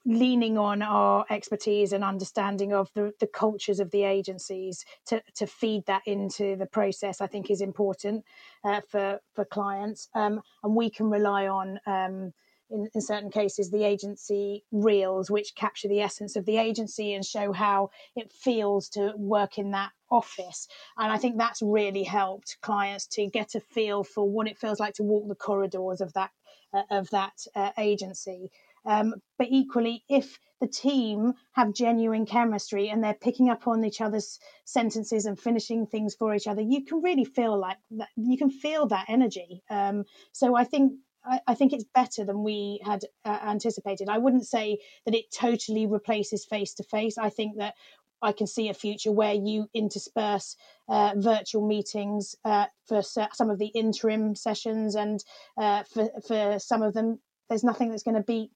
leaning 0.05 0.59
on 0.59 0.83
our 0.83 1.25
expertise 1.31 1.93
and 1.93 2.05
understanding 2.05 2.73
of 2.73 2.91
the, 2.95 3.13
the 3.21 3.27
cultures 3.27 3.81
of 3.81 3.91
the 3.91 4.05
agencies 4.05 4.85
to, 5.07 5.23
to 5.37 5.47
feed 5.47 5.85
that 5.87 6.03
into 6.07 6.57
the 6.57 6.67
process, 6.67 7.21
I 7.21 7.27
think 7.27 7.51
is 7.51 7.61
important 7.61 8.25
uh, 8.65 8.81
for 8.89 9.21
for 9.35 9.45
clients, 9.45 10.09
um, 10.15 10.43
and 10.63 10.75
we 10.75 10.91
can 10.91 11.11
rely 11.11 11.47
on. 11.47 11.81
Um, 11.87 12.33
in, 12.73 12.89
in, 12.95 13.01
certain 13.01 13.31
cases, 13.31 13.71
the 13.71 13.85
agency 13.85 14.65
reels, 14.73 15.31
which 15.31 15.55
capture 15.55 15.89
the 15.89 16.01
essence 16.01 16.37
of 16.37 16.47
the 16.47 16.57
agency 16.57 17.15
and 17.15 17.25
show 17.25 17.53
how 17.53 17.91
it 18.17 18.33
feels 18.33 18.89
to 18.91 19.13
work 19.17 19.59
in 19.59 19.71
that 19.73 19.91
office. 20.11 20.69
And 20.97 21.13
I 21.13 21.19
think 21.19 21.39
that's 21.39 21.63
really 21.63 22.03
helped 22.03 22.59
clients 22.63 23.07
to 23.09 23.27
get 23.27 23.55
a 23.55 23.61
feel 23.61 24.05
for 24.05 24.29
what 24.29 24.49
it 24.49 24.59
feels 24.59 24.81
like 24.81 24.95
to 24.95 25.03
walk 25.03 25.29
the 25.29 25.35
corridors 25.35 26.01
of 26.01 26.13
that 26.15 26.31
uh, 26.75 26.83
of 26.91 27.11
that 27.11 27.35
uh, 27.55 27.71
agency. 27.79 28.51
Um, 28.85 29.15
but 29.39 29.49
equally, 29.51 30.05
if 30.09 30.39
the 30.61 30.67
team 30.67 31.35
have 31.53 31.75
genuine 31.75 32.27
chemistry 32.27 32.89
and 32.89 33.03
they're 33.03 33.15
picking 33.15 33.49
up 33.49 33.67
on 33.67 33.85
each 33.85 34.01
other's 34.01 34.39
sentences 34.65 35.27
and 35.27 35.39
finishing 35.39 35.87
things 35.87 36.15
for 36.15 36.35
each 36.35 36.47
other, 36.47 36.63
you 36.63 36.85
can 36.85 37.03
really 37.03 37.25
feel 37.25 37.59
like 37.59 37.79
that. 37.93 38.09
You 38.17 38.39
can 38.39 38.51
feel 38.51 38.87
that 38.87 39.07
energy. 39.09 39.63
Um, 39.71 40.05
so 40.33 40.57
I 40.57 40.65
think 40.65 40.95
I, 41.25 41.41
I, 41.47 41.55
think 41.55 41.73
it's 41.73 41.85
better 41.95 42.25
than 42.25 42.43
we 42.43 42.81
had 42.85 43.05
uh, 43.25 43.39
anticipated. 43.45 44.09
I 44.09 44.19
wouldn't 44.19 44.47
say 44.47 44.79
that 45.05 45.15
it 45.15 45.33
totally 45.33 45.87
replaces 45.87 46.45
face 46.45 46.75
to 46.75 46.83
face. 46.83 47.19
I 47.19 47.31
think 47.31 47.59
that 47.59 47.75
I 48.23 48.33
can 48.33 48.47
see 48.47 48.69
a 48.69 48.75
future 48.75 49.11
where 49.11 49.35
you 49.35 49.69
intersperse 49.75 50.57
uh, 50.89 51.15
virtual 51.17 51.67
meetings 51.67 52.37
uh, 52.45 52.67
for 52.87 53.03
some 53.03 53.51
of 53.51 53.59
the 53.59 53.67
interim 53.67 54.37
sessions, 54.37 54.95
and 54.95 55.23
uh, 55.57 55.83
for 55.85 56.09
for 56.27 56.59
some 56.59 56.83
of 56.83 56.95
them, 56.95 57.19
there's 57.49 57.65
nothing 57.65 57.91
that's 57.91 58.05
going 58.05 58.17
to 58.17 58.23
beat 58.23 58.51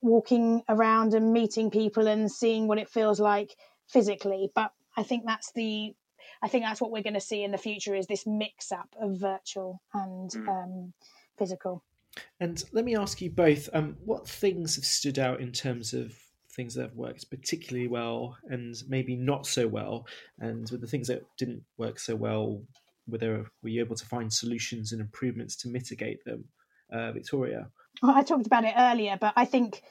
walking 0.00 0.62
around 0.68 1.14
and 1.14 1.32
meeting 1.32 1.70
people 1.70 2.06
and 2.06 2.30
seeing 2.30 2.68
what 2.68 2.78
it 2.78 2.88
feels 2.88 3.18
like 3.18 3.56
physically. 3.88 4.50
But 4.54 4.70
I 4.96 5.02
think 5.02 5.24
that's 5.26 5.50
the 5.52 5.94
I 6.42 6.48
think 6.48 6.64
that's 6.64 6.80
what 6.80 6.92
we're 6.92 7.02
going 7.02 7.14
to 7.14 7.20
see 7.20 7.42
in 7.42 7.50
the 7.50 7.58
future 7.58 7.94
is 7.94 8.06
this 8.06 8.26
mix 8.26 8.70
up 8.70 8.88
of 9.00 9.18
virtual 9.18 9.82
and 9.92 10.30
mm. 10.30 10.48
um, 10.48 10.92
physical. 11.36 11.82
And 12.40 12.62
let 12.72 12.84
me 12.84 12.96
ask 12.96 13.20
you 13.20 13.30
both: 13.30 13.68
um, 13.72 13.96
what 14.04 14.28
things 14.28 14.76
have 14.76 14.84
stood 14.84 15.18
out 15.18 15.40
in 15.40 15.52
terms 15.52 15.94
of 15.94 16.14
things 16.52 16.74
that 16.74 16.82
have 16.82 16.96
worked 16.96 17.30
particularly 17.30 17.86
well 17.88 18.36
and 18.48 18.74
maybe 18.88 19.16
not 19.16 19.46
so 19.46 19.66
well? 19.66 20.06
And 20.38 20.68
with 20.70 20.80
the 20.80 20.86
things 20.86 21.08
that 21.08 21.22
didn't 21.36 21.62
work 21.76 21.98
so 21.98 22.14
well, 22.16 22.62
were 23.06 23.18
there 23.18 23.44
were 23.62 23.68
you 23.68 23.80
able 23.80 23.96
to 23.96 24.06
find 24.06 24.32
solutions 24.32 24.92
and 24.92 25.00
improvements 25.00 25.56
to 25.56 25.68
mitigate 25.68 26.24
them, 26.24 26.44
uh, 26.92 27.12
Victoria? 27.12 27.68
Well, 28.02 28.14
I 28.14 28.22
talked 28.22 28.46
about 28.46 28.64
it 28.64 28.74
earlier, 28.76 29.16
but 29.20 29.32
I 29.36 29.44
think 29.44 29.82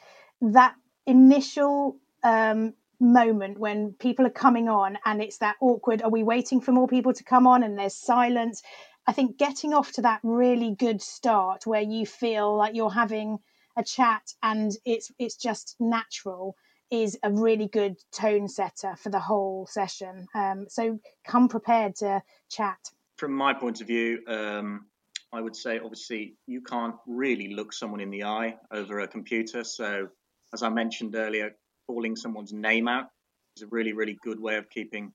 that 0.41 0.75
initial 1.05 1.97
um, 2.23 2.73
moment 2.99 3.59
when 3.59 3.93
people 3.93 4.25
are 4.25 4.31
coming 4.31 4.67
on 4.67 4.97
and 5.05 5.21
it's 5.21 5.37
that 5.37 5.55
awkward 5.61 6.01
are 6.01 6.09
we 6.09 6.23
waiting 6.23 6.59
for 6.59 6.71
more 6.71 6.87
people 6.87 7.13
to 7.13 7.23
come 7.23 7.45
on 7.45 7.63
and 7.63 7.77
there's 7.77 7.95
silence 7.95 8.63
I 9.07 9.13
think 9.13 9.37
getting 9.37 9.73
off 9.73 9.93
to 9.93 10.01
that 10.01 10.19
really 10.21 10.75
good 10.75 11.01
start 11.01 11.65
where 11.65 11.81
you 11.81 12.05
feel 12.05 12.55
like 12.57 12.75
you're 12.75 12.91
having 12.91 13.39
a 13.77 13.83
chat 13.83 14.33
and 14.43 14.71
it's 14.85 15.11
it's 15.17 15.37
just 15.37 15.77
natural 15.79 16.55
is 16.91 17.17
a 17.23 17.31
really 17.31 17.67
good 17.67 17.97
tone 18.11 18.47
setter 18.47 18.95
for 18.97 19.09
the 19.09 19.19
whole 19.19 19.67
session. 19.69 20.27
Um, 20.35 20.65
so 20.69 20.99
come 21.25 21.47
prepared 21.47 21.95
to 21.97 22.21
chat. 22.49 22.77
From 23.17 23.33
my 23.33 23.53
point 23.53 23.81
of 23.81 23.87
view, 23.87 24.19
um, 24.27 24.85
I 25.33 25.41
would 25.41 25.55
say 25.55 25.79
obviously 25.79 26.35
you 26.45 26.61
can't 26.61 26.95
really 27.05 27.53
look 27.53 27.73
someone 27.73 27.99
in 27.99 28.09
the 28.09 28.23
eye 28.23 28.55
over 28.71 28.99
a 28.99 29.07
computer. 29.07 29.63
So 29.63 30.07
as 30.53 30.63
I 30.63 30.69
mentioned 30.69 31.15
earlier, 31.15 31.55
calling 31.87 32.15
someone's 32.15 32.53
name 32.53 32.87
out 32.89 33.07
is 33.55 33.63
a 33.63 33.67
really 33.67 33.93
really 33.93 34.17
good 34.21 34.39
way 34.39 34.57
of 34.57 34.69
keeping 34.69 35.13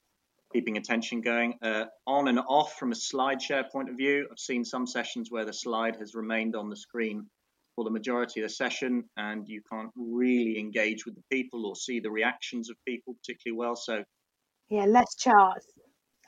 keeping 0.53 0.77
attention 0.77 1.21
going. 1.21 1.55
Uh, 1.62 1.85
on 2.07 2.29
and 2.29 2.38
off 2.38 2.79
from 2.79 2.93
a 2.93 2.95
slide 2.95 3.41
share 3.41 3.65
point 3.65 3.88
of 3.88 3.97
view, 3.97 4.27
I've 4.31 4.38
seen 4.38 4.65
some 4.65 4.87
sessions 4.87 5.31
where 5.31 5.45
the 5.45 5.53
slide 5.53 5.97
has 5.97 6.15
remained 6.15 6.57
on 6.57 6.69
the 6.69 6.77
screen 6.77 7.27
for 7.75 7.85
the 7.85 7.91
majority 7.91 8.41
of 8.41 8.49
the 8.49 8.55
session 8.55 9.05
and 9.17 9.49
you 9.49 9.62
can't 9.71 9.91
really 9.97 10.59
engage 10.59 11.07
with 11.07 11.14
the 11.14 11.22
people 11.31 11.66
or 11.66 11.74
see 11.74 12.01
the 12.01 12.11
reactions 12.11 12.68
of 12.70 12.76
people 12.87 13.14
particularly 13.14 13.59
well. 13.59 13.76
So, 13.76 14.05
yeah, 14.68 14.85
less 14.85 15.14
charts. 15.16 15.66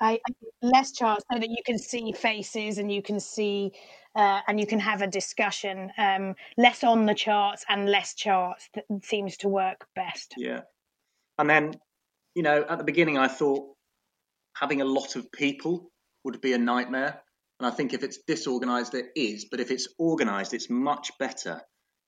I, 0.01 0.19
less 0.61 0.93
charts 0.93 1.25
so 1.33 1.39
that 1.39 1.49
you 1.49 1.63
can 1.65 1.79
see 1.79 2.13
faces 2.13 2.79
and 2.79 2.91
you 2.91 3.03
can 3.03 3.21
see 3.21 3.73
uh, 4.17 4.41
and 4.47 4.59
you 4.61 4.67
can 4.67 4.81
have 4.81 5.03
a 5.03 5.07
discussion. 5.07 5.91
Um, 5.99 6.35
less 6.57 6.85
on 6.85 7.07
the 7.07 7.15
charts 7.15 7.65
and 7.69 7.89
less 7.89 8.15
charts 8.15 8.69
that 8.75 8.85
seems 9.03 9.37
to 9.39 9.49
work 9.49 9.87
best. 9.95 10.35
Yeah, 10.37 10.63
and 11.39 11.49
then 11.49 11.75
you 12.35 12.43
know 12.43 12.65
at 12.69 12.79
the 12.79 12.85
beginning 12.85 13.19
I 13.19 13.29
thought 13.29 13.74
having 14.55 14.81
a 14.81 14.87
lot 14.87 15.17
of 15.17 15.31
people 15.33 15.91
would 16.25 16.41
be 16.41 16.53
a 16.53 16.59
nightmare, 16.59 17.21
and 17.61 17.67
I 17.67 17.71
think 17.71 17.93
if 17.93 18.03
it's 18.03 18.19
disorganized, 18.27 18.95
it 18.95 19.07
is. 19.15 19.47
But 19.51 19.61
if 19.61 19.71
it's 19.71 19.89
organized, 19.99 20.55
it's 20.55 20.71
much 20.71 21.11
better 21.19 21.61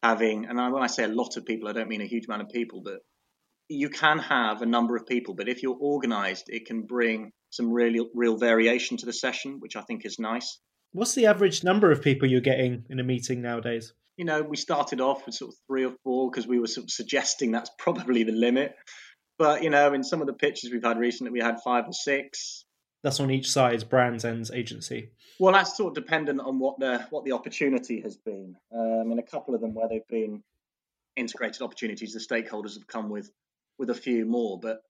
having. 0.02 0.46
And 0.46 0.58
when 0.72 0.82
I 0.82 0.88
say 0.88 1.04
a 1.04 1.08
lot 1.08 1.36
of 1.36 1.44
people, 1.44 1.68
I 1.68 1.72
don't 1.72 1.88
mean 1.88 2.00
a 2.00 2.06
huge 2.06 2.26
amount 2.26 2.42
of 2.42 2.48
people, 2.48 2.82
but 2.82 3.00
you 3.68 3.88
can 3.88 4.18
have 4.18 4.62
a 4.62 4.66
number 4.66 4.96
of 4.96 5.06
people. 5.06 5.34
But 5.34 5.48
if 5.48 5.62
you're 5.62 5.76
organized, 5.78 6.44
it 6.48 6.66
can 6.66 6.82
bring 6.82 7.32
some 7.50 7.72
really 7.72 8.00
real 8.14 8.36
variation 8.36 8.96
to 8.98 9.06
the 9.06 9.12
session, 9.12 9.60
which 9.60 9.76
I 9.76 9.82
think 9.82 10.04
is 10.04 10.18
nice. 10.18 10.58
What's 10.92 11.14
the 11.14 11.26
average 11.26 11.62
number 11.62 11.90
of 11.90 12.02
people 12.02 12.28
you're 12.28 12.40
getting 12.40 12.84
in 12.88 13.00
a 13.00 13.04
meeting 13.04 13.42
nowadays? 13.42 13.92
You 14.16 14.24
know, 14.24 14.42
we 14.42 14.56
started 14.56 15.00
off 15.00 15.26
with 15.26 15.34
sort 15.34 15.52
of 15.52 15.58
three 15.66 15.84
or 15.84 15.94
four 16.02 16.30
because 16.30 16.46
we 16.46 16.58
were 16.58 16.66
sort 16.66 16.84
of 16.84 16.90
suggesting 16.90 17.52
that's 17.52 17.70
probably 17.78 18.22
the 18.22 18.32
limit. 18.32 18.74
But 19.38 19.62
you 19.62 19.70
know, 19.70 19.92
in 19.92 20.02
some 20.02 20.20
of 20.20 20.26
the 20.26 20.32
pitches 20.32 20.70
we've 20.70 20.82
had 20.82 20.98
recently, 20.98 21.32
we 21.32 21.40
had 21.40 21.60
five 21.62 21.86
or 21.86 21.92
six. 21.92 22.64
That's 23.02 23.20
on 23.20 23.30
each 23.30 23.50
side, 23.50 23.88
brands 23.88 24.24
and 24.24 24.48
agency. 24.52 25.10
Well, 25.38 25.52
that's 25.52 25.76
sort 25.76 25.96
of 25.96 26.02
dependent 26.02 26.40
on 26.40 26.58
what 26.58 26.78
the 26.78 27.06
what 27.10 27.24
the 27.24 27.32
opportunity 27.32 28.00
has 28.00 28.16
been. 28.16 28.56
Um, 28.72 29.12
in 29.12 29.18
a 29.18 29.22
couple 29.22 29.54
of 29.54 29.60
them 29.60 29.74
where 29.74 29.88
they've 29.88 30.08
been 30.08 30.42
integrated 31.16 31.62
opportunities, 31.62 32.14
the 32.14 32.20
stakeholders 32.20 32.74
have 32.74 32.86
come 32.86 33.10
with 33.10 33.30
with 33.78 33.90
a 33.90 33.94
few 33.94 34.24
more. 34.24 34.58
But 34.58 34.82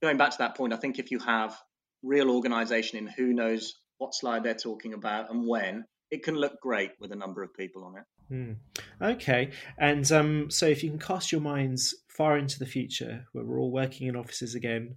going 0.00 0.16
back 0.16 0.32
to 0.32 0.38
that 0.38 0.56
point, 0.56 0.72
I 0.72 0.76
think 0.76 0.98
if 0.98 1.10
you 1.10 1.18
have 1.20 1.56
real 2.02 2.30
organisation 2.30 2.98
in 2.98 3.06
who 3.06 3.32
knows 3.32 3.76
what 3.98 4.14
slide 4.14 4.42
they're 4.42 4.54
talking 4.54 4.94
about 4.94 5.30
and 5.30 5.46
when, 5.46 5.84
it 6.10 6.24
can 6.24 6.34
look 6.34 6.60
great 6.60 6.90
with 7.00 7.12
a 7.12 7.16
number 7.16 7.42
of 7.42 7.54
people 7.54 7.84
on 7.84 7.96
it. 7.96 8.04
Mm. 8.30 8.56
Okay, 9.00 9.50
and 9.78 10.10
um, 10.10 10.50
so 10.50 10.66
if 10.66 10.82
you 10.82 10.90
can 10.90 10.98
cast 10.98 11.32
your 11.32 11.40
minds 11.40 11.94
far 12.16 12.38
into 12.38 12.58
the 12.58 12.66
future, 12.66 13.26
where 13.32 13.44
we're 13.44 13.60
all 13.60 13.72
working 13.72 14.06
in 14.06 14.16
offices 14.16 14.54
again, 14.54 14.96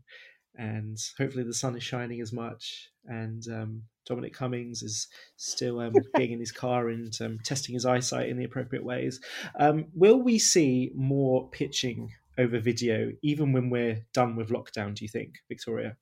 and 0.57 0.97
hopefully 1.17 1.43
the 1.43 1.53
sun 1.53 1.75
is 1.75 1.83
shining 1.83 2.21
as 2.21 2.31
much, 2.33 2.89
and 3.05 3.43
um, 3.51 3.83
Dominic 4.05 4.33
Cummings 4.33 4.81
is 4.81 5.07
still 5.37 5.79
um, 5.79 5.93
being 6.15 6.31
in 6.31 6.39
his 6.39 6.51
car 6.51 6.89
and 6.89 7.13
um, 7.21 7.39
testing 7.43 7.73
his 7.73 7.85
eyesight 7.85 8.29
in 8.29 8.37
the 8.37 8.43
appropriate 8.43 8.83
ways. 8.83 9.19
Um, 9.59 9.85
will 9.93 10.21
we 10.21 10.39
see 10.39 10.91
more 10.95 11.49
pitching 11.49 12.11
over 12.37 12.59
video, 12.59 13.11
even 13.21 13.53
when 13.53 13.69
we're 13.69 14.05
done 14.13 14.35
with 14.35 14.49
lockdown? 14.49 14.93
Do 14.95 15.05
you 15.05 15.09
think, 15.09 15.35
Victoria? 15.47 15.95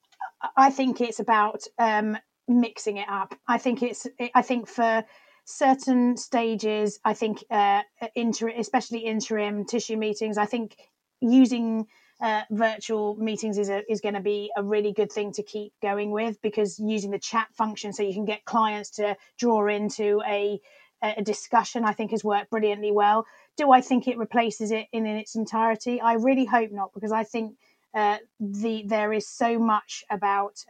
I 0.58 0.72
think 0.72 1.00
it's 1.00 1.20
about 1.20 1.64
um, 1.78 2.18
mixing 2.48 2.98
it 2.98 3.08
up. 3.10 3.36
I 3.48 3.58
think 3.58 3.82
it's. 3.82 4.08
I 4.34 4.42
think 4.42 4.68
for 4.68 5.06
certain 5.46 6.18
stages, 6.18 7.00
I 7.06 7.14
think 7.14 7.44
uh, 7.50 7.82
inter, 8.16 8.50
especially 8.50 9.00
interim 9.00 9.66
tissue 9.66 9.98
meetings, 9.98 10.38
I 10.38 10.46
think 10.46 10.76
using 11.24 11.88
uh, 12.22 12.42
virtual 12.52 13.16
meetings 13.16 13.58
is 13.58 13.70
a, 13.70 13.84
is 13.92 14.02
going 14.02 14.14
to 14.14 14.22
be 14.22 14.52
a 14.56 14.64
really 14.64 14.94
good 14.94 15.12
thing 15.12 15.32
to 15.34 15.44
keep 15.44 15.74
going 15.82 16.12
with 16.12 16.42
because 16.42 16.80
using 16.80 17.12
the 17.12 17.20
chat 17.20 17.48
function 17.54 17.92
so 17.92 18.04
you 18.04 18.14
can 18.14 18.26
get 18.26 18.46
clients 18.46 18.92
to 18.92 19.16
draw 19.38 19.68
into 19.68 20.22
a 20.26 20.60
a 21.02 21.22
discussion 21.22 21.84
I 21.84 21.92
think 21.92 22.12
has 22.12 22.24
worked 22.24 22.50
brilliantly 22.50 22.94
well. 22.94 23.26
Do 23.58 23.74
I 23.74 23.82
think 23.82 24.08
it 24.08 24.18
replaces 24.18 24.72
it 24.72 24.88
in, 24.94 25.06
in 25.06 25.18
its 25.18 25.36
entirety? 25.36 26.00
I 26.00 26.14
really 26.14 26.46
hope 26.46 26.72
not 26.72 26.94
because 26.94 27.12
I 27.12 27.26
think 27.26 27.58
uh, 27.94 28.20
the 28.40 28.86
there 28.88 29.12
is 29.12 29.28
so 29.28 29.60
much 29.60 30.06
about 30.10 30.64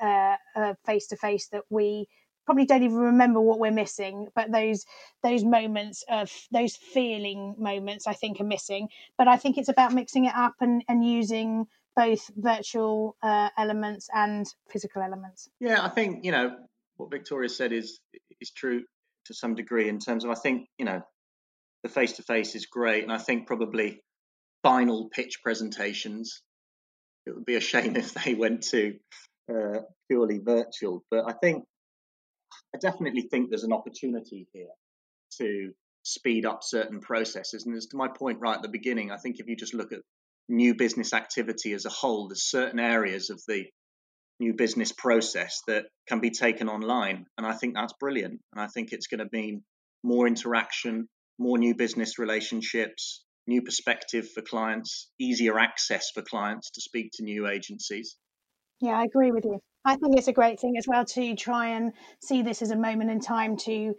face 0.88 1.06
to 1.08 1.16
face 1.18 1.50
that 1.50 1.66
we 1.70 2.08
probably 2.46 2.66
don't 2.66 2.84
even 2.84 2.98
remember 2.98 3.40
what 3.42 3.60
we're 3.60 3.72
missing 3.72 4.28
but 4.36 4.52
those 4.52 4.86
those 5.24 5.44
moments 5.44 6.04
of 6.10 6.32
those 6.52 6.76
feeling 6.76 7.56
moments 7.58 8.08
i 8.08 8.14
think 8.14 8.40
are 8.40 8.46
missing 8.46 8.88
but 9.18 9.28
i 9.28 9.38
think 9.38 9.58
it's 9.58 9.70
about 9.70 9.94
mixing 9.94 10.26
it 10.26 10.36
up 10.36 10.54
and 10.62 10.84
and 10.88 11.06
using 11.06 11.66
both 11.96 12.32
virtual 12.36 13.16
uh, 13.22 13.50
elements 13.56 14.10
and 14.14 14.48
physical 14.70 15.02
elements 15.02 15.50
yeah 15.60 15.84
i 15.84 15.90
think 15.90 16.26
you 16.26 16.32
know 16.32 16.56
what 16.98 17.12
victoria 17.12 17.50
said 17.50 17.72
is 17.72 18.00
is 18.42 18.52
true 18.52 18.84
to 19.26 19.34
some 19.34 19.56
degree 19.56 19.90
in 19.90 20.00
terms 20.00 20.24
of 20.24 20.32
i 20.32 20.36
think 20.36 20.68
you 20.78 20.86
know 20.86 21.02
the 21.84 21.90
face 21.90 22.14
to 22.14 22.24
face 22.24 22.56
is 22.56 22.66
great 22.66 23.04
and 23.04 23.12
i 23.12 23.18
think 23.18 23.46
probably 23.48 24.02
final 24.64 25.10
pitch 25.10 25.42
presentations 25.44 26.42
it 27.26 27.36
would 27.36 27.46
be 27.46 27.56
a 27.56 27.62
shame 27.62 27.96
if 28.04 28.14
they 28.14 28.34
went 28.34 28.64
to 28.64 28.96
uh, 29.52 29.80
purely 30.10 30.40
virtual. 30.40 31.04
But 31.10 31.26
I 31.28 31.34
think 31.34 31.66
I 32.76 32.80
definitely 32.80 33.24
think 33.24 33.50
there's 33.50 33.64
an 33.64 33.74
opportunity 33.74 34.48
here 34.54 34.74
to 35.38 35.72
speed 36.04 36.46
up 36.46 36.64
certain 36.64 37.00
processes. 37.00 37.66
And 37.66 37.76
as 37.76 37.88
to 37.88 37.98
my 37.98 38.08
point 38.08 38.40
right 38.42 38.56
at 38.56 38.62
the 38.62 38.70
beginning, 38.70 39.12
I 39.12 39.18
think 39.18 39.40
if 39.40 39.48
you 39.48 39.56
just 39.56 39.74
look 39.74 39.92
at 39.92 40.02
new 40.50 40.76
business 40.76 41.14
activity 41.14 41.74
as 41.74 41.86
a 41.86 41.90
whole, 41.90 42.28
there's 42.28 42.44
certain 42.44 42.80
areas 42.80 43.30
of 43.30 43.42
the 43.48 43.66
new 44.40 44.54
business 44.54 44.92
process 44.92 45.62
that 45.68 45.86
can 46.08 46.20
be 46.20 46.32
taken 46.32 46.68
online. 46.68 47.26
And 47.38 47.48
I 47.48 47.54
think 47.54 47.76
that's 47.76 47.94
brilliant. 48.00 48.42
And 48.54 48.62
I 48.62 48.68
think 48.68 48.92
it's 48.92 49.08
going 49.08 49.20
to 49.20 49.30
mean 49.32 49.64
more 50.04 50.28
interaction, 50.28 51.08
more 51.40 51.58
new 51.58 51.76
business 51.76 52.20
relationships, 52.20 53.24
new 53.48 53.62
perspective 53.62 54.30
for 54.32 54.42
clients, 54.42 55.10
easier 55.20 55.60
access 55.60 56.10
for 56.14 56.22
clients 56.22 56.72
to 56.72 56.82
speak 56.82 57.12
to 57.14 57.24
new 57.24 57.48
agencies. 57.48 58.18
Yeah, 58.84 59.00
I 59.00 59.06
agree 59.06 59.32
with 59.32 59.46
you. 59.46 59.60
I 59.86 59.96
think 59.96 60.18
it's 60.18 60.28
a 60.28 60.34
great 60.34 60.60
thing 60.60 60.76
as 60.78 60.86
well 60.86 61.06
to 61.06 61.36
try 61.36 61.70
and 61.70 61.94
see 62.20 62.42
this 62.42 62.62
as 62.62 62.72
a 62.72 62.76
moment 62.76 63.12
in 63.12 63.22
time 63.22 63.56
to, 63.58 63.96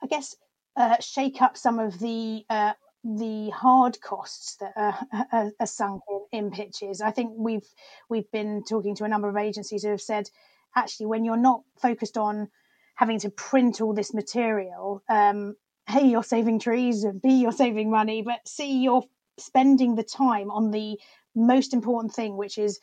I 0.00 0.06
guess, 0.06 0.36
uh, 0.76 0.98
shake 1.00 1.42
up 1.42 1.56
some 1.56 1.80
of 1.80 1.98
the 1.98 2.44
uh, 2.48 2.74
the 3.02 3.50
hard 3.50 4.00
costs 4.00 4.56
that 4.60 4.72
are, 4.76 4.98
are, 5.32 5.50
are 5.58 5.66
sunk 5.66 6.02
in, 6.30 6.44
in, 6.44 6.50
pitches. 6.52 7.00
I 7.00 7.10
think 7.10 7.32
we've 7.36 7.66
we've 8.08 8.30
been 8.30 8.62
talking 8.62 8.94
to 8.96 9.04
a 9.04 9.08
number 9.08 9.28
of 9.28 9.36
agencies 9.36 9.82
who 9.82 9.90
have 9.90 10.00
said, 10.00 10.30
actually, 10.76 11.06
when 11.06 11.24
you're 11.24 11.36
not 11.36 11.62
focused 11.82 12.16
on 12.16 12.50
having 12.94 13.18
to 13.20 13.30
print 13.30 13.80
all 13.80 13.94
this 13.94 14.14
material, 14.14 15.02
um, 15.08 15.56
a 15.92 16.04
you're 16.04 16.22
saving 16.22 16.60
trees 16.60 17.02
and 17.02 17.20
b 17.20 17.40
you're 17.40 17.50
saving 17.50 17.90
money 17.90 18.22
but 18.22 18.46
c 18.46 18.80
you're 18.80 19.02
spending 19.38 19.96
the 19.96 20.04
time 20.04 20.52
on 20.52 20.70
the 20.70 21.00
most 21.34 21.74
important 21.74 22.14
thing 22.14 22.36
which 22.36 22.58
is 22.58 22.78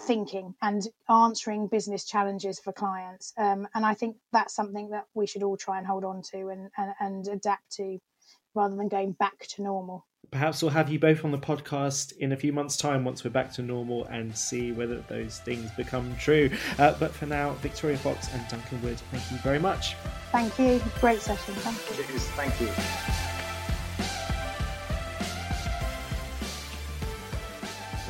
thinking 0.00 0.54
and 0.62 0.82
answering 1.08 1.68
business 1.68 2.04
challenges 2.04 2.58
for 2.58 2.72
clients 2.72 3.32
um, 3.38 3.66
and 3.74 3.84
i 3.84 3.94
think 3.94 4.16
that's 4.32 4.54
something 4.54 4.90
that 4.90 5.04
we 5.14 5.26
should 5.26 5.42
all 5.42 5.56
try 5.56 5.78
and 5.78 5.86
hold 5.86 6.04
on 6.04 6.22
to 6.22 6.48
and, 6.48 6.70
and, 6.76 6.92
and 7.00 7.28
adapt 7.28 7.70
to 7.70 7.98
rather 8.54 8.76
than 8.76 8.88
going 8.88 9.12
back 9.12 9.38
to 9.48 9.62
normal 9.62 10.06
perhaps 10.30 10.62
we'll 10.62 10.70
have 10.70 10.90
you 10.90 10.98
both 10.98 11.24
on 11.24 11.30
the 11.30 11.38
podcast 11.38 12.16
in 12.18 12.32
a 12.32 12.36
few 12.36 12.52
months' 12.52 12.76
time 12.76 13.04
once 13.04 13.24
we're 13.24 13.30
back 13.30 13.52
to 13.52 13.62
normal 13.62 14.04
and 14.06 14.36
see 14.36 14.72
whether 14.72 15.00
those 15.08 15.38
things 15.40 15.70
become 15.76 16.14
true. 16.16 16.50
Uh, 16.78 16.94
but 16.98 17.12
for 17.12 17.26
now, 17.26 17.52
Victoria 17.54 17.96
Fox 17.96 18.32
and 18.32 18.46
Duncan 18.48 18.80
Wood, 18.82 18.98
thank 19.10 19.30
you 19.30 19.36
very 19.38 19.58
much. 19.58 19.94
Thank 20.30 20.58
you. 20.58 20.80
Great 21.00 21.20
session. 21.20 21.54
Thank 21.56 21.98
you. 21.98 22.04
Cheers. 22.04 22.28
Thank 22.30 22.60
you. 22.60 23.21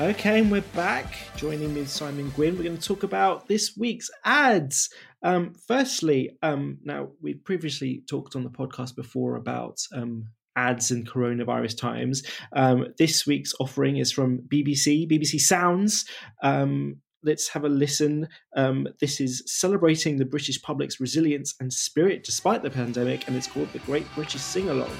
Okay, 0.01 0.41
and 0.41 0.51
we're 0.51 0.63
back. 0.75 1.15
Joining 1.37 1.75
me, 1.75 1.85
Simon 1.85 2.31
Gwynn. 2.31 2.57
We're 2.57 2.65
going 2.65 2.79
to 2.79 2.83
talk 2.83 3.03
about 3.03 3.47
this 3.47 3.77
week's 3.77 4.09
ads. 4.25 4.89
Um, 5.23 5.53
firstly, 5.69 6.31
um, 6.43 6.79
now 6.83 7.11
we 7.21 7.35
previously 7.35 8.03
talked 8.09 8.35
on 8.35 8.43
the 8.43 8.49
podcast 8.49 8.97
before 8.97 9.37
about 9.37 9.77
um, 9.95 10.29
ads 10.57 10.91
in 10.91 11.05
coronavirus 11.05 11.77
times. 11.77 12.23
Um, 12.55 12.87
this 12.97 13.27
week's 13.27 13.53
offering 13.61 13.99
is 13.99 14.11
from 14.11 14.39
BBC, 14.49 15.11
BBC 15.11 15.39
Sounds. 15.39 16.07
Um, 16.43 16.97
let's 17.23 17.49
have 17.49 17.65
a 17.65 17.69
listen. 17.69 18.29
Um, 18.57 18.89
this 18.99 19.21
is 19.21 19.43
celebrating 19.47 20.17
the 20.17 20.25
British 20.25 20.61
public's 20.63 21.01
resilience 21.01 21.55
and 21.61 21.71
spirit 21.71 22.25
despite 22.25 22.63
the 22.63 22.71
pandemic, 22.71 23.29
and 23.29 23.37
it's 23.37 23.47
called 23.47 23.71
the 23.75 23.79
Great 23.81 24.07
British 24.15 24.41
Sing 24.41 24.71
Along. 24.71 24.91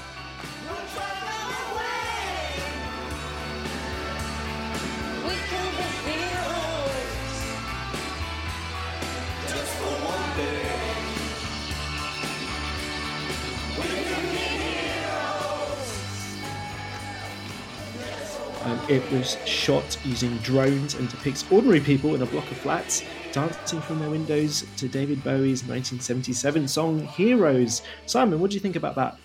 It 18.93 19.11
was 19.11 19.43
shot 19.47 19.97
using 20.05 20.37
drones 20.37 20.93
and 20.93 21.09
depicts 21.09 21.43
ordinary 21.51 21.79
people 21.79 22.13
in 22.13 22.21
a 22.21 22.27
block 22.27 22.51
of 22.51 22.57
flats 22.57 23.03
dancing 23.31 23.81
from 23.81 23.97
their 23.97 24.11
windows 24.11 24.67
to 24.77 24.87
David 24.87 25.23
Bowie's 25.23 25.63
1977 25.63 26.67
song 26.67 26.99
Heroes. 26.99 27.81
Simon, 28.05 28.39
what 28.39 28.51
do 28.51 28.53
you 28.53 28.59
think 28.59 28.75
about 28.75 28.93
that? 28.93 29.17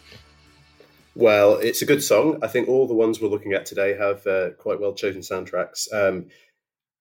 Well, 1.15 1.57
it's 1.57 1.83
a 1.83 1.85
good 1.85 2.03
song. 2.03 2.39
I 2.43 2.47
think 2.47 2.67
all 2.67 2.87
the 2.87 2.95
ones 2.95 3.21
we're 3.21 3.29
looking 3.29 3.53
at 3.53 3.67
today 3.67 3.95
have 3.95 4.27
uh, 4.27 4.53
quite 4.53 4.81
well 4.81 4.95
chosen 4.95 5.21
soundtracks. 5.21 5.93
Um, 5.93 6.29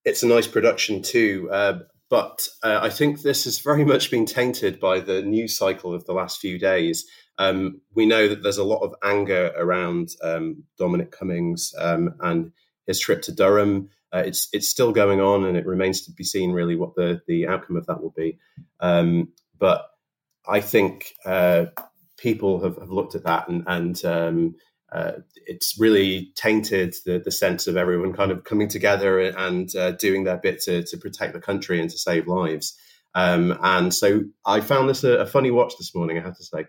it's 0.04 0.24
a 0.24 0.28
nice 0.28 0.48
production 0.48 1.02
too. 1.02 1.48
Uh, 1.50 1.80
but 2.10 2.50
uh, 2.64 2.80
I 2.82 2.90
think 2.90 3.22
this 3.22 3.46
has 3.46 3.60
very 3.60 3.86
much 3.86 4.12
been 4.12 4.26
tainted 4.26 4.78
by 4.78 5.00
the 5.00 5.22
news 5.22 5.58
cycle 5.58 5.94
of 5.94 6.04
the 6.04 6.14
last 6.14 6.42
few 6.42 6.60
days. 6.60 7.06
Um, 7.38 7.82
we 7.94 8.06
know 8.06 8.28
that 8.28 8.44
there's 8.44 8.58
a 8.58 8.64
lot 8.64 8.84
of 8.84 8.96
anger 9.04 9.52
around 9.56 10.10
um, 10.24 10.64
Dominic 10.78 11.12
Cummings 11.12 11.74
um, 11.78 12.16
and 12.22 12.52
his 12.86 13.00
trip 13.00 13.22
to 13.24 13.32
Durham. 13.32 13.90
Uh, 14.14 14.24
it's 14.26 14.48
it's 14.54 14.68
still 14.68 14.92
going 14.92 15.20
on, 15.20 15.46
and 15.46 15.58
it 15.58 15.66
remains 15.66 16.02
to 16.04 16.12
be 16.12 16.24
seen 16.24 16.52
really 16.52 16.76
what 16.76 16.96
the 16.96 17.22
the 17.28 17.48
outcome 17.48 17.76
of 17.76 17.86
that 17.88 18.02
will 18.02 18.14
be. 18.16 18.38
Um, 18.80 19.34
but 19.60 19.90
I 20.48 20.62
think 20.62 21.14
uh, 21.26 21.66
people 22.18 22.62
have, 22.64 22.78
have, 22.78 22.90
looked 22.90 23.16
at 23.16 23.26
that, 23.26 23.50
and, 23.50 23.64
and 23.68 24.06
um, 24.06 24.56
uh, 24.92 25.14
it's 25.46 25.78
really 25.78 26.32
tainted 26.36 26.96
the, 27.06 27.20
the 27.20 27.32
sense 27.32 27.68
of 27.68 27.76
everyone 27.76 28.14
kind 28.14 28.32
of 28.32 28.44
coming 28.44 28.70
together 28.70 29.20
and 29.20 29.76
uh, 29.76 29.92
doing 29.92 30.24
their 30.24 30.38
bit 30.38 30.62
to, 30.62 30.84
to 30.84 30.98
protect 30.98 31.34
the 31.34 31.42
country 31.42 31.82
and 31.82 31.90
to 31.90 31.98
save 31.98 32.28
lives. 32.28 32.78
Um, 33.14 33.58
and 33.62 33.94
so 33.94 34.22
I 34.46 34.62
found 34.62 34.90
this 34.90 35.04
a, 35.04 35.18
a 35.18 35.26
funny 35.26 35.52
watch 35.52 35.74
this 35.78 35.94
morning. 35.94 36.18
I 36.18 36.22
have 36.22 36.38
to 36.38 36.44
say. 36.44 36.66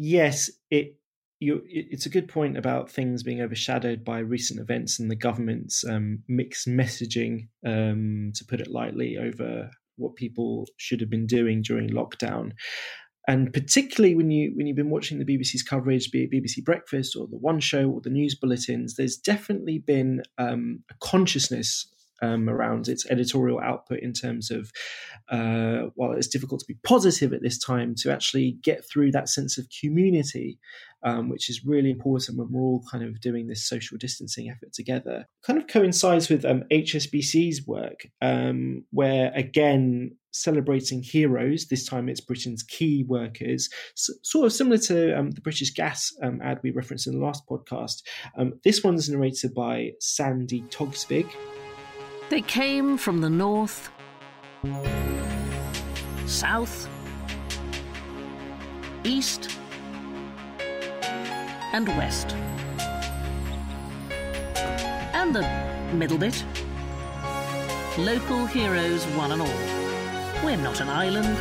Yes, 0.00 0.48
it 0.70 0.94
you, 1.40 1.62
it's 1.66 2.06
a 2.06 2.10
good 2.10 2.28
point 2.28 2.56
about 2.56 2.90
things 2.90 3.24
being 3.24 3.40
overshadowed 3.40 4.04
by 4.04 4.20
recent 4.20 4.60
events 4.60 4.98
and 4.98 5.10
the 5.10 5.16
government's 5.16 5.84
um, 5.84 6.22
mixed 6.28 6.68
messaging, 6.68 7.48
um, 7.66 8.32
to 8.34 8.44
put 8.44 8.60
it 8.60 8.70
lightly, 8.70 9.16
over 9.18 9.70
what 9.96 10.14
people 10.14 10.66
should 10.76 11.00
have 11.00 11.10
been 11.10 11.26
doing 11.26 11.62
during 11.62 11.90
lockdown. 11.90 12.52
And 13.26 13.52
particularly 13.52 14.14
when 14.14 14.30
you 14.30 14.52
when 14.54 14.68
you've 14.68 14.76
been 14.76 14.90
watching 14.90 15.18
the 15.18 15.24
BBC's 15.24 15.64
coverage, 15.64 16.12
be 16.12 16.22
it 16.22 16.30
BBC 16.30 16.64
Breakfast 16.64 17.16
or 17.16 17.26
the 17.26 17.36
One 17.36 17.58
Show 17.58 17.90
or 17.90 18.00
the 18.00 18.10
news 18.10 18.36
bulletins, 18.36 18.94
there's 18.94 19.16
definitely 19.16 19.78
been 19.78 20.22
um, 20.38 20.84
a 20.90 20.94
consciousness 21.00 21.92
um, 22.22 22.48
around 22.48 22.88
its 22.88 23.08
editorial 23.10 23.60
output 23.60 24.00
in 24.00 24.12
terms 24.12 24.50
of, 24.50 24.70
uh, 25.30 25.90
while 25.94 26.12
it's 26.12 26.28
difficult 26.28 26.60
to 26.60 26.66
be 26.66 26.78
positive 26.84 27.32
at 27.32 27.42
this 27.42 27.58
time, 27.58 27.94
to 27.96 28.12
actually 28.12 28.58
get 28.62 28.88
through 28.88 29.12
that 29.12 29.28
sense 29.28 29.58
of 29.58 29.66
community, 29.80 30.58
um, 31.02 31.28
which 31.28 31.48
is 31.48 31.64
really 31.64 31.90
important 31.90 32.38
when 32.38 32.50
we're 32.50 32.60
all 32.60 32.84
kind 32.90 33.04
of 33.04 33.20
doing 33.20 33.46
this 33.46 33.68
social 33.68 33.96
distancing 33.98 34.50
effort 34.50 34.72
together. 34.72 35.26
Kind 35.42 35.58
of 35.58 35.68
coincides 35.68 36.28
with 36.28 36.44
um, 36.44 36.64
HSBC's 36.70 37.66
work, 37.66 38.06
um, 38.20 38.84
where 38.90 39.32
again, 39.34 40.16
celebrating 40.32 41.02
heroes. 41.02 41.66
This 41.66 41.86
time 41.86 42.08
it's 42.08 42.20
Britain's 42.20 42.62
key 42.62 43.04
workers, 43.04 43.68
sort 43.94 44.46
of 44.46 44.52
similar 44.52 44.78
to 44.78 45.18
um, 45.18 45.30
the 45.30 45.40
British 45.40 45.72
Gas 45.72 46.12
um, 46.22 46.40
ad 46.42 46.60
we 46.62 46.70
referenced 46.70 47.06
in 47.06 47.18
the 47.18 47.24
last 47.24 47.46
podcast. 47.48 48.02
Um, 48.36 48.54
this 48.64 48.82
one's 48.82 49.08
narrated 49.08 49.54
by 49.54 49.92
Sandi 50.00 50.62
Toksvig, 50.70 51.26
they 52.30 52.42
came 52.42 52.98
from 52.98 53.20
the 53.20 53.30
north, 53.30 53.90
south, 56.26 56.88
east, 59.04 59.58
and 61.72 61.88
west. 61.96 62.34
And 65.14 65.34
the 65.34 65.42
middle 65.94 66.18
bit. 66.18 66.44
Local 67.96 68.46
heroes, 68.46 69.04
one 69.16 69.32
and 69.32 69.42
all. 69.42 70.44
We're 70.44 70.56
not 70.56 70.80
an 70.80 70.88
island. 70.88 71.36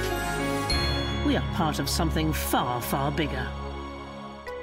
We 1.26 1.36
are 1.36 1.54
part 1.54 1.80
of 1.80 1.90
something 1.90 2.34
far, 2.34 2.82
far 2.82 3.12
bigger. 3.12 3.48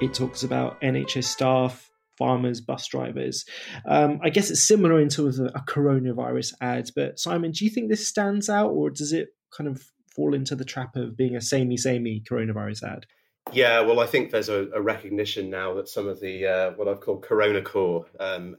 It 0.00 0.14
talks 0.14 0.42
about 0.42 0.80
NHS 0.80 1.24
staff 1.24 1.90
farmers, 2.16 2.60
bus 2.60 2.86
drivers. 2.86 3.44
Um, 3.86 4.20
I 4.22 4.30
guess 4.30 4.50
it's 4.50 4.66
similar 4.66 5.00
in 5.00 5.08
terms 5.08 5.38
of 5.38 5.46
a 5.54 5.62
coronavirus 5.66 6.54
ad. 6.60 6.90
But 6.94 7.18
Simon, 7.18 7.52
do 7.52 7.64
you 7.64 7.70
think 7.70 7.88
this 7.88 8.08
stands 8.08 8.48
out, 8.48 8.70
or 8.70 8.90
does 8.90 9.12
it 9.12 9.28
kind 9.56 9.68
of 9.68 9.82
fall 10.14 10.34
into 10.34 10.54
the 10.54 10.64
trap 10.64 10.96
of 10.96 11.16
being 11.16 11.36
a 11.36 11.40
samey, 11.40 11.76
samey 11.76 12.22
coronavirus 12.28 12.82
ad? 12.84 13.06
Yeah, 13.52 13.80
well, 13.80 14.00
I 14.00 14.06
think 14.06 14.30
there's 14.30 14.48
a, 14.48 14.68
a 14.74 14.80
recognition 14.80 15.50
now 15.50 15.74
that 15.74 15.88
some 15.88 16.08
of 16.08 16.20
the 16.20 16.46
uh, 16.46 16.70
what 16.72 16.88
I've 16.88 17.00
called 17.00 17.22
Corona 17.22 17.60
Core 17.60 18.06
um, 18.18 18.56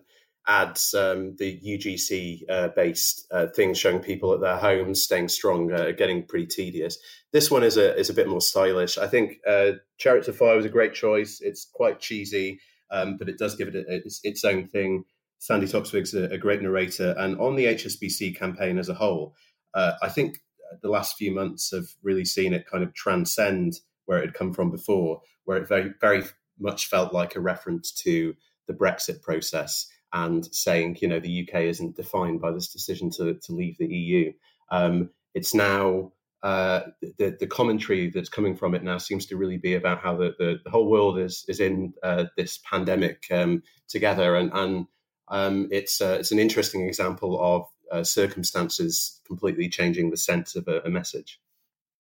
ads, 0.47 0.93
um, 0.93 1.36
the 1.38 1.60
UGC 1.60 2.41
uh, 2.49 2.68
based 2.70 3.28
uh, 3.32 3.47
things 3.47 3.80
showing 3.80 3.99
people 3.99 4.34
at 4.34 4.41
their 4.41 4.58
homes 4.58 5.01
staying 5.01 5.30
strong, 5.30 5.72
uh, 5.72 5.91
getting 5.97 6.26
pretty 6.26 6.45
tedious. 6.45 6.99
This 7.34 7.49
one 7.49 7.64
is 7.64 7.78
a 7.78 7.97
is 7.97 8.10
a 8.10 8.14
bit 8.14 8.28
more 8.28 8.41
stylish. 8.41 8.97
I 8.97 9.08
think 9.08 9.39
uh, 9.47 9.72
Chariots 9.97 10.28
of 10.28 10.38
Fire 10.38 10.56
was 10.56 10.66
a 10.66 10.70
great 10.70 10.93
choice. 10.93 11.39
It's 11.41 11.66
quite 11.66 11.99
cheesy 11.99 12.60
um, 12.92 13.18
but 13.18 13.30
it 13.30 13.38
does 13.38 13.56
give 13.56 13.68
it 13.68 13.76
a, 13.76 13.96
its, 13.96 14.20
its, 14.24 14.44
own 14.44 14.68
thing. 14.68 15.04
Sandi 15.40 15.68
Toksvig's 15.68 16.14
a, 16.14 16.26
a, 16.26 16.38
great 16.38 16.62
narrator, 16.62 17.16
and 17.18 17.40
on 17.40 17.56
the 17.56 17.66
HSBC 17.66 18.38
campaign 18.38 18.78
as 18.78 18.90
a 18.90 18.94
whole, 18.94 19.36
uh, 19.74 19.94
I 20.02 20.10
think 20.10 20.40
the 20.82 20.90
last 20.90 21.18
few 21.18 21.32
months 21.32 21.72
have 21.72 21.88
really 22.04 22.26
seen 22.26 22.54
it 22.54 22.68
kind 22.70 22.84
of 22.84 22.94
transcend 22.94 23.80
where 24.06 24.20
it 24.20 24.26
had 24.26 24.34
come 24.34 24.54
from 24.54 24.72
before, 24.72 25.22
where 25.46 25.58
it 25.58 25.68
very 25.68 25.94
very 26.00 26.24
much 26.60 26.88
felt 26.88 27.14
like 27.14 27.36
a 27.36 27.42
reference 27.42 27.92
to 27.92 28.36
the 28.68 28.74
Brexit 28.74 29.22
process 29.22 29.88
and 30.14 30.46
saying, 30.56 30.98
you 31.02 31.08
know, 31.08 31.20
the 31.20 31.48
UK 31.48 31.64
isn't 31.64 31.98
defined 31.98 32.40
by 32.40 32.52
this 32.52 32.70
decision 32.70 33.10
to, 33.12 33.34
to 33.34 33.52
leave 33.52 33.78
the 33.78 33.88
EU. 33.88 34.32
Um, 34.72 35.10
it's 35.34 35.54
now 35.54 36.14
uh, 36.44 36.82
the, 37.18 37.36
the 37.40 37.48
commentary 37.48 38.10
that's 38.10 38.30
coming 38.30 38.56
from 38.56 38.76
it 38.76 38.84
now 38.84 38.98
seems 38.98 39.26
to 39.28 39.38
really 39.38 39.58
be 39.58 39.74
about 39.74 40.02
how 40.02 40.16
the, 40.16 40.36
the, 40.38 40.60
the 40.64 40.70
whole 40.70 40.90
world 40.90 41.18
is 41.18 41.46
is 41.48 41.60
in 41.60 41.94
uh, 42.04 42.26
this 42.38 42.60
pandemic 42.70 43.26
um, 43.32 43.64
together, 43.88 44.36
and 44.36 44.52
and 44.54 44.88
um, 45.30 45.68
it's 45.72 46.02
uh, 46.02 46.18
it's 46.20 46.32
an 46.32 46.40
interesting 46.40 46.88
example 46.88 47.40
of 47.42 47.66
uh, 47.92 48.04
circumstances 48.04 49.22
completely 49.26 49.70
changing 49.70 50.12
the 50.12 50.18
sense 50.18 50.56
of 50.56 50.68
a, 50.68 50.82
a 50.82 50.90
message. 50.90 51.40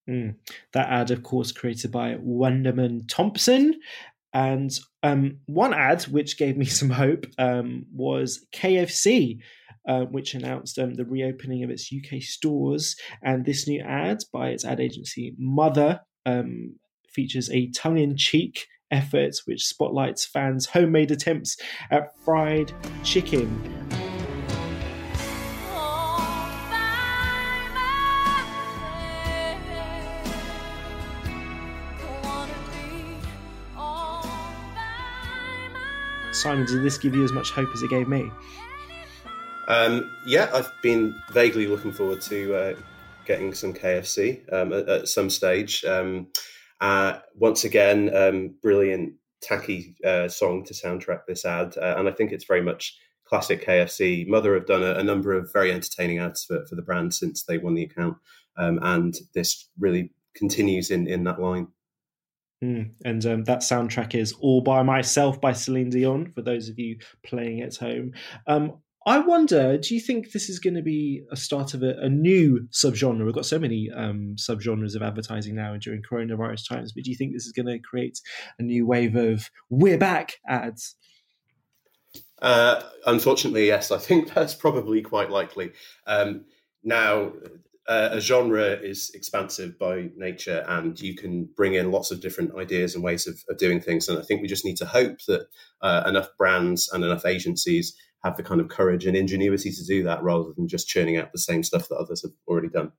Mm. 0.09 0.35
That 0.73 0.89
ad, 0.89 1.11
of 1.11 1.23
course, 1.23 1.51
created 1.51 1.91
by 1.91 2.15
Wunderman 2.15 3.07
Thompson. 3.07 3.79
And 4.33 4.77
um, 5.01 5.39
one 5.45 5.73
ad 5.73 6.03
which 6.03 6.37
gave 6.37 6.57
me 6.57 6.65
some 6.65 6.89
hope 6.89 7.25
um, 7.37 7.85
was 7.93 8.45
KFC 8.53 9.39
uh, 9.87 10.01
which 10.01 10.33
announced 10.33 10.77
um, 10.79 10.95
the 10.95 11.05
reopening 11.05 11.63
of 11.63 11.69
its 11.69 11.91
UK 11.91 12.21
stores. 12.21 12.95
And 13.21 13.45
this 13.45 13.67
new 13.67 13.81
ad 13.81 14.19
by 14.31 14.49
its 14.49 14.65
ad 14.65 14.79
agency 14.79 15.35
Mother 15.37 16.01
um, 16.25 16.75
features 17.09 17.49
a 17.49 17.69
tongue 17.71 17.97
in 17.97 18.17
cheek 18.17 18.67
effort 18.91 19.35
which 19.45 19.65
spotlights 19.65 20.25
fans' 20.25 20.67
homemade 20.67 21.11
attempts 21.11 21.57
at 21.91 22.09
fried 22.23 22.71
chicken. 23.03 23.85
Simon, 36.31 36.65
did 36.65 36.83
this 36.83 36.97
give 36.97 37.15
you 37.15 37.23
as 37.23 37.31
much 37.31 37.51
hope 37.51 37.69
as 37.73 37.81
it 37.81 37.89
gave 37.89 38.09
me? 38.09 38.29
Um, 39.67 40.11
yeah, 40.25 40.49
I've 40.53 40.71
been 40.81 41.15
vaguely 41.31 41.67
looking 41.67 41.91
forward 41.91 42.21
to 42.21 42.55
uh, 42.55 42.75
getting 43.25 43.53
some 43.53 43.73
KFC 43.73 44.41
um, 44.53 44.73
at, 44.73 44.87
at, 44.87 45.07
some 45.07 45.29
stage. 45.29 45.83
Um, 45.83 46.27
uh, 46.81 47.19
once 47.35 47.63
again, 47.63 48.15
um, 48.15 48.55
brilliant, 48.61 49.13
tacky 49.41 49.95
uh, 50.05 50.27
song 50.27 50.63
to 50.65 50.73
soundtrack 50.73 51.21
this 51.27 51.45
ad, 51.45 51.75
uh, 51.77 51.95
and 51.97 52.07
I 52.07 52.11
think 52.11 52.31
it's 52.31 52.45
very 52.45 52.61
much 52.61 52.97
classic 53.25 53.65
KFC. 53.65 54.27
Mother 54.27 54.53
have 54.53 54.67
done 54.67 54.83
a, 54.83 54.93
a, 54.95 55.03
number 55.03 55.33
of 55.33 55.51
very 55.51 55.71
entertaining 55.71 56.19
ads 56.19 56.45
for, 56.45 56.65
for 56.67 56.75
the 56.75 56.81
brand 56.81 57.13
since 57.13 57.43
they 57.43 57.57
won 57.57 57.73
the 57.73 57.83
account, 57.83 58.17
um, 58.57 58.79
and 58.83 59.15
this 59.33 59.67
really 59.79 60.11
continues 60.35 60.91
in 60.91 61.07
in 61.07 61.23
that 61.23 61.41
line. 61.41 61.67
Mm, 62.63 62.91
and 63.03 63.25
um, 63.25 63.43
that 63.43 63.59
soundtrack 63.59 64.15
is 64.15 64.33
All 64.39 64.61
By 64.61 64.81
Myself 64.81 65.41
by 65.41 65.53
Celine 65.53 65.89
Dion, 65.89 66.31
for 66.33 66.41
those 66.41 66.69
of 66.69 66.79
you 66.79 66.97
playing 67.23 67.61
at 67.61 67.75
home. 67.75 68.13
Um, 68.47 68.77
I 69.07 69.19
wonder, 69.19 69.77
do 69.77 69.93
you 69.93 70.01
think 70.01 70.31
this 70.31 70.49
is 70.49 70.57
going 70.57 70.73
to 70.73 70.81
be 70.81 71.21
a 71.31 71.35
start 71.35 71.75
of 71.75 71.83
a, 71.83 71.95
a 71.99 72.09
new 72.09 72.67
subgenre? 72.71 73.23
We've 73.23 73.35
got 73.35 73.45
so 73.45 73.59
many 73.59 73.91
um, 73.95 74.35
subgenres 74.35 74.95
of 74.95 75.03
advertising 75.03 75.55
now 75.55 75.77
during 75.77 76.01
coronavirus 76.01 76.67
times, 76.67 76.91
but 76.91 77.03
do 77.03 77.11
you 77.11 77.17
think 77.17 77.33
this 77.33 77.45
is 77.45 77.51
going 77.51 77.67
to 77.67 77.77
create 77.79 78.19
a 78.57 78.63
new 78.63 78.87
wave 78.87 79.15
of 79.15 79.51
we're 79.69 79.99
back 79.99 80.37
ads? 80.47 80.95
Uh, 82.41 82.81
unfortunately, 83.05 83.67
yes. 83.67 83.91
I 83.91 83.99
think 83.99 84.33
that's 84.33 84.55
probably 84.55 85.03
quite 85.03 85.29
likely. 85.29 85.73
Um, 86.07 86.45
now, 86.83 87.33
uh, 87.87 88.09
a 88.13 88.19
genre 88.19 88.71
is 88.71 89.11
expansive 89.13 89.77
by 89.77 90.09
nature, 90.15 90.65
and 90.67 90.99
you 90.99 91.15
can 91.15 91.47
bring 91.55 91.75
in 91.75 91.91
lots 91.91 92.09
of 92.09 92.21
different 92.21 92.55
ideas 92.55 92.95
and 92.95 93.03
ways 93.03 93.27
of, 93.27 93.39
of 93.49 93.59
doing 93.59 93.79
things. 93.79 94.09
And 94.09 94.17
I 94.17 94.23
think 94.23 94.41
we 94.41 94.47
just 94.47 94.65
need 94.65 94.77
to 94.77 94.85
hope 94.85 95.19
that 95.27 95.47
uh, 95.81 96.03
enough 96.07 96.29
brands 96.39 96.89
and 96.91 97.03
enough 97.03 97.25
agencies 97.25 97.95
have 98.25 98.35
the 98.35 98.43
kind 98.43 98.59
of 98.59 98.67
courage 98.67 99.05
and 99.05 99.15
ingenuity 99.15 99.71
to 99.71 99.85
do 99.85 100.03
that 100.03 100.23
rather 100.23 100.51
than 100.57 100.67
just 100.67 100.87
churning 100.87 101.15
out 101.15 101.31
the 101.31 101.37
same 101.37 101.61
stuff 101.61 101.87
that 101.87 101.95
others 101.97 102.23
have 102.23 102.31
already 102.47 102.69
done. 102.69 102.91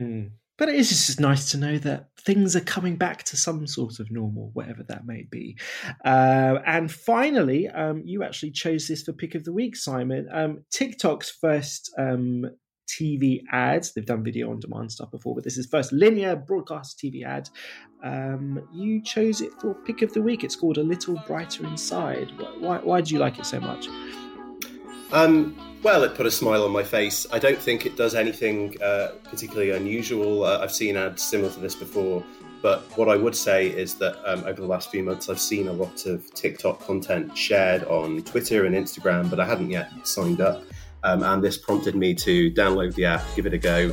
Mm. 0.00 0.32
But 0.58 0.68
it 0.68 0.74
is 0.74 0.88
just 0.88 1.20
nice 1.20 1.52
to 1.52 1.56
know 1.56 1.78
that 1.78 2.08
things 2.20 2.56
are 2.56 2.60
coming 2.60 2.96
back 2.96 3.22
to 3.24 3.36
some 3.36 3.68
sort 3.68 4.00
of 4.00 4.10
normal, 4.10 4.50
whatever 4.54 4.82
that 4.88 5.06
may 5.06 5.22
be. 5.30 5.56
Uh, 6.04 6.58
and 6.66 6.90
finally, 6.90 7.68
um, 7.68 8.02
you 8.04 8.24
actually 8.24 8.50
chose 8.50 8.88
this 8.88 9.04
for 9.04 9.12
pick 9.12 9.36
of 9.36 9.44
the 9.44 9.52
week, 9.52 9.76
Simon. 9.76 10.28
Um, 10.32 10.64
TikTok's 10.72 11.30
first 11.30 11.94
um, 11.96 12.44
TV 12.88 13.42
ads. 13.52 13.94
They've 13.94 14.04
done 14.04 14.24
video 14.24 14.50
on 14.50 14.58
demand 14.58 14.90
stuff 14.90 15.12
before, 15.12 15.36
but 15.36 15.44
this 15.44 15.58
is 15.58 15.66
first 15.66 15.92
linear 15.92 16.34
broadcast 16.34 16.98
TV 16.98 17.24
ad. 17.24 17.48
Um, 18.02 18.68
you 18.74 19.00
chose 19.00 19.40
it 19.40 19.52
for 19.60 19.74
pick 19.74 20.02
of 20.02 20.12
the 20.12 20.22
week. 20.22 20.42
It's 20.42 20.56
called 20.56 20.78
A 20.78 20.82
Little 20.82 21.22
Brighter 21.28 21.66
Inside. 21.66 22.32
Why, 22.58 22.78
why 22.78 23.00
do 23.00 23.14
you 23.14 23.20
like 23.20 23.38
it 23.38 23.46
so 23.46 23.60
much? 23.60 23.86
Um, 25.12 25.56
well, 25.82 26.02
it 26.02 26.14
put 26.14 26.26
a 26.26 26.30
smile 26.30 26.64
on 26.64 26.72
my 26.72 26.82
face. 26.82 27.26
I 27.32 27.38
don't 27.38 27.58
think 27.58 27.86
it 27.86 27.96
does 27.96 28.14
anything 28.14 28.80
uh, 28.82 29.12
particularly 29.24 29.70
unusual. 29.70 30.44
Uh, 30.44 30.58
I've 30.60 30.72
seen 30.72 30.96
ads 30.96 31.22
similar 31.22 31.50
to 31.52 31.60
this 31.60 31.74
before, 31.74 32.22
but 32.60 32.82
what 32.98 33.08
I 33.08 33.16
would 33.16 33.34
say 33.34 33.68
is 33.68 33.94
that 33.94 34.18
um, 34.30 34.40
over 34.40 34.60
the 34.60 34.66
last 34.66 34.90
few 34.90 35.02
months, 35.02 35.28
I've 35.28 35.40
seen 35.40 35.68
a 35.68 35.72
lot 35.72 36.04
of 36.06 36.32
TikTok 36.34 36.80
content 36.80 37.36
shared 37.36 37.84
on 37.84 38.22
Twitter 38.22 38.66
and 38.66 38.74
Instagram, 38.74 39.30
but 39.30 39.40
I 39.40 39.46
hadn't 39.46 39.70
yet 39.70 39.90
signed 40.06 40.40
up. 40.40 40.62
Um, 41.04 41.22
and 41.22 41.42
this 41.42 41.56
prompted 41.56 41.94
me 41.94 42.12
to 42.14 42.50
download 42.50 42.94
the 42.94 43.04
app, 43.04 43.22
give 43.36 43.46
it 43.46 43.54
a 43.54 43.58
go. 43.58 43.90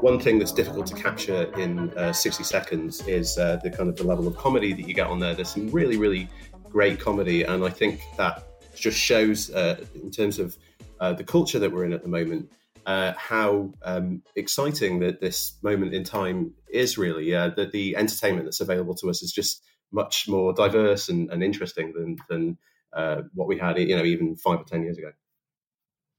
One 0.00 0.20
thing 0.20 0.38
that's 0.38 0.52
difficult 0.52 0.86
to 0.88 0.94
capture 0.94 1.44
in 1.58 1.90
uh, 1.96 2.12
60 2.12 2.44
seconds 2.44 3.00
is 3.08 3.38
uh, 3.38 3.58
the 3.62 3.70
kind 3.70 3.88
of 3.88 3.96
the 3.96 4.04
level 4.04 4.28
of 4.28 4.36
comedy 4.36 4.72
that 4.72 4.86
you 4.86 4.94
get 4.94 5.06
on 5.08 5.18
there. 5.18 5.34
There's 5.34 5.48
some 5.48 5.70
really, 5.70 5.96
really 5.96 6.28
great 6.74 6.98
comedy, 6.98 7.44
and 7.44 7.64
I 7.64 7.70
think 7.70 8.00
that 8.16 8.44
just 8.74 8.98
shows, 8.98 9.48
uh, 9.52 9.76
in 9.94 10.10
terms 10.10 10.40
of 10.40 10.56
uh, 10.98 11.12
the 11.12 11.22
culture 11.22 11.60
that 11.60 11.70
we're 11.70 11.84
in 11.84 11.92
at 11.92 12.02
the 12.02 12.08
moment, 12.08 12.50
uh, 12.84 13.12
how 13.16 13.72
um, 13.84 14.22
exciting 14.34 14.98
that 14.98 15.20
this 15.20 15.56
moment 15.62 15.94
in 15.94 16.02
time 16.02 16.52
is. 16.68 16.98
Really, 16.98 17.32
uh, 17.32 17.50
that 17.56 17.70
the 17.70 17.96
entertainment 17.96 18.44
that's 18.46 18.60
available 18.60 18.96
to 18.96 19.08
us 19.08 19.22
is 19.22 19.32
just 19.32 19.62
much 19.92 20.28
more 20.28 20.52
diverse 20.52 21.08
and, 21.08 21.30
and 21.30 21.44
interesting 21.44 21.92
than 21.96 22.16
than 22.28 22.58
uh, 22.92 23.22
what 23.34 23.46
we 23.46 23.56
had, 23.56 23.78
you 23.78 23.96
know, 23.96 24.04
even 24.04 24.34
five 24.34 24.58
or 24.58 24.64
ten 24.64 24.82
years 24.82 24.98
ago. 24.98 25.12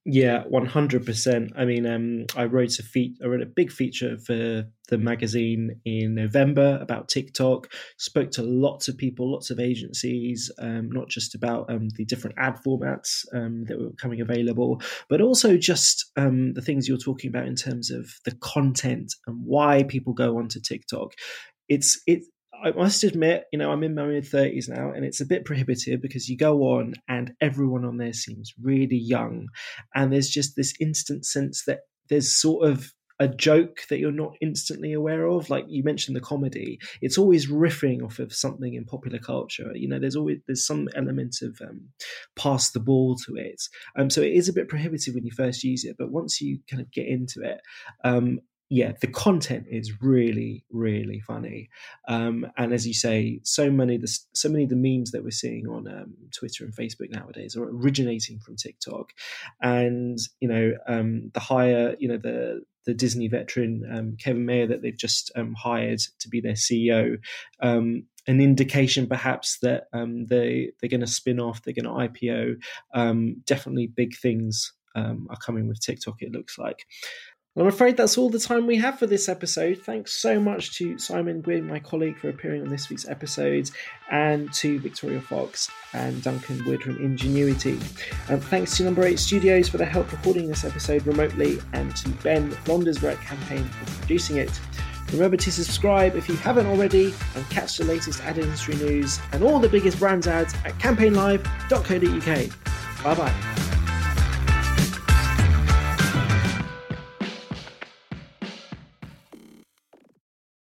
Yeah, 0.07 0.43
one 0.43 0.67
hundred 0.67 1.03
percent. 1.03 1.53
I 1.57 1.65
mean, 1.65 1.87
um, 1.87 2.27
I 2.35 2.45
wrote 2.45 2.77
a 2.77 2.83
feat, 2.83 3.17
I 3.23 3.25
wrote 3.25 3.41
a 3.41 3.47
big 3.47 3.71
feature 3.71 4.19
for 4.19 4.63
the 4.87 4.97
magazine 4.99 5.81
in 5.83 6.13
November 6.13 6.77
about 6.79 7.09
TikTok. 7.09 7.71
Spoke 7.97 8.29
to 8.31 8.43
lots 8.43 8.87
of 8.87 8.97
people, 8.99 9.31
lots 9.31 9.49
of 9.49 9.59
agencies, 9.59 10.51
um, 10.59 10.91
not 10.91 11.09
just 11.09 11.33
about 11.33 11.71
um, 11.71 11.89
the 11.95 12.05
different 12.05 12.35
ad 12.37 12.59
formats 12.63 13.25
um, 13.33 13.63
that 13.63 13.79
were 13.79 13.93
coming 13.93 14.21
available, 14.21 14.79
but 15.09 15.21
also 15.21 15.57
just 15.57 16.11
um, 16.17 16.53
the 16.53 16.61
things 16.61 16.87
you're 16.87 16.99
talking 16.99 17.29
about 17.29 17.47
in 17.47 17.55
terms 17.55 17.89
of 17.89 18.07
the 18.25 18.35
content 18.41 19.11
and 19.25 19.43
why 19.43 19.81
people 19.81 20.13
go 20.13 20.37
onto 20.37 20.59
TikTok. 20.59 21.13
It's 21.67 21.99
it 22.05 22.21
I 22.63 22.71
must 22.71 23.03
admit, 23.03 23.45
you 23.51 23.59
know, 23.59 23.71
I'm 23.71 23.83
in 23.83 23.95
my 23.95 24.05
mid 24.05 24.23
30s 24.23 24.69
now, 24.69 24.91
and 24.91 25.05
it's 25.05 25.21
a 25.21 25.25
bit 25.25 25.45
prohibitive 25.45 26.01
because 26.01 26.29
you 26.29 26.37
go 26.37 26.61
on 26.63 26.93
and 27.07 27.33
everyone 27.41 27.85
on 27.85 27.97
there 27.97 28.13
seems 28.13 28.53
really 28.61 28.97
young. 28.97 29.47
And 29.93 30.11
there's 30.11 30.29
just 30.29 30.55
this 30.55 30.73
instant 30.79 31.25
sense 31.25 31.63
that 31.65 31.81
there's 32.09 32.35
sort 32.35 32.67
of 32.67 32.91
a 33.19 33.27
joke 33.27 33.79
that 33.89 33.99
you're 33.99 34.11
not 34.11 34.35
instantly 34.41 34.91
aware 34.91 35.25
of. 35.25 35.49
Like 35.49 35.65
you 35.67 35.83
mentioned 35.83 36.17
the 36.17 36.21
comedy, 36.21 36.79
it's 37.01 37.17
always 37.17 37.49
riffing 37.49 38.03
off 38.03 38.19
of 38.19 38.33
something 38.33 38.73
in 38.73 38.85
popular 38.85 39.19
culture. 39.19 39.71
You 39.73 39.87
know, 39.87 39.99
there's 39.99 40.15
always 40.15 40.39
there's 40.47 40.65
some 40.65 40.89
element 40.95 41.37
of 41.41 41.57
um, 41.61 41.89
pass 42.35 42.71
the 42.71 42.79
ball 42.79 43.15
to 43.25 43.35
it. 43.35 43.61
Um, 43.97 44.09
so 44.09 44.21
it 44.21 44.33
is 44.33 44.49
a 44.49 44.53
bit 44.53 44.67
prohibitive 44.67 45.13
when 45.13 45.25
you 45.25 45.31
first 45.31 45.63
use 45.63 45.85
it, 45.85 45.95
but 45.97 46.11
once 46.11 46.41
you 46.41 46.59
kind 46.69 46.81
of 46.81 46.91
get 46.91 47.07
into 47.07 47.41
it, 47.41 47.61
um, 48.03 48.39
yeah, 48.69 48.93
the 48.99 49.07
content 49.07 49.67
is 49.69 50.01
really, 50.01 50.63
really 50.71 51.19
funny. 51.19 51.69
Um, 52.07 52.47
and 52.57 52.73
as 52.73 52.87
you 52.87 52.95
say, 52.95 53.39
so 53.43 53.69
many 53.69 53.97
the 53.97 54.07
so 54.33 54.49
many 54.49 54.63
of 54.63 54.69
the 54.71 54.75
memes 54.75 55.11
that 55.11 55.23
we're 55.23 55.31
seeing 55.31 55.67
on 55.67 55.87
um, 55.87 56.15
Twitter 56.35 56.63
and 56.63 56.75
Facebook 56.75 57.11
nowadays 57.11 57.55
are 57.55 57.63
originating 57.63 58.39
from 58.39 58.55
TikTok. 58.55 59.11
And 59.61 60.17
you 60.39 60.47
know, 60.47 60.73
um, 60.87 61.29
the 61.33 61.39
higher 61.39 61.95
you 61.99 62.07
know, 62.07 62.17
the 62.17 62.63
the 62.85 62.95
Disney 62.95 63.27
veteran 63.27 63.83
um, 63.91 64.17
Kevin 64.17 64.45
Mayer 64.45 64.67
that 64.67 64.81
they've 64.81 64.97
just 64.97 65.31
um, 65.35 65.53
hired 65.53 65.99
to 66.19 66.29
be 66.29 66.41
their 66.41 66.53
CEO, 66.53 67.17
um, 67.59 68.03
an 68.27 68.41
indication 68.41 69.05
perhaps 69.05 69.59
that 69.59 69.85
they 69.93 70.71
they're 70.81 70.89
going 70.89 71.01
to 71.01 71.07
spin 71.07 71.39
off, 71.39 71.61
they're 71.61 71.73
going 71.75 71.85
to 71.85 72.19
IPO. 72.19 72.55
definitely, 73.45 73.87
big 73.87 74.17
things 74.17 74.73
um, 74.95 75.27
are 75.29 75.37
coming 75.37 75.67
with 75.67 75.81
TikTok. 75.81 76.21
It 76.21 76.31
looks 76.31 76.57
like. 76.57 76.85
I'm 77.57 77.67
afraid 77.67 77.95
that's 77.95 78.17
all 78.17 78.29
the 78.29 78.37
time 78.37 78.67
we 78.67 78.75
have 78.77 78.99
for 78.99 79.07
this 79.07 79.29
episode. 79.29 79.81
Thanks 79.81 80.13
so 80.13 80.41
much 80.41 80.77
to 80.77 80.99
Simon 80.99 81.39
Gwynn, 81.39 81.65
my 81.65 81.79
colleague, 81.79 82.17
for 82.17 82.27
appearing 82.27 82.63
on 82.63 82.67
this 82.67 82.89
week's 82.89 83.07
episode, 83.07 83.71
and 84.11 84.51
to 84.55 84.77
Victoria 84.79 85.21
Fox 85.21 85.69
and 85.93 86.21
Duncan 86.21 86.65
Wood 86.65 86.83
from 86.83 86.97
Ingenuity. 86.97 87.79
And 88.27 88.43
thanks 88.43 88.75
to 88.75 88.83
Number 88.83 89.05
8 89.05 89.17
Studios 89.17 89.69
for 89.69 89.77
the 89.77 89.85
help 89.85 90.11
recording 90.11 90.49
this 90.49 90.65
episode 90.65 91.07
remotely, 91.07 91.61
and 91.71 91.95
to 91.95 92.09
Ben 92.09 92.51
Londersberg 92.65 93.21
Campaign 93.21 93.63
for 93.63 93.99
producing 93.99 94.35
it. 94.35 94.59
Remember 95.13 95.37
to 95.37 95.51
subscribe 95.51 96.15
if 96.15 96.27
you 96.27 96.35
haven't 96.35 96.65
already 96.65 97.13
and 97.35 97.49
catch 97.49 97.77
the 97.77 97.85
latest 97.85 98.21
ad 98.23 98.37
industry 98.37 98.75
news 98.75 99.19
and 99.31 99.43
all 99.43 99.59
the 99.59 99.69
biggest 99.69 99.99
brands 99.99 100.27
ads 100.27 100.53
at 100.65 100.73
campaignlive.co.uk. 100.79 103.03
Bye 103.03 103.15
bye. 103.15 103.74